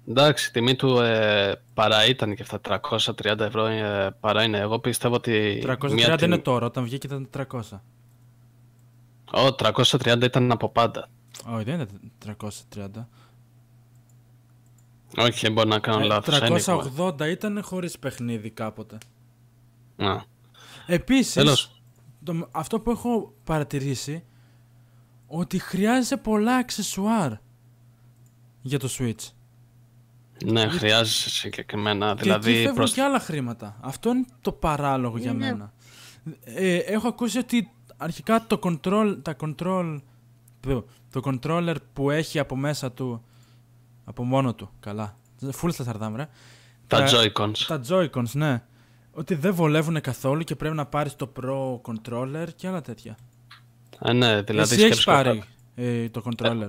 Εντάξει, 0.09 0.49
η 0.49 0.53
τιμή 0.53 0.75
του 0.77 0.99
ε, 1.01 1.55
παρά 1.75 2.07
ήταν 2.07 2.35
και 2.35 2.43
αυτά 2.43 2.61
330 2.99 3.39
ευρώ 3.39 3.67
ε, 3.67 4.17
παρά 4.21 4.43
είναι. 4.43 4.59
Εγώ 4.59 4.79
πιστεύω 4.79 5.15
ότι. 5.15 5.63
330 5.67 5.77
μια 5.93 6.07
είναι 6.07 6.17
τιμή- 6.17 6.43
τώρα, 6.43 6.67
όταν 6.67 6.85
βγήκε 6.85 7.07
ήταν 7.07 7.29
300. 7.37 7.61
Ω, 9.33 9.47
330 9.59 10.23
ήταν 10.23 10.53
από 10.53 10.69
πάντα. 10.69 11.09
Όχι, 11.47 11.65
δεν 11.65 11.75
είναι 11.75 11.87
330. 12.77 13.07
Όχι, 15.17 15.51
μπορεί 15.51 15.69
να 15.69 15.79
κάνω 15.79 16.01
Ε, 16.01 16.05
λάθος. 16.07 16.39
anyway. 16.43 16.61
380 16.97 17.29
ήταν 17.31 17.63
χωρίς 17.63 17.99
παιχνίδι 17.99 18.51
κάποτε. 18.51 18.99
Να. 19.97 20.25
Επίσης, 20.87 21.33
Τέλος. 21.33 21.83
το, 22.25 22.49
αυτό 22.51 22.81
που 22.81 22.91
έχω 22.91 23.33
παρατηρήσει, 23.45 24.25
ότι 25.27 25.59
χρειάζεται 25.59 26.17
πολλά 26.17 26.57
αξεσουάρ 26.57 27.33
για 28.61 28.79
το 28.79 28.89
Switch. 28.99 29.29
Ναι, 30.45 30.69
χρειάζεσαι 30.69 31.31
συγκεκριμένα. 31.31 32.07
και 32.07 32.13
εκεί 32.13 32.23
Δηλαδή, 32.23 32.53
φεύγουν 32.55 32.75
προς... 32.75 32.93
και 32.93 33.03
άλλα 33.03 33.21
χρήματα. 33.21 33.77
Αυτό 33.81 34.11
είναι 34.11 34.25
το 34.41 34.53
παράλογο 34.53 35.19
για 35.19 35.33
Ναι. 35.33 35.39
μένα. 35.45 35.73
Ε, 36.45 36.77
έχω 36.77 37.09
ακούσει 37.09 37.39
ότι 37.39 37.71
αρχικά 37.97 38.45
το 38.47 38.59
control, 38.63 39.17
τα 39.23 39.37
control, 39.41 40.01
το, 40.61 40.85
το 41.11 41.21
controller 41.25 41.75
που 41.93 42.11
έχει 42.11 42.39
από 42.39 42.57
μέσα 42.57 42.93
του, 42.93 43.25
από 44.05 44.25
μόνο 44.25 44.55
του, 44.55 44.71
καλά, 44.81 45.17
full 45.61 45.73
στα 45.73 45.85
σαρδάμ, 45.85 46.17
ρε. 46.17 46.29
τα 46.87 46.99
τα- 47.05 47.09
Joy-Cons. 47.11 47.59
Τα 47.67 47.81
Joy-Cons, 47.89 48.31
ναι. 48.33 48.63
Ότι 49.13 49.35
δεν 49.35 49.55
βολεύουν 49.55 50.01
καθόλου 50.01 50.43
και 50.43 50.57
πρέπει 50.57 50.75
να 50.77 50.87
πάρεις 50.87 51.17
το 51.17 51.33
Pro 51.41 51.81
Controller 51.93 52.47
και 52.57 52.69
άλλα 52.69 52.81
τέτοια. 52.81 53.17
Ε, 54.03 54.13
ναι, 54.13 54.43
δηλαδή 54.43 54.75
Εσύ 54.75 54.83
έχεις 54.85 55.01
σκέψου 55.01 55.05
πάρει 55.05 55.43
ε, 55.75 56.09
το 56.09 56.23
controller; 56.25 56.69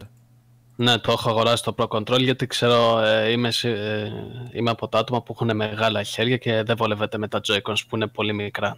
Ναι, 0.75 0.97
το 0.97 1.11
έχω 1.11 1.29
αγοράσει 1.29 1.63
το 1.63 1.75
Pro 1.77 1.87
Control 1.87 2.19
γιατί 2.21 2.47
ξέρω 2.47 2.99
ε, 2.99 3.31
είμαι, 3.31 3.51
συ- 3.51 3.65
ε, 3.77 4.11
είμαι 4.51 4.69
από 4.69 4.87
τα 4.87 4.99
άτομα 4.99 5.21
που 5.21 5.31
έχουν 5.39 5.55
μεγάλα 5.55 6.03
χέρια 6.03 6.37
και 6.37 6.63
δεν 6.63 6.75
βολεύεται 6.77 7.17
με 7.17 7.27
τα 7.27 7.41
Joy-Cons 7.47 7.75
που 7.89 7.95
είναι 7.95 8.07
πολύ 8.07 8.33
μικρά. 8.33 8.77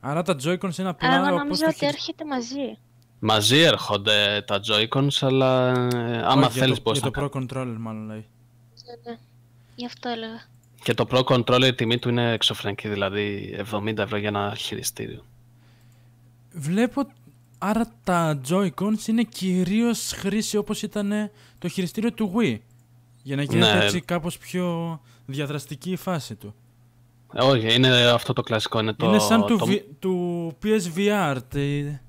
Άρα 0.00 0.22
τα 0.22 0.32
Joy-Cons 0.44 0.78
είναι 0.78 0.88
απλά 0.88 1.08
Αλλά 1.08 1.16
εγώ 1.16 1.24
όπως 1.26 1.38
νόμιζα 1.38 1.62
το 1.64 1.68
ότι 1.68 1.78
χειρισ- 1.78 1.94
έρχεται 1.94 2.24
μαζί. 2.24 2.78
Μαζί 3.18 3.58
έρχονται 3.58 4.44
τα 4.46 4.60
Joy-Cons, 4.68 5.16
αλλά 5.20 5.68
ε, 5.92 6.22
άμα 6.24 6.46
Όχι, 6.46 6.58
θέλεις 6.58 6.66
για 6.66 6.74
το, 6.74 6.80
μπορείς 6.82 7.00
για 7.00 7.10
να 7.14 7.28
το 7.28 7.30
Pro 7.32 7.38
Controller 7.38 7.76
μάλλον 7.78 8.06
λέει. 8.06 8.26
Ναι, 8.86 9.10
ναι. 9.10 9.18
Γι' 9.74 9.86
αυτό 9.86 10.08
έλεγα. 10.08 10.42
Και 10.82 10.94
το 10.94 11.06
Pro 11.10 11.22
Controller 11.24 11.64
η 11.66 11.74
τιμή 11.74 11.98
του 11.98 12.08
είναι 12.08 12.32
εξωφρενική, 12.32 12.88
δηλαδή 12.88 13.54
70 13.72 13.98
ευρώ 13.98 14.16
για 14.16 14.28
ένα 14.28 14.54
χειριστήριο. 14.56 15.24
Βλέπω, 16.52 17.02
άρα 17.64 17.92
τα 18.04 18.40
Joy-Cons 18.48 19.06
είναι 19.08 19.22
κυρίως 19.22 20.12
χρήση 20.16 20.56
όπως 20.56 20.82
ήταν 20.82 21.12
το 21.58 21.68
χειριστήριο 21.68 22.12
του 22.12 22.32
Wii. 22.36 22.58
Για 23.22 23.36
να 23.36 23.42
γίνεται 23.42 23.74
Ναι. 23.78 23.84
έτσι 23.84 24.00
κάπως 24.00 24.38
πιο 24.38 25.00
διαδραστική 25.26 25.90
η 25.90 25.96
φάση 25.96 26.34
του. 26.34 26.54
Ε, 27.34 27.44
όχι, 27.44 27.74
είναι 27.74 27.88
αυτό 28.06 28.32
το 28.32 28.42
κλασικό. 28.42 28.80
Είναι, 28.80 28.92
το, 28.92 29.06
είναι 29.06 29.18
σαν 29.18 29.46
του, 29.46 29.56
το- 29.56 29.66
V- 29.68 29.82
του 29.98 30.52
PSVR, 30.62 31.36
τε- 31.48 32.00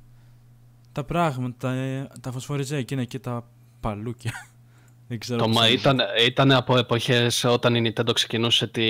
τα 0.92 1.04
πράγματα, 1.04 1.72
ε, 1.74 2.08
τα 2.22 2.32
φωσφοριζέ 2.32 2.78
εκείνα 2.78 3.04
και 3.04 3.20
τα 3.20 3.48
παλούκια. 3.80 4.32
Δεν 5.08 5.20
ξέρω 5.20 5.40
Το 5.40 5.46
πώς 5.46 5.56
μα 5.56 5.68
είναι. 5.68 5.80
ήταν, 5.80 6.00
ήταν 6.28 6.52
από 6.52 6.78
εποχές 6.78 7.44
όταν 7.44 7.76
η 7.76 7.94
Nintendo 7.96 8.12
ξεκινούσε 8.14 8.68
τη, 8.68 8.88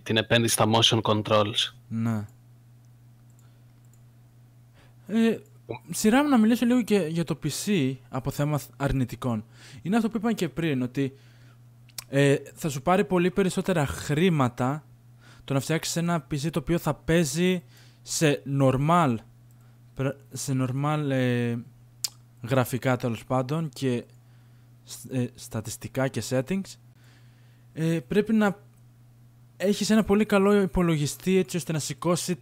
την 0.00 0.16
επένδυση 0.16 0.52
στα 0.54 0.64
motion 0.72 1.00
controls. 1.02 1.72
Ναι. 1.88 2.26
Ε, 5.06 5.38
σειρά 5.90 6.22
μου 6.22 6.28
να 6.28 6.38
μιλήσω 6.38 6.66
λίγο 6.66 6.82
και 6.82 6.98
για 6.98 7.24
το 7.24 7.38
PC 7.42 7.94
από 8.08 8.30
θέμα 8.30 8.60
αρνητικών. 8.76 9.44
Είναι 9.82 9.96
αυτό 9.96 10.08
που 10.10 10.16
είπαμε 10.16 10.32
και 10.32 10.48
πριν, 10.48 10.82
ότι 10.82 11.12
ε, 12.08 12.36
θα 12.54 12.68
σου 12.68 12.82
πάρει 12.82 13.04
πολύ 13.04 13.30
περισσότερα 13.30 13.86
χρήματα 13.86 14.84
το 15.44 15.54
να 15.54 15.60
φτιάξεις 15.60 15.96
ένα 15.96 16.26
PC 16.30 16.50
το 16.50 16.58
οποίο 16.58 16.78
θα 16.78 16.94
παίζει 16.94 17.62
σε 18.02 18.42
normal, 18.60 19.14
πρα- 19.94 20.16
σε 20.32 20.52
normal 20.58 21.08
ε, 21.10 21.56
γραφικά 22.42 22.96
τέλος 22.96 23.24
πάντων 23.24 23.68
και 23.68 24.04
ε, 25.10 25.26
στατιστικά 25.34 26.08
και 26.08 26.22
settings 26.28 26.74
ε, 27.72 28.00
πρέπει 28.08 28.32
να 28.32 28.58
έχεις 29.56 29.90
ένα 29.90 30.04
πολύ 30.04 30.24
καλό 30.24 30.60
υπολογιστή 30.60 31.36
έτσι 31.36 31.56
ώστε 31.56 31.72
να 31.72 31.78
σηκώσει 31.78 32.38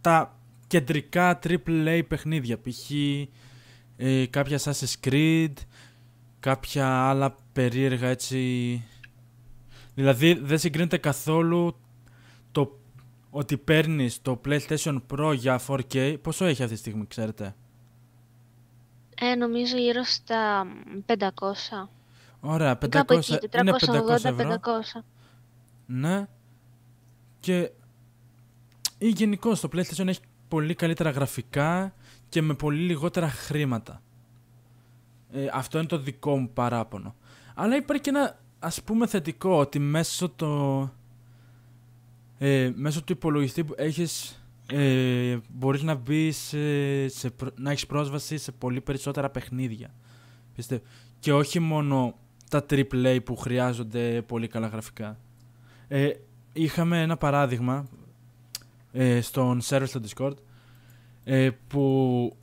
τα 0.00 0.39
κεντρικά 0.70 1.38
AAA 1.42 2.02
παιχνίδια. 2.08 2.58
Π.χ. 2.60 2.90
ε, 3.96 4.26
κάποια 4.26 4.58
Assassin's 4.58 4.94
Creed, 5.08 5.52
κάποια 6.40 6.88
άλλα 6.88 7.36
περίεργα 7.52 8.08
έτσι... 8.08 8.82
Δηλαδή 9.94 10.32
δεν 10.34 10.58
συγκρίνεται 10.58 10.98
καθόλου 10.98 11.76
το 12.52 12.78
ότι 13.30 13.56
παίρνεις 13.56 14.22
το 14.22 14.40
PlayStation 14.44 15.00
Pro 15.14 15.34
για 15.36 15.60
4K. 15.66 16.16
Πόσο 16.22 16.44
έχει 16.44 16.62
αυτή 16.62 16.74
τη 16.74 16.80
στιγμή, 16.80 17.06
ξέρετε; 17.06 17.54
Ε, 19.20 19.34
νομίζω 19.34 19.76
γύρω 19.76 20.02
στα 20.02 20.66
500. 21.06 21.16
Ωραία, 22.40 22.78
500, 22.84 22.88
Κάπου 22.88 23.12
εκεί, 23.12 23.38
είναι 23.60 23.72
500 23.72 24.24
ευρώ. 24.24 24.60
480-500. 24.96 25.02
Ναι. 25.86 26.26
Και 27.40 27.70
ή 28.98 29.08
γενικώς 29.08 29.60
το 29.60 29.68
PlayStation 29.72 30.06
έχει 30.06 30.20
πολύ 30.50 30.74
καλύτερα 30.74 31.10
γραφικά 31.10 31.94
και 32.28 32.42
με 32.42 32.54
πολύ 32.54 32.80
λιγότερα 32.82 33.28
χρήματα. 33.28 34.02
Ε, 35.32 35.46
αυτό 35.52 35.78
είναι 35.78 35.86
το 35.86 35.98
δικό 35.98 36.36
μου 36.36 36.50
παράπονο. 36.52 37.14
Αλλά 37.54 37.76
υπάρχει 37.76 38.02
και 38.02 38.10
ένα 38.10 38.38
ας 38.58 38.82
πούμε 38.82 39.06
θετικό 39.06 39.58
ότι 39.58 39.78
μέσω, 39.78 40.28
το, 40.28 40.82
ε, 42.38 42.72
μέσω 42.74 43.02
του 43.02 43.12
υπολογιστή 43.12 43.64
που 43.64 43.74
έχεις 43.76 44.42
ε, 44.66 45.38
μπορείς 45.48 45.82
να 45.82 45.94
μπεις 45.94 46.36
σε, 46.36 47.08
σε 47.08 47.30
προ- 47.30 47.58
να 47.58 47.70
έχεις 47.70 47.86
πρόσβαση 47.86 48.36
σε 48.38 48.52
πολύ 48.52 48.80
περισσότερα 48.80 49.30
παιχνίδια. 49.30 49.94
Πιστεύω. 50.54 50.82
Και 51.18 51.32
όχι 51.32 51.58
μόνο 51.58 52.14
τα 52.50 52.66
AAA 52.70 53.18
που 53.24 53.36
χρειάζονται 53.36 54.22
πολύ 54.22 54.46
καλά 54.48 54.66
γραφικά. 54.66 55.18
Ε, 55.88 56.10
είχαμε 56.52 57.02
ένα 57.02 57.16
παράδειγμα 57.16 57.88
ε, 58.92 59.20
στον 59.20 59.60
server 59.62 59.84
στο 59.86 60.00
Discord 60.08 60.34
ε, 61.24 61.50
που 61.68 62.36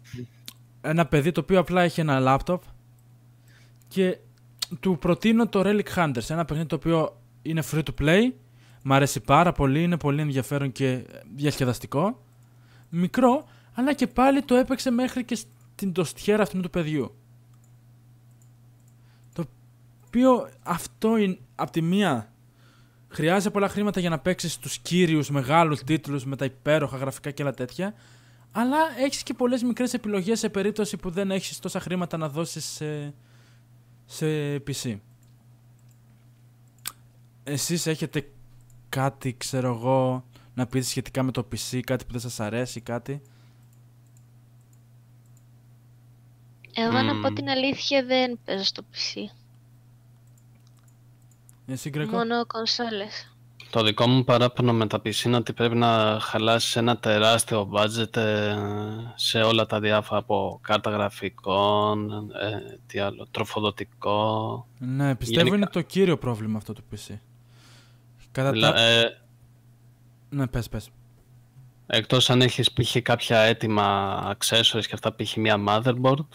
ένα 0.82 1.06
παιδί 1.06 1.32
το 1.32 1.42
οποίο 1.42 1.60
απλά 1.60 1.82
έχει 1.82 2.00
ένα 2.00 2.40
laptop 2.48 2.60
και 3.88 4.18
του 4.80 4.98
προτείνω 4.98 5.48
το 5.48 5.62
Relic 5.66 5.96
Hunters, 5.96 6.30
ένα 6.30 6.46
παιχνίδι 6.46 6.68
το 6.68 6.76
οποίο 6.76 7.22
είναι 7.42 7.64
free 7.72 7.84
to 7.84 8.02
play, 8.02 8.32
μ' 8.84 8.94
αρέσει 8.94 9.20
πάρα 9.20 9.52
πολύ, 9.52 9.84
είναι 9.84 9.98
πολύ 9.98 10.22
ενδιαφέρον 10.22 10.72
και 10.72 11.06
διασκεδαστικό, 11.36 12.24
μικρό, 12.90 13.46
αλλά 13.74 13.94
και 13.94 14.08
πάλι 14.08 14.42
το 14.42 14.56
έπαιξε 14.56 14.92
μέχρι 14.92 15.24
και 15.24 15.36
στην 15.36 15.92
τοστιέρα 15.92 16.44
αυτού 16.44 16.60
του 16.60 16.70
παιδιού. 16.70 17.16
Το 19.34 19.46
οποίο 20.08 20.50
αυτό 20.64 21.18
είναι, 21.18 21.38
από 21.56 21.72
τη 21.72 21.82
μία 21.82 22.32
χρειάζεται 23.18 23.50
πολλά 23.50 23.70
χρήματα 23.70 24.00
για 24.00 24.10
να 24.10 24.20
παίξεις 24.20 24.58
τους 24.58 24.78
κύριους 24.78 25.30
μεγάλους 25.30 25.84
τίτλους 25.84 26.26
με 26.26 26.36
τα 26.36 26.46
υπέροχα 26.46 26.98
γραφικά 26.98 27.32
και 27.32 27.44
άλλα 27.44 27.54
τέτοια, 27.54 27.94
αλλά 28.52 28.78
έχεις 29.06 29.24
και 29.24 29.34
πολλές 29.34 29.64
μικρές 29.64 29.94
επιλογές 29.94 30.40
σε 30.40 30.50
περίπτωση 30.50 30.98
που 30.98 31.10
δεν 31.10 31.32
έχεις 31.32 31.60
τόσα 31.60 31.80
χρήματα 31.80 32.18
να 32.18 32.30
δώσεις 32.30 32.66
σε, 32.66 33.14
σε 34.06 34.26
PC. 34.56 35.00
Εσείς 37.44 37.88
έχετε 37.88 38.32
κάτι, 38.90 39.36
ξέρω 39.38 39.68
εγώ, 39.68 40.26
να 40.54 40.68
πείτε 40.68 40.86
σχετικά 40.86 41.24
με 41.24 41.32
το 41.32 41.48
PC, 41.52 41.80
κάτι 41.80 42.06
που 42.06 42.12
δεν 42.12 42.22
σας 42.22 42.40
αρέσει, 42.40 42.82
κάτι; 42.82 43.22
Εγώ 46.76 47.02
να 47.02 47.12
πω 47.22 47.28
Μμμ. 47.28 47.34
την 47.34 47.50
αλήθεια 47.50 48.06
δεν 48.06 48.40
παίζω 48.46 48.64
στο 48.64 48.84
PC. 48.94 49.37
Εσύ, 51.68 51.90
Γκρέκο. 51.90 52.12
Μόνο 52.18 52.46
κονσόλες. 52.46 53.32
Το 53.70 53.84
δικό 53.84 54.08
μου 54.08 54.24
παράπονο 54.24 54.74
με 54.74 54.88
τα 54.88 54.98
PC 54.98 55.24
είναι 55.26 55.36
ότι 55.36 55.54
πρέπει 55.54 55.76
να 55.76 56.18
χαλάσεις 56.22 56.76
ένα 56.76 56.98
τεράστιο 56.98 57.70
budget 57.74 58.16
ε, 58.18 58.56
σε 59.16 59.42
όλα 59.42 59.66
τα 59.66 59.80
διάφορα 59.80 60.20
από 60.20 60.60
κάρτα 60.64 60.90
γραφικών, 60.90 62.12
ε, 62.42 62.78
τι 62.88 63.00
άλλο, 63.00 63.28
τροφοδοτικό. 63.32 64.68
Ναι, 64.78 65.16
πιστεύω 65.16 65.40
Γενικά. 65.40 65.56
είναι 65.56 65.66
το 65.72 65.82
κύριο 65.82 66.18
πρόβλημα 66.18 66.58
αυτό 66.58 66.74
του 66.74 66.84
PC. 66.92 67.14
Κατά 68.32 68.52
Δηλα- 68.52 68.74
τα... 68.74 68.82
ε, 68.82 69.22
Ναι, 70.30 70.48
πες, 70.48 70.70
πες. 70.70 70.90
εκτός 71.88 72.30
αν 72.30 72.42
έχεις 72.42 72.72
π.χ. 72.74 72.98
κάποια 73.02 73.40
έτοιμα 73.40 74.20
accessories 74.38 74.86
και 74.86 74.94
αυτά 74.94 75.16
π.χ. 75.16 75.36
μία 75.36 75.64
motherboard, 75.68 76.26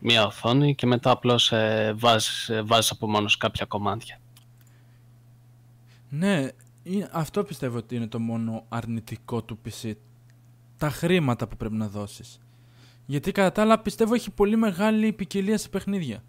μία 0.00 0.26
οθόνη 0.26 0.74
και 0.74 0.86
μετά 0.86 1.10
απλώς 1.10 1.52
ε, 1.52 1.94
βάζεις, 1.96 2.48
ε, 2.48 2.62
βάζεις 2.62 2.90
από 2.90 3.10
μόνος 3.10 3.32
σου 3.32 3.38
κάποια 3.38 3.66
κομμάτια. 3.66 4.18
Ναι, 6.18 6.48
είναι- 6.82 7.08
αυτό 7.12 7.44
πιστεύω 7.44 7.76
ότι 7.76 7.96
είναι 7.96 8.06
το 8.06 8.18
μόνο 8.18 8.64
αρνητικό 8.68 9.42
του 9.42 9.58
PC. 9.64 9.92
Τα 10.78 10.90
χρήματα 10.90 11.48
που 11.48 11.56
πρέπει 11.56 11.74
να 11.74 11.88
δώσεις. 11.88 12.40
Γιατί 13.06 13.32
κατά 13.32 13.52
τα 13.52 13.62
άλλα 13.62 13.78
πιστεύω 13.78 14.14
έχει 14.14 14.30
πολύ 14.30 14.56
μεγάλη 14.56 15.12
ποικιλία 15.12 15.58
σε 15.58 15.68
παιχνίδια. 15.68 16.22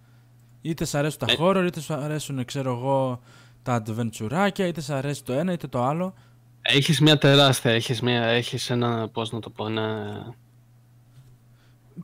Είτε 0.62 0.86
σ' 0.86 0.96
αρέσουν 0.96 1.20
τα 1.20 1.26
Ε. 1.32 1.36
horror, 1.40 1.64
είτε 1.68 1.80
σ' 1.80 1.90
αρέσουν, 1.90 2.46
ξέρω 2.46 2.72
εγώ, 2.74 3.20
τα 3.64 3.84
adventureάκια, 3.86 4.68
είτε 4.68 4.82
σ' 4.82 4.90
αρέσει 4.90 5.24
το 5.24 5.34
ένα 5.34 5.52
είτε 5.52 5.68
το 5.68 5.84
άλλο. 5.84 6.14
Έχεις 6.62 7.02
μια 7.02 7.18
τεράστια, 7.18 7.72
έχεις, 7.72 8.02
μια, 8.02 8.24
έχεις 8.24 8.70
ένα, 8.70 9.10
πώς 9.10 9.32
να 9.32 9.40
το 9.40 9.50
πω, 9.50 9.66
ένα, 9.68 10.36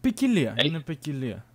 Ποικιλία, 0.02 0.54
Ε. 0.58 0.66
είναι 0.66 0.80
ποικιλία. 0.80 1.46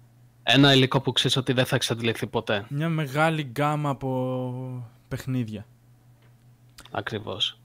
ένα 0.42 0.74
υλικό 0.74 1.00
που 1.00 1.12
ξέρεις 1.12 1.36
ότι 1.36 1.52
δεν 1.52 1.64
θα 1.64 1.76
εξαντληθεί 1.76 2.26
ποτέ. 2.26 2.64
Μια 2.68 2.88
μεγάλη 2.88 3.42
γκάμα 3.42 3.90
από 3.90 4.88
παιχνίδια. 5.08 5.66
Ακριβώς. 6.90 7.60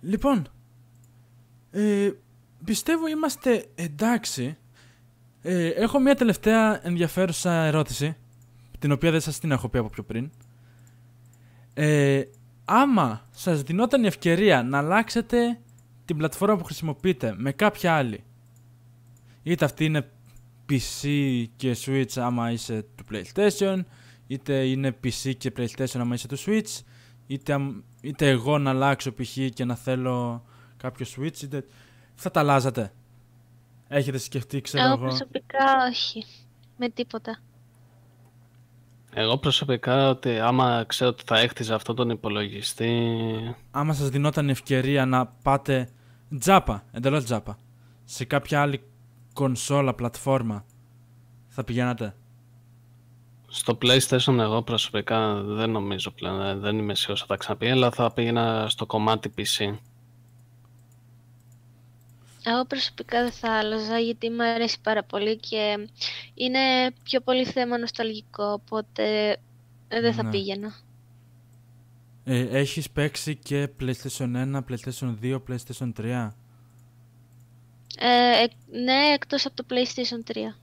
Λοιπόν, 0.00 0.48
ε, 1.70 2.10
πιστεύω 2.64 3.06
είμαστε 3.06 3.66
εντάξει. 3.74 4.56
Ε, 5.42 5.68
έχω 5.68 5.98
μια 5.98 6.14
τελευταία 6.14 6.86
ενδιαφέρουσα 6.86 7.52
ερώτηση, 7.52 8.16
την 8.78 8.92
οποία 8.92 9.10
δεν 9.10 9.20
σας 9.20 9.38
την 9.38 9.50
έχω 9.50 9.68
πει 9.68 9.78
από 9.78 9.88
πιο 9.88 10.02
πριν. 10.02 10.30
Ε, 11.74 12.22
άμα 12.64 13.28
σας 13.30 13.62
δινόταν 13.62 14.04
η 14.04 14.06
ευκαιρία 14.06 14.62
να 14.62 14.78
αλλάξετε 14.78 15.60
την 16.04 16.16
πλατφόρμα 16.16 16.56
που 16.56 16.64
χρησιμοποιείτε 16.64 17.34
με 17.36 17.52
κάποια 17.52 17.94
άλλη, 17.94 18.24
είτε 19.42 19.64
αυτή 19.64 19.84
είναι 19.84 20.10
PC 20.70 21.08
και 21.56 21.76
Switch 21.84 22.12
άμα 22.16 22.50
είσαι 22.50 22.84
του 22.94 23.04
PlayStation, 23.10 23.80
είτε 24.30 24.66
είναι 24.66 24.96
PC 25.04 25.32
και 25.38 25.52
PlayStation 25.56 25.98
άμα 25.98 26.14
είσαι 26.14 26.28
του 26.28 26.38
Switch, 26.38 26.80
είτε, 27.26 27.52
αμ- 27.52 27.82
είτε 28.00 28.28
εγώ 28.28 28.58
να 28.58 28.70
αλλάξω 28.70 29.12
π.χ. 29.12 29.36
και 29.54 29.64
να 29.64 29.74
θέλω 29.74 30.44
κάποιο 30.76 31.06
Switch, 31.16 31.42
είτε 31.42 31.64
θα 32.14 32.30
τα 32.30 32.40
αλλάζατε. 32.40 32.92
Έχετε 33.88 34.18
σκεφτεί, 34.18 34.60
ξέρω 34.60 34.84
Εγώ 34.84 34.92
εγώ. 34.92 35.02
προσωπικά 35.02 35.64
όχι. 35.90 36.24
Με 36.76 36.88
τίποτα. 36.88 37.38
Εγώ 39.14 39.38
προσωπικά 39.38 40.08
ότι 40.08 40.38
άμα 40.38 40.84
ξέρω 40.86 41.10
ότι 41.10 41.22
θα 41.26 41.38
έχτιζα 41.38 41.74
αυτόν 41.74 41.96
τον 41.96 42.10
υπολογιστή, 42.10 43.10
Άμα 43.70 43.92
σας 43.92 44.08
δινόταν 44.08 44.48
η 44.48 44.50
ευκαιρία 44.50 45.06
να 45.06 45.26
πάτε 45.26 45.88
τζάπα, 46.38 46.84
εντελώς 46.92 47.24
τζάπα, 47.24 47.58
σε 48.04 48.24
κάποια 48.24 48.60
άλλη 48.62 48.82
κονσόλα, 49.32 49.94
πλατφόρμα, 49.94 50.64
θα 51.48 51.64
πηγαίνατε. 51.64 52.14
Στο 53.52 53.78
PlayStation 53.82 54.38
εγώ 54.38 54.62
προσωπικά 54.62 55.34
δεν 55.42 55.70
νομίζω 55.70 56.10
πλέον, 56.10 56.40
ε, 56.42 56.54
δεν 56.56 56.78
είμαι 56.78 56.94
σίγουρος 56.94 57.20
θα 57.20 57.26
τα 57.26 57.36
ξαναπεί, 57.36 57.70
αλλά 57.70 57.90
θα 57.90 58.12
πήγαινα 58.12 58.66
στο 58.68 58.86
κομμάτι 58.86 59.32
PC. 59.36 59.74
Εγώ 62.44 62.64
προσωπικά 62.64 63.22
δεν 63.22 63.32
θα 63.32 63.52
άλλαζα 63.58 63.98
γιατί 63.98 64.30
μου 64.30 64.42
αρέσει 64.42 64.80
πάρα 64.80 65.02
πολύ 65.04 65.36
και 65.36 65.88
είναι 66.34 66.58
πιο 67.02 67.20
πολύ 67.20 67.44
θέμα 67.44 67.78
νοσταλγικό, 67.78 68.44
οπότε 68.52 69.30
ε, 69.88 70.00
δεν 70.00 70.14
θα 70.14 70.22
Ναι. 70.22 70.30
πήγαινα. 70.30 70.74
Ε, 72.24 72.58
έχεις 72.58 72.90
παίξει 72.90 73.36
και 73.36 73.68
PlayStation 73.80 74.36
1, 74.36 74.60
PlayStation 74.68 75.14
2, 75.22 75.42
PlayStation 75.48 75.92
3. 76.00 76.34
Ε, 77.98 78.42
εκ- 78.42 78.52
ναι, 78.84 79.12
εκτός 79.14 79.46
από 79.46 79.56
το 79.56 79.64
PlayStation 79.70 80.32
3. 80.32 80.56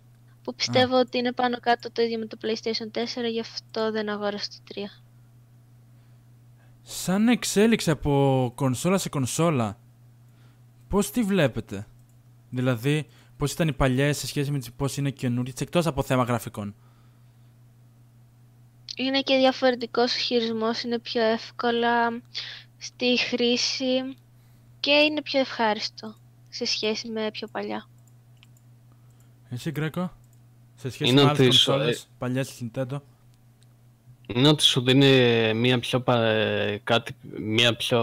Που 0.48 0.56
πιστεύω 0.56 1.00
ότι 1.00 1.18
είναι 1.18 1.32
πάνω 1.32 1.60
κάτω 1.60 1.91
το 1.91 2.02
ίδιο 2.02 2.20
με 2.20 2.26
το 2.26 2.38
PlayStation 2.41 2.98
4, 2.98 3.32
γι' 3.32 3.39
αυτό 3.39 3.91
δεν 3.91 4.10
αγόρασα 4.10 4.50
το 4.50 4.74
3. 4.76 5.04
Σαν 6.82 7.28
εξέλιξη 7.28 7.89
από 7.89 8.52
κονσόλα 8.56 8.98
σε 8.98 9.10
κονσόλα, 9.10 9.80
πώς 10.88 11.12
τη 11.12 11.24
βλέπετε; 11.24 11.88
Δηλαδή, 12.50 13.08
πώς 13.38 13.52
ήταν 13.52 13.68
οι 13.68 13.74
παλιές 13.74 14.18
σε 14.18 14.28
σχέση 14.28 14.52
με 14.52 14.60
τις 14.60 14.72
πώς 14.72 14.98
είναι 14.98 15.10
καινούριες, 15.10 15.62
εκτός 15.62 15.86
από 15.86 16.04
θέμα 16.04 16.24
γραφικών; 16.24 16.76
Είναι 18.95 19.22
και 19.22 19.38
διαφορετικός 19.38 20.16
ο 20.16 20.20
χειρισμός, 20.20 20.82
είναι 20.82 21.00
πιο 21.00 21.22
εύκολα 21.22 22.22
στη 22.78 23.18
χρήση 23.18 24.18
και 24.80 24.91
είναι 24.91 25.22
πιο 25.22 25.39
ευχάριστο 25.39 26.16
σε 26.50 26.66
σχέση 26.66 27.08
με 27.08 27.30
πιο 27.32 27.48
παλιά. 27.48 27.89
Εσύ, 29.50 29.72
Γκρέκο, 29.72 30.12
σε 30.78 30.89
σχέση 30.89 31.11
Είναι 31.11 31.21
με 31.23 31.30
άλλες 31.30 31.39
ότι 31.47 31.51
σου- 31.55 31.65
κονσόλες, 31.71 32.07
παλιές 32.17 32.47
της 32.47 32.69
Nintendo. 32.73 32.97
Είναι 34.28 34.47
ότι 34.47 34.63
σου 34.63 34.82
δίνει 34.82 35.53
μια 35.53 35.80
πιο, 35.80 36.01
πα- 36.01 36.23
ε, 36.25 36.82
κάτι, 36.84 37.15
μια 37.39 37.75
πιο 37.75 38.01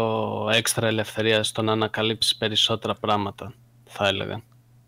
έξτρα 0.53 0.87
ελευθερία 0.87 1.43
στο 1.43 1.63
να 1.63 1.73
ανακαλύψεις 1.73 2.37
περισσότερα 2.37 2.95
πράγματα, 2.95 3.53
θα 3.85 4.07
έλεγα. 4.09 4.43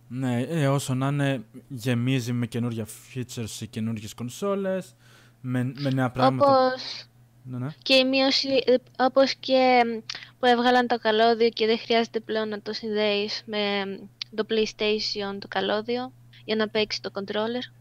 Ναι, 0.09 0.41
ε, 0.41 0.68
όσο 0.68 0.95
να 0.95 1.07
είναι 1.09 1.45
γεμίζει 1.68 2.32
με 2.32 2.47
καινούργια 2.47 2.87
features 2.87 3.45
σε 3.45 3.66
καινούργιες 3.66 4.14
κονσόλες, 4.14 4.95
με, 5.41 5.72
με 5.76 5.91
νέα 5.91 6.11
πράγματα. 6.11 6.51
Όπως 6.66 7.05
Ναι, 7.43 7.59
ναι. 7.59 7.68
και 7.82 7.95
η 7.95 8.05
μείωση, 8.05 8.49
ε, 8.66 8.74
όπως 8.99 9.34
και 9.34 9.82
μ, 9.87 9.99
που 10.39 10.47
έβγαλαν 10.47 10.87
το 10.87 10.99
καλώδιο 10.99 11.49
και 11.49 11.66
δεν 11.66 11.78
χρειάζεται 11.78 12.20
πλέον 12.20 12.49
να 12.49 12.61
το 12.61 12.72
συνδέεις 12.72 13.43
με 13.47 13.87
μ, 13.87 13.95
το 14.37 14.47
PlayStation 14.51 15.39
το 15.39 15.49
καλώδιο 15.49 16.12
για 16.47 16.57
να 16.57 16.68
παίξει 16.68 17.03
το 17.03 17.11
controller. 17.14 17.72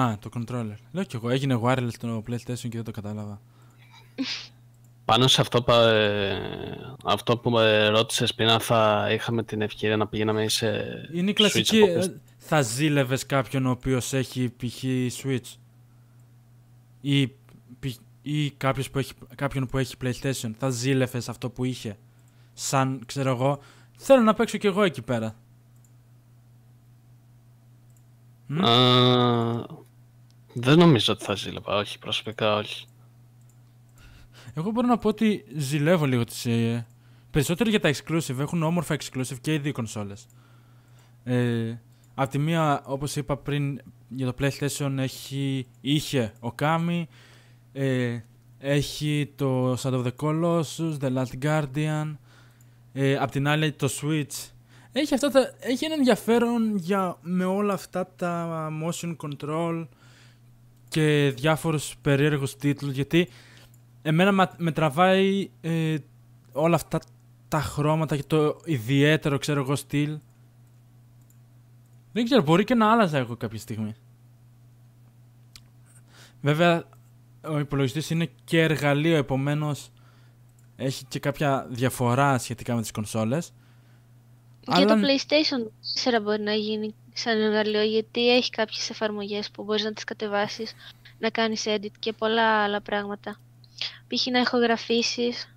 Α, 0.00 0.18
το 0.18 0.30
controller. 0.34 0.76
Λέω 0.92 1.04
κι 1.04 1.16
εγώ, 1.16 1.30
έγινε 1.30 1.60
wireless 1.62 1.94
το 2.00 2.22
PlayStation 2.28 2.56
και 2.68 2.68
δεν 2.68 2.84
το 2.84 2.90
κατάλαβα. 2.90 3.40
Πάνω 5.04 5.26
σε 5.28 5.40
αυτό, 5.40 5.62
πα- 5.62 5.88
ε, 5.90 6.40
αυτό 7.04 7.38
που 7.38 7.50
με 7.50 7.88
ρώτησες 7.88 8.34
πριν, 8.34 8.48
αν 8.48 8.60
θα 8.60 9.08
είχαμε 9.12 9.42
την 9.42 9.62
ευκαιρία 9.62 9.96
να 9.96 10.06
πηγαίναμε 10.06 10.48
σε 10.48 10.66
Είναι 11.12 11.30
η 11.30 11.32
Switch 11.32 11.34
κλασική, 11.34 11.82
από 11.82 11.92
ε, 11.92 12.20
θα 12.38 12.60
ζήλευες 12.62 13.26
κάποιον 13.26 13.66
ο 13.66 13.70
οποίος 13.70 14.12
έχει 14.12 14.52
π.χ. 14.56 14.84
Switch; 15.22 15.54
Ή, 17.00 17.26
π- 17.80 18.00
ή 18.22 18.50
κάποιος 18.50 18.90
που 18.90 18.98
έχει, 18.98 19.12
κάποιον 19.34 19.66
που 19.66 19.78
έχει 19.78 19.94
PlayStation; 20.02 20.50
Θα 20.58 20.68
ζήλευες 20.70 21.28
αυτό 21.28 21.50
που 21.50 21.64
είχε; 21.64 21.96
Σαν, 22.52 23.02
ξέρω 23.06 23.30
εγώ, 23.30 23.58
θέλω 23.96 24.22
να 24.22 24.34
παίξω 24.34 24.58
κι 24.58 24.66
εγώ 24.66 24.82
εκεί 24.82 25.02
πέρα. 25.02 25.34
Μμ. 28.54 28.64
Α, 28.64 29.66
δεν 30.54 30.78
νομίζω 30.78 31.12
ότι 31.12 31.24
θα 31.24 31.34
ζήλευα, 31.34 31.76
όχι, 31.76 31.98
προσωπικά 31.98 32.56
όχι. 32.56 32.86
Εγώ 34.54 34.70
μπορώ 34.70 34.86
να 34.86 34.98
πω 34.98 35.08
ότι 35.08 35.44
ζηλεύω 35.56 36.04
λίγο 36.04 36.24
τις... 36.24 36.46
Ε, 36.46 36.86
περισσότερο 37.30 37.70
για 37.70 37.80
τα 37.80 37.94
exclusive. 37.94 38.38
Έχουν 38.38 38.62
όμορφα 38.62 38.96
exclusive 38.96 39.38
και 39.40 39.54
οι 39.54 39.58
δύο 39.58 39.72
κονσόλες. 39.72 40.26
Ε, 41.24 41.78
απ' 42.14 42.30
τη 42.30 42.38
μία, 42.38 42.82
όπως 42.86 43.16
είπα 43.16 43.36
πριν, 43.36 43.80
για 44.08 44.32
το 44.32 44.34
PlayStation 44.38 44.94
έχει, 44.98 45.66
είχε 45.80 46.32
ο 46.40 46.54
Kami, 46.58 47.02
ε, 47.72 48.18
έχει 48.58 49.32
το 49.36 49.72
Shadow 49.72 50.04
of 50.04 50.04
the 50.04 50.12
Colossus, 50.20 50.98
The 51.00 51.14
Last 51.16 51.42
Guardian, 51.42 52.16
ε, 52.92 53.16
απ' 53.16 53.30
την 53.30 53.48
άλλη 53.48 53.72
το 53.72 53.88
Switch. 54.00 54.48
Έχει, 54.96 55.14
αυτά 55.14 55.30
τα, 55.30 55.54
έχει 55.60 55.84
ένα 55.84 55.94
ενδιαφέρον 55.94 56.76
για, 56.76 57.16
με 57.22 57.44
όλα 57.44 57.72
αυτά 57.72 58.06
τα 58.16 58.68
motion 58.82 59.16
control 59.16 59.86
και 60.88 61.32
διάφορους 61.36 61.94
περίεργους 62.02 62.56
τίτλους, 62.56 62.92
γιατί 62.92 63.28
εμένα 64.02 64.32
μα- 64.32 64.54
με 64.58 64.72
τραβάει 64.72 65.50
ε, 65.60 65.96
όλα 66.52 66.74
αυτά 66.74 67.00
τα 67.48 67.60
χρώματα 67.60 68.16
και 68.16 68.22
το 68.22 68.60
ιδιαίτερο, 68.64 69.38
ξέρω 69.38 69.60
εγώ, 69.60 69.76
στυλ. 69.76 70.18
Δεν 72.12 72.24
ξέρω, 72.24 72.42
μπορεί 72.42 72.64
και 72.64 72.74
να 72.74 72.92
άλλαζα 72.92 73.18
εγώ 73.18 73.36
κάποια 73.36 73.58
στιγμή. 73.58 73.94
Βέβαια, 76.40 76.84
ο 77.48 77.58
υπολογιστής 77.58 78.10
είναι 78.10 78.30
και 78.44 78.62
εργαλείο, 78.62 79.16
επομένως 79.16 79.90
έχει 80.76 81.04
και 81.04 81.18
κάποια 81.18 81.66
διαφορά 81.70 82.38
σχετικά 82.38 82.74
με 82.74 82.80
τις 82.80 82.90
κονσόλες. 82.90 83.52
Για 84.76 84.86
το 84.86 84.92
Αλλά- 84.92 85.02
PlayStation 85.08 85.70
4 86.18 86.20
μπορεί 86.22 86.42
να 86.42 86.52
γίνει 86.54 86.94
σαν 87.12 87.40
εργαλείο 87.40 87.82
γιατί 87.82 88.34
έχει 88.36 88.50
κάποιες 88.50 88.90
εφαρμογές 88.90 89.50
που 89.50 89.62
μπορείς 89.64 89.84
να 89.84 89.92
τις 89.92 90.04
κατεβάσεις, 90.04 90.72
να 91.18 91.30
κάνεις 91.30 91.64
edit 91.66 91.90
και 91.98 92.12
πολλά 92.12 92.62
άλλα 92.62 92.80
πράγματα. 92.80 93.40
Π.χ. 94.08 94.26
να 94.26 94.40
ηχογραφήσεις 94.40 95.54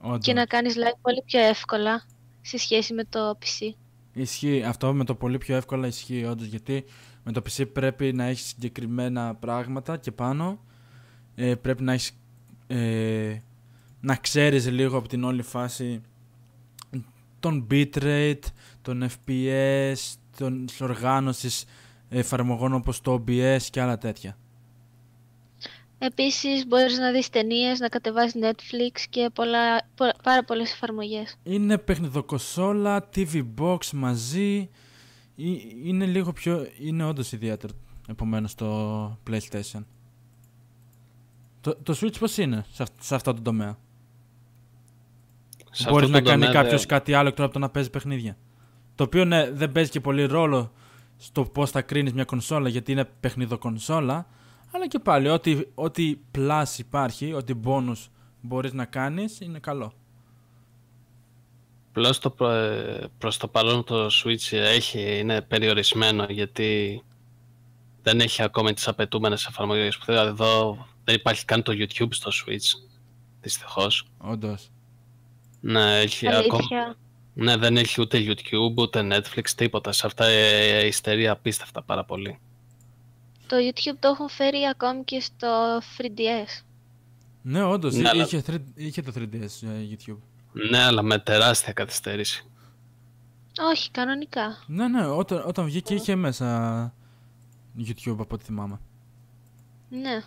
Όντως. 0.00 0.24
και 0.24 0.32
να 0.32 0.44
κάνεις 0.44 0.74
live 0.76 0.98
πολύ 1.02 1.22
πιο 1.26 1.40
εύκολα 1.40 2.02
σε 2.42 2.58
σχέση 2.58 2.94
με 2.94 3.04
το 3.04 3.38
PC. 3.42 3.74
Ισχύει. 4.12 4.62
Αυτό 4.62 4.92
με 4.92 5.04
το 5.04 5.14
πολύ 5.14 5.38
πιο 5.38 5.56
εύκολα 5.56 5.86
ισχύει 5.86 6.24
όντως. 6.24 6.46
Γιατί 6.46 6.84
με 7.24 7.32
το 7.32 7.42
PC 7.48 7.72
πρέπει 7.72 8.12
να 8.12 8.24
έχεις 8.24 8.46
συγκεκριμένα 8.46 9.34
πράγματα 9.34 9.96
και 9.96 10.12
πάνω. 10.12 10.60
Ε, 11.34 11.54
πρέπει 11.54 11.82
να 11.82 11.92
έχεις. 11.92 12.12
Ε, 12.66 13.36
να 14.00 14.16
ξέρεις 14.16 14.70
λίγο 14.70 14.96
από 14.98 15.08
την 15.08 15.24
όλη 15.24 15.42
φάση 15.42 16.00
τον 17.40 17.66
bitrate, 17.70 18.38
τον 18.82 19.08
FPS, 19.08 20.14
τον 20.38 20.66
της 20.66 20.80
οργάνωσης 20.80 21.64
εφαρμογών 22.08 22.72
όπως 22.74 23.00
το 23.00 23.12
OBS 23.26 23.62
και 23.70 23.80
άλλα 23.80 23.98
τέτοια. 23.98 24.36
Επίσης 26.02 26.66
μπορείς 26.66 26.98
να 26.98 27.10
δεις 27.12 27.28
ταινίες, 27.30 27.78
να 27.78 27.88
κατεβάσεις 27.88 28.40
Netflix 28.42 29.00
και 29.10 29.30
πολλά, 29.34 29.76
πο- 29.94 30.16
πάρα 30.22 30.44
πολλές 30.44 30.72
εφαρμογές. 30.72 31.36
Είναι 31.42 31.78
παιχνιδοκοσόλα, 31.78 33.08
TV 33.14 33.44
box 33.60 33.86
μαζί. 33.92 34.68
Ε- 35.36 35.42
Είναι 35.84 36.06
λίγο 36.06 36.32
πιο. 36.32 36.66
Είναι 36.78 37.04
όντως 37.04 37.32
ιδιαίτερο 37.32 37.72
επομένως 38.08 38.54
το 38.54 39.18
PlayStation. 39.30 39.84
Το, 41.60 41.76
το 41.82 41.98
Switch 42.00 42.18
πώς 42.18 42.36
είναι 42.36 42.64
σε, 42.72 42.82
αυ- 42.82 43.02
σε 43.02 43.14
αυτό 43.14 43.34
το 43.34 43.42
τομέα; 43.42 43.78
Σε 45.70 45.90
Μπορεί 45.90 46.04
αυτό 46.04 46.16
να 46.16 46.22
το 46.22 46.28
κάνει 46.30 46.42
τομέα 46.44 46.62
κάποιος 46.62 46.80
δεν- 46.80 46.88
κάτι 46.88 47.14
άλλο 47.14 47.28
εκτός 47.28 47.44
από 47.44 47.52
το 47.54 47.58
να 47.60 47.70
παίζει 47.70 47.90
παιχνίδια. 47.90 48.36
Το 48.94 49.04
οποίο 49.04 49.24
ναι, 49.24 49.50
δεν 49.50 49.72
παίζει 49.72 49.90
και 49.90 50.00
πολύ 50.00 50.24
ρόλο 50.26 50.72
στο 51.16 51.44
πώς 51.44 51.70
θα 51.70 51.82
κρίνεις 51.82 52.12
μια 52.12 52.24
κονσόλα 52.24 52.68
γιατί 52.68 52.92
είναι 52.92 53.04
παιχνιδοκονσόλα. 53.20 54.26
Αλλά 54.72 54.88
και 54.88 54.98
πάλι, 54.98 55.28
ό,τι, 55.28 55.60
ό,τι 55.74 56.16
plus 56.38 56.64
υπάρχει, 56.78 57.32
ό,τι 57.32 57.52
bonus 57.64 57.96
μπορείς 58.40 58.72
να 58.72 58.84
κάνεις, 58.84 59.40
είναι 59.40 59.58
καλό. 59.58 59.92
Πλώς 61.92 62.18
το 62.18 62.30
προ- 62.30 62.50
ε, 62.50 63.06
προς 63.18 63.36
το 63.36 63.48
παρόν 63.48 63.84
το 63.84 64.06
Switch 64.06 64.52
έχει, 64.52 65.18
είναι 65.18 65.40
περιορισμένο 65.42 66.24
γιατί 66.28 67.02
δεν 68.02 68.20
έχει 68.20 68.42
ακόμη 68.42 68.72
τις 68.72 68.88
απαιτούμενες 68.88 69.46
εφαρμογές 69.46 69.98
που 69.98 70.04
θέλω. 70.04 70.20
Εδώ 70.20 70.86
δεν 71.04 71.14
υπάρχει 71.14 71.44
καν 71.44 71.62
το 71.62 71.72
YouTube 71.76 72.08
στο 72.10 72.30
Switch, 72.30 72.88
δυστυχώς. 73.40 74.06
Όντως. 74.18 74.70
Ναι, 75.60 75.98
έχει 75.98 76.28
ακόμα... 76.28 76.54
Αλήθεια. 76.54 76.96
Ναι, 77.34 77.56
δεν 77.56 77.76
έχει 77.76 78.00
ούτε 78.00 78.18
YouTube, 78.26 78.74
ούτε 78.76 79.08
Netflix, 79.12 79.48
τίποτα. 79.56 79.92
Σε 79.92 80.06
αυτά 80.06 80.24
ε, 80.24 80.86
υστερεί 80.86 81.28
απίστευτα 81.28 81.82
πάρα 81.82 82.04
πολύ. 82.04 82.38
Το 83.46 83.56
YouTube 83.56 83.96
το 83.98 84.08
έχουν 84.08 84.28
φέρει 84.28 84.58
ακόμη 84.70 85.04
και 85.04 85.20
στο 85.20 85.78
3DS. 85.78 86.62
Ναι, 87.42 87.62
όντως. 87.62 87.94
Ναι, 87.94 88.08
αλλά- 88.08 88.24
είχε, 88.24 88.42
3 88.46 88.56
είχε 88.74 89.02
το 89.02 89.12
3DS 89.16 89.62
ε, 89.62 89.88
YouTube. 89.90 90.18
Ναι, 90.52 90.78
αλλά 90.82 91.02
με 91.02 91.18
τεράστια 91.18 91.72
καθυστέρηση. 91.72 92.44
Όχι, 93.72 93.90
κανονικά. 93.90 94.58
Ναι, 94.66 94.88
ναι, 94.88 95.06
όταν, 95.06 95.42
όταν 95.46 95.64
βγήκε 95.64 95.94
είχε 95.94 96.14
μέσα 96.14 96.94
YouTube 97.78 98.16
από 98.18 98.34
ό,τι 98.34 98.44
θυμάμαι. 98.44 98.80
Ναι. 99.88 100.22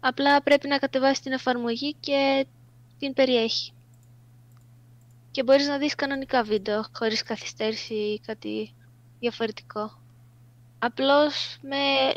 Απλά 0.00 0.42
πρέπει 0.42 0.68
να 0.68 0.78
κατεβάσεις 0.78 1.20
την 1.20 1.32
εφαρμογή 1.32 1.94
και 2.00 2.46
την 2.98 3.12
περιέχει. 3.14 3.72
Και 5.38 5.44
μπορείς 5.44 5.66
να 5.66 5.78
δεις 5.78 5.94
κανονικά 5.94 6.42
βίντεο 6.42 6.84
χωρίς 6.92 7.22
καθυστέρηση 7.22 7.94
ή 7.94 8.20
κάτι 8.26 8.74
διαφορετικό. 9.20 9.98
Απλώς 10.78 11.56
με 11.62 11.76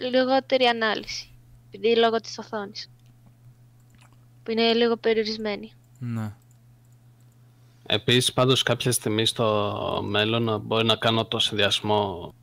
λιγότερη 0.10 0.66
ανάλυση. 0.66 1.30
Επειδή 1.72 1.96
λόγω 1.96 2.20
της 2.20 2.38
οθόνης. 2.38 2.90
Που 4.44 4.52
είναι 4.52 4.74
λίγο 4.74 4.98
περιορισμένη. 4.98 5.72
Ναι. 6.00 6.34
Επίσης, 7.86 8.34
πάντως 8.34 8.64
κάποια 8.64 8.92
στιγμή 8.92 9.26
στο 9.26 10.02
μέλλον 10.04 10.62
μπορεί 10.62 10.86
να 10.86 10.96
κάνω 10.96 11.26
το 11.26 11.40
συνδυασμό. 11.40 12.34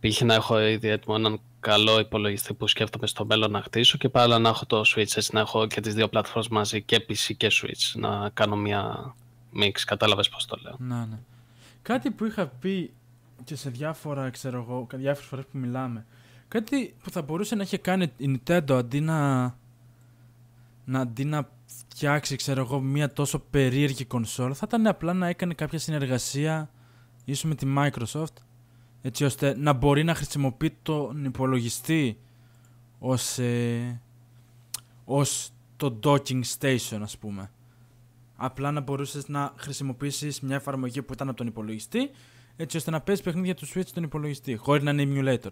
Π.χ. 0.00 0.20
να 0.20 0.34
έχω 0.34 0.60
ήδη 0.60 0.88
έτοιμο 0.88 1.14
έναν 1.18 1.40
καλό 1.60 1.98
υπολογιστή 1.98 2.54
που 2.54 2.66
σκέφτομαι 2.66 3.06
στο 3.06 3.24
μέλλον 3.24 3.50
να 3.50 3.62
χτίσω 3.62 3.98
και 3.98 4.08
πάλι 4.08 4.40
να 4.40 4.48
έχω 4.48 4.66
το 4.66 4.80
Switch, 4.80 5.16
έτσι 5.16 5.30
να 5.32 5.40
έχω 5.40 5.66
και 5.66 5.80
τις 5.80 5.94
δύο 5.94 6.08
πλατφόρμες 6.08 6.48
μαζί 6.48 6.82
και 6.82 7.06
PC 7.08 7.36
και 7.36 7.50
Switch, 7.52 7.92
να 7.94 8.30
κάνω 8.34 8.56
μια 8.56 9.14
mix, 9.62 9.72
κατάλαβες 9.86 10.28
πώς 10.28 10.46
το 10.46 10.58
λέω. 10.62 10.76
Ναι, 10.78 11.04
ναι. 11.04 11.18
Κάτι 11.82 12.10
που 12.10 12.24
είχα 12.24 12.46
πει 12.46 12.92
και 13.44 13.56
σε 13.56 13.70
διάφορα, 13.70 14.30
ξέρω 14.30 14.58
εγώ, 14.60 14.86
διάφορες 14.92 15.28
φορές 15.28 15.44
που 15.44 15.58
μιλάμε. 15.58 16.06
Κάτι 16.48 16.94
που 17.02 17.10
θα 17.10 17.22
μπορούσε 17.22 17.54
να 17.54 17.62
είχε 17.62 17.78
κάνει 17.78 18.12
η 18.16 18.40
Nintendo 18.46 18.72
αντί 18.72 19.00
να, 19.00 19.42
να, 20.84 21.00
αντί 21.00 21.24
να 21.24 21.48
φτιάξει, 21.66 22.36
ξέρω 22.36 22.60
εγώ, 22.60 22.80
μια 22.80 23.12
τόσο 23.12 23.38
περίεργη 23.38 24.04
κονσόλα, 24.04 24.54
θα 24.54 24.64
ήταν 24.68 24.86
απλά 24.86 25.12
να 25.12 25.26
έκανε 25.26 25.54
κάποια 25.54 25.78
συνεργασία 25.78 26.70
ίσως 27.24 27.44
με 27.44 27.54
τη 27.54 27.66
Microsoft, 27.76 28.36
έτσι 29.02 29.24
ώστε 29.24 29.56
να 29.58 29.72
μπορεί 29.72 30.04
να 30.04 30.14
χρησιμοποιεί 30.14 30.76
τον 30.82 31.24
υπολογιστή 31.24 32.18
ως, 32.98 33.38
ε, 33.38 34.00
ως 35.04 35.50
το 35.76 35.98
docking 36.02 36.42
station, 36.58 36.98
ας 37.02 37.18
πούμε. 37.18 37.50
Απλά 38.36 38.70
να 38.70 38.80
μπορούσες 38.80 39.28
να 39.28 39.52
χρησιμοποιήσεις 39.56 40.40
μια 40.40 40.56
εφαρμογή 40.56 41.02
που 41.02 41.12
ήταν 41.12 41.28
από 41.28 41.36
τον 41.36 41.46
υπολογιστή, 41.46 42.10
έτσι 42.56 42.76
ώστε 42.76 42.90
να 42.90 43.00
παίζεις 43.00 43.24
παιχνίδια 43.24 43.54
του 43.54 43.66
Switch 43.66 43.86
στον 43.86 44.02
υπολογιστή, 44.02 44.56
χωρίς 44.56 44.82
να 44.82 44.90
είναι 44.90 45.04
emulator. 45.06 45.50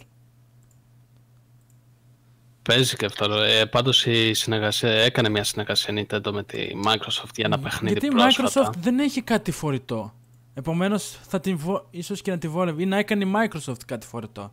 Παίζει 2.62 2.97
και 2.97 3.05
αυτό. 3.05 3.33
Ε, 3.33 3.64
πάντως 3.64 4.07
η 4.07 4.33
συνεργασία, 4.35 4.91
έκανε 4.91 5.28
μια 5.28 5.45
συνεργασία 5.45 5.95
Nintendo 5.95 6.33
με 6.33 6.45
τη 6.45 6.59
Microsoft 6.85 7.35
για 7.35 7.45
ένα 7.45 7.59
παιχνίδι 7.59 7.93
Γιατί 7.93 8.07
η 8.07 8.18
πρόσφατα. 8.18 8.70
Microsoft 8.70 8.76
δεν 8.78 8.99
έχει 8.99 9.22
κάτι 9.22 9.51
φορητό. 9.51 10.14
Επομένως, 10.55 11.18
θα 11.22 11.41
την 11.41 11.57
βο... 11.57 11.87
ίσως 11.91 12.22
και 12.22 12.30
να 12.30 12.39
τη 12.39 12.49
βόλευε 12.49 12.83
ή 12.83 12.87
να 12.87 12.97
έκανε 12.97 13.24
η 13.24 13.33
Microsoft 13.37 13.85
κάτι 13.87 14.07
φορετό. 14.07 14.53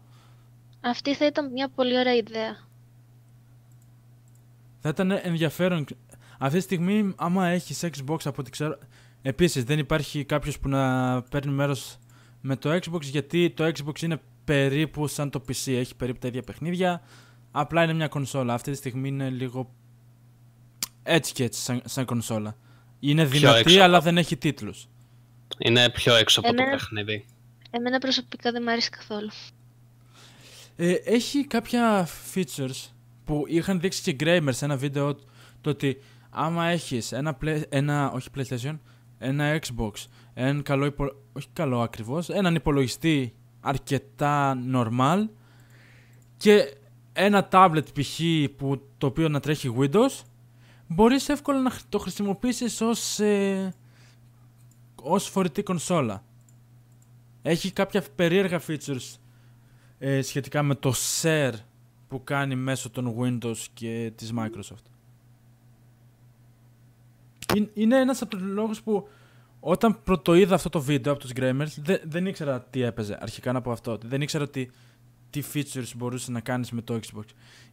Αυτή 0.81 1.15
θα 1.15 1.25
ήταν 1.25 1.51
μια 1.51 1.69
πολύ 1.69 1.97
ωραία 1.97 2.15
ιδέα. 2.15 2.57
Θα 4.81 4.89
ήταν 4.89 5.11
ενδιαφέρον. 5.11 5.85
Αυτή 6.41 6.57
τη 6.57 6.63
στιγμή, 6.63 7.13
άμα 7.17 7.47
έχεις 7.47 7.83
Xbox 7.83 8.17
από 8.23 8.35
ό,τι 8.41 8.49
ξέρω. 8.49 8.77
Επίσης, 9.21 9.63
δεν 9.63 9.79
υπάρχει 9.79 10.23
κάποιος 10.25 10.59
που 10.59 10.69
να 10.69 11.21
παίρνει 11.21 11.51
μέρος 11.51 11.97
με 12.41 12.55
το 12.55 12.73
Xbox 12.75 13.01
γιατί 13.01 13.49
το 13.49 13.65
Xbox 13.65 14.01
είναι 14.01 14.21
περίπου 14.43 15.07
σαν 15.07 15.29
το 15.29 15.41
PC. 15.47 15.71
Έχει 15.71 15.95
περίπου 15.95 16.19
τα 16.19 16.27
ίδια 16.27 16.41
παιχνίδια. 16.41 17.01
Απλά 17.51 17.83
είναι 17.83 17.93
μια 17.93 18.07
κονσόλα. 18.07 18.53
Αυτή 18.53 18.71
τη 18.71 18.77
στιγμή 18.77 19.07
είναι 19.07 19.29
λίγο 19.29 19.73
έτσι 21.03 21.33
και 21.33 21.43
έτσι 21.43 21.61
σαν, 21.61 21.81
σαν 21.85 22.05
κονσόλα. 22.05 22.55
Είναι 22.99 23.21
Πιο 23.27 23.39
δυνατή, 23.39 23.59
έξω. 23.59 23.81
αλλά 23.81 24.01
δεν 24.01 24.17
έχει 24.17 24.37
τίτλους. 24.37 24.87
Είναι 25.57 25.89
πιο 25.89 26.15
έξω 26.15 26.39
από 26.39 26.49
Εμένα- 26.49 26.69
το 26.71 26.77
παιχνίδι. 26.77 27.25
Εμένα 27.71 27.97
προσωπικά 27.97 28.51
δεν 28.51 28.61
μου 28.65 28.71
αρέσει 28.71 28.89
καθόλου. 28.89 29.29
Ε, 30.75 30.91
έχει 30.93 31.45
κάποια 31.47 32.07
features 32.33 32.87
που 33.25 33.43
είχαν 33.47 33.79
δείξει 33.79 34.01
και 34.01 34.15
Gramers 34.19 34.49
σε 34.53 34.65
ένα 34.65 34.77
βίντεο 34.77 35.15
το 35.61 35.69
ότι 35.69 35.97
άμα 36.29 36.65
έχεις 36.65 37.11
ένα, 37.11 37.37
play, 37.41 37.61
ένα 37.69 38.11
όχι 38.11 38.29
PlayStation, 38.37 38.77
ένα 39.17 39.59
Xbox, 39.59 39.91
έναν 40.33 40.61
καλό 40.61 40.85
υπο, 40.85 41.05
όχι 41.33 41.47
καλό 41.53 41.81
ακριβώς, 41.81 42.29
έναν 42.29 42.55
υπολογιστή 42.55 43.33
αρκετά 43.61 44.57
normal 44.73 45.25
και 46.37 46.77
ένα 47.13 47.47
tablet 47.51 47.83
π.χ. 47.93 48.19
που 48.57 48.81
το 48.97 49.07
οποίο 49.07 49.29
να 49.29 49.39
τρέχει 49.39 49.75
Windows, 49.77 50.21
μπορείς 50.87 51.29
εύκολα 51.29 51.59
να 51.61 51.69
χρ- 51.69 51.83
το 51.89 51.97
χρησιμοποιήσεις 51.99 52.81
ως, 52.81 53.19
ε, 53.19 53.73
ως 54.95 55.29
φορητή 55.29 55.63
κονσόλα. 55.63 56.23
Έχει 57.41 57.71
κάποια 57.71 58.03
περίεργα 58.15 58.61
features 58.67 59.15
ε, 59.99 60.21
σχετικά 60.21 60.63
με 60.63 60.75
το 60.75 60.93
share 61.21 61.53
που 62.07 62.23
κάνει 62.23 62.55
μέσω 62.55 62.89
των 62.89 63.15
Windows 63.19 63.57
και 63.73 64.11
της 64.15 64.33
Microsoft. 64.37 64.83
Είναι- 67.55 67.69
Είναι 67.73 67.99
ένας 67.99 68.21
από 68.21 68.31
τους 68.37 68.41
λόγους 68.47 68.81
που 68.81 69.07
όταν 69.59 70.03
πρωτοείδα 70.03 70.55
αυτό 70.55 70.69
το 70.69 70.81
βίντεο 70.81 71.11
από 71.13 71.21
τους 71.21 71.31
Gramers 71.35 71.73
δεν, 71.77 71.99
δεν 72.03 72.25
ήξερα 72.25 72.61
τι 72.61 72.81
έπαιζε 72.81 73.17
αρχικά 73.21 73.51
να 73.51 73.61
πω 73.61 73.71
αυτό. 73.71 73.97
Δεν 74.03 74.21
ήξερα 74.21 74.49
τι, 74.49 74.67
τι 75.29 75.41
features 75.53 75.91
μπορούσε 75.95 76.31
να 76.31 76.39
κάνεις 76.39 76.71
με 76.71 76.81
το 76.81 76.93
Xbox. 76.93 77.23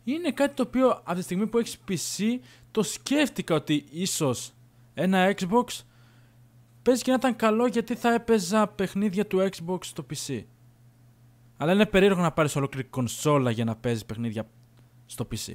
Είναι 0.04 0.30
κάτι 0.30 0.54
το 0.54 0.62
οποίο 0.62 0.88
από 0.90 1.14
τη 1.14 1.22
στιγμή 1.22 1.46
που 1.46 1.58
έχεις 1.58 1.78
PC 1.88 2.24
το 2.70 2.82
σκέφτηκα 2.82 3.54
ότι 3.54 3.84
ίσως 3.90 4.52
ένα 4.94 5.34
Xbox 5.38 5.80
παίζει 6.82 7.02
και 7.02 7.10
να 7.10 7.16
ήταν 7.16 7.36
καλό 7.36 7.66
γιατί 7.66 7.94
θα 7.94 8.14
έπαιζα 8.14 8.66
παιχνίδια 8.66 9.26
του 9.26 9.48
Xbox 9.56 9.78
στο 9.84 10.06
PC. 10.10 10.42
Αλλά 11.56 11.72
είναι 11.72 11.86
περίεργο 11.86 12.20
να 12.20 12.32
πάρεις 12.32 12.56
ολόκληρη 12.56 12.86
κονσόλα 12.88 13.50
για 13.50 13.64
να 13.64 13.76
παίζεις 13.76 14.04
παιχνίδια 14.04 14.48
στο 15.06 15.28
PC. 15.30 15.54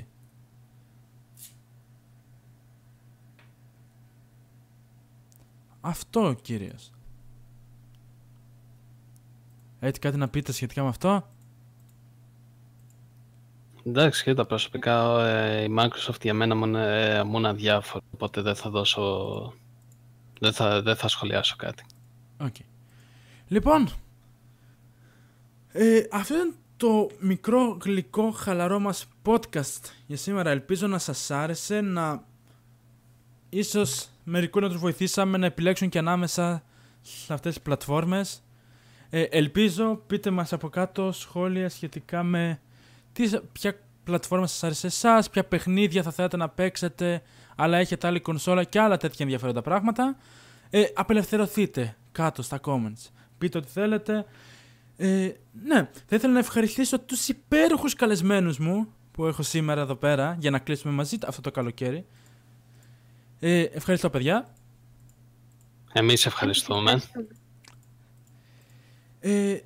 Αυτό 5.82 6.36
κυρίως. 6.42 6.92
Έχετε 9.80 10.00
κάτι 10.00 10.18
να 10.18 10.30
πείτε 10.30 10.52
σχετικά 10.52 10.84
με 10.84 10.90
αυτό; 10.90 11.32
Εντάξει, 13.84 14.24
και 14.24 14.34
τα 14.34 14.46
προσωπικά 14.46 15.28
ε, 15.28 15.64
η 15.64 15.76
Microsoft 15.80 16.22
για 16.22 16.34
μένα 16.34 16.56
μου 16.56 16.66
είναι, 16.66 17.24
μου 17.24 17.38
είναι 17.38 17.48
αδιάφορο, 17.48 18.04
οπότε 18.14 18.42
δεν 18.42 18.56
θα 18.56 18.70
δώσω... 18.70 19.54
Δεν 20.40 20.54
θα, 20.54 20.82
δεν 20.82 20.96
θα 20.96 21.08
σχολιάσω 21.08 21.56
κάτι. 21.56 21.86
Οκ. 22.40 22.56
Λοιπόν, 23.48 23.90
ε, 25.72 26.04
αυτό 26.12 26.34
ήταν 26.34 26.56
το 26.78 27.10
μικρό 27.20 27.78
γλυκό 27.84 28.32
χαλαρό 28.32 28.80
μας 28.80 29.08
podcast 29.26 29.82
για 30.08 30.18
σήμερα. 30.18 30.50
Ελπίζω 30.50 30.88
να 30.88 30.98
σας 30.98 31.32
άρεσε, 31.32 31.82
να 31.82 32.24
ίσως 33.50 34.08
μερικού 34.32 34.60
να 34.60 34.70
τους 34.70 34.78
βοηθήσαμε 34.78 35.38
να 35.38 35.46
επιλέξουν 35.46 35.90
και 35.90 35.98
ανάμεσα 35.98 36.64
σε 37.02 37.34
αυτές 37.34 37.54
τις 37.54 37.62
πλατφόρμες. 37.62 38.44
Ε, 39.10 39.22
ελπίζω 39.22 40.02
πείτε 40.08 40.30
μας 40.30 40.54
από 40.54 40.70
κάτω 40.70 41.12
σχόλια 41.12 41.70
σχετικά 41.70 42.24
με 42.24 42.60
τι, 43.14 43.30
ποια 43.52 43.80
πλατφόρμα 44.04 44.48
σας 44.48 44.64
άρεσε 44.64 44.88
εσάς, 44.88 45.30
ποια 45.30 45.44
παιχνίδια 45.44 46.04
θα 46.04 46.12
θέλατε 46.12 46.38
να 46.38 46.50
παίξετε, 46.50 47.22
αλλά 47.56 47.78
έχετε 47.78 48.08
άλλη 48.08 48.20
κονσόλα 48.20 48.64
και 48.64 48.80
άλλα 48.80 48.98
τέτοια 48.98 49.18
ενδιαφέροντα 49.20 49.62
πράγματα. 49.62 50.18
Ε, 50.70 50.84
απελευθερωθείτε 50.94 51.96
κάτω 52.12 52.42
στα 52.42 52.60
comments. 52.64 53.10
Πείτε 53.38 53.58
ό,τι 53.58 53.68
θέλετε. 53.68 54.26
Ε, 54.98 55.32
ναι, 55.64 55.90
θα 56.06 56.16
ήθελα 56.16 56.34
να 56.34 56.40
ευχαριστήσω 56.40 57.00
τους 57.00 57.28
υπέροχους 57.28 57.94
καλεσμένους 57.94 58.60
μου 58.60 58.94
που 59.12 59.26
έχω 59.26 59.42
σήμερα 59.44 59.82
εδώ 59.82 59.96
πέρα 59.96 60.38
για 60.40 60.52
να 60.52 60.60
κλείσουμε 60.60 60.94
μαζί 60.94 61.18
αυτό 61.28 61.42
το 61.42 61.52
καλοκαίρι. 61.52 62.06
Ε, 63.44 63.62
ευχαριστώ 63.62 64.10
παιδιά. 64.10 64.54
Εμείς 65.94 66.26
ευχαριστούμε. 66.26 67.02
Ε, 69.20 69.60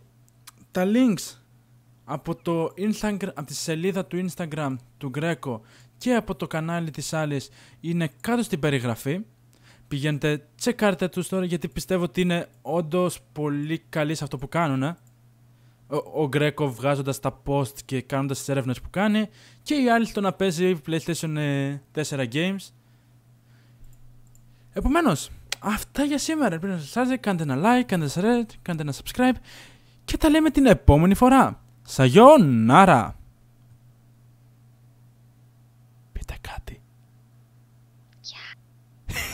τα 0.72 0.84
links 0.86 1.38
από, 2.04 2.36
το 2.36 2.74
Instagram, 2.78 3.28
από 3.34 3.44
τη 3.44 3.56
σελίδα 3.56 4.06
του 4.06 4.26
Instagram 4.30 4.76
του 4.98 5.10
Γκρέκο 5.10 5.62
και 5.98 6.14
από 6.16 6.36
το 6.36 6.48
κανάλι 6.48 6.92
της 6.92 7.14
άλλης 7.14 7.50
είναι 7.80 8.10
κάτω 8.22 8.44
στην 8.44 8.60
περιγραφή. 8.60 9.20
Πηγαίνετε, 9.88 10.48
τσεκάρτε 10.56 11.08
τους 11.08 11.28
τώρα 11.28 11.46
γιατί 11.46 11.68
πιστεύω 11.68 12.04
ότι 12.04 12.22
είναι 12.22 12.48
όντως 12.62 13.20
πολύ 13.32 13.80
καλοί 13.90 14.16
σε 14.16 14.24
αυτό 14.24 14.38
που 14.38 14.50
κάνουν. 14.50 14.84
ε. 14.84 14.98
Ο, 15.88 16.22
ο 16.22 16.28
Γκρέκο 16.28 16.72
βγάζοντας 16.72 17.20
τα 17.20 17.42
post 17.46 17.78
και 17.86 18.02
κάνοντας 18.02 18.38
τις 18.38 18.50
έρευνες 18.50 18.82
που 18.82 18.90
κάνει 18.90 19.30
και 19.64 19.76
η 19.76 19.90
άλλη 19.90 20.06
στο 20.06 20.22
να 20.22 20.34
παίζει 20.34 20.82
PlayStation 20.88 21.36
ε, 21.36 21.82
4 21.96 22.28
games. 22.34 22.72
Επομένως, 24.78 25.30
αυτά 25.60 26.04
για 26.04 26.18
σήμερα. 26.18 26.54
Ελπίζω 26.54 26.72
να 26.74 26.80
σας 26.80 26.98
άρεσε. 26.98 27.18
Κάντε 27.18 27.44
ένα 27.44 27.56
like, 27.58 27.84
κάντε 27.86 28.06
ένα 28.06 28.12
share, 28.16 28.46
κάντε 28.62 28.82
ένα 28.82 28.94
subscribe 28.94 29.36
και 30.06 30.18
τα 30.18 30.30
λέμε 30.30 30.50
την 30.50 30.66
επόμενη 30.66 31.16
φορά. 31.16 31.64
Σαγιονάρα! 31.84 33.16
Πείτε 36.14 36.36
κάτι. 36.42 36.82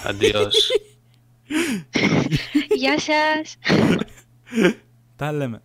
Αντίος. 0.06 0.70
Γεια 2.80 3.00
σας! 3.00 3.58
Τα 5.16 5.32
λέμε. 5.32 5.62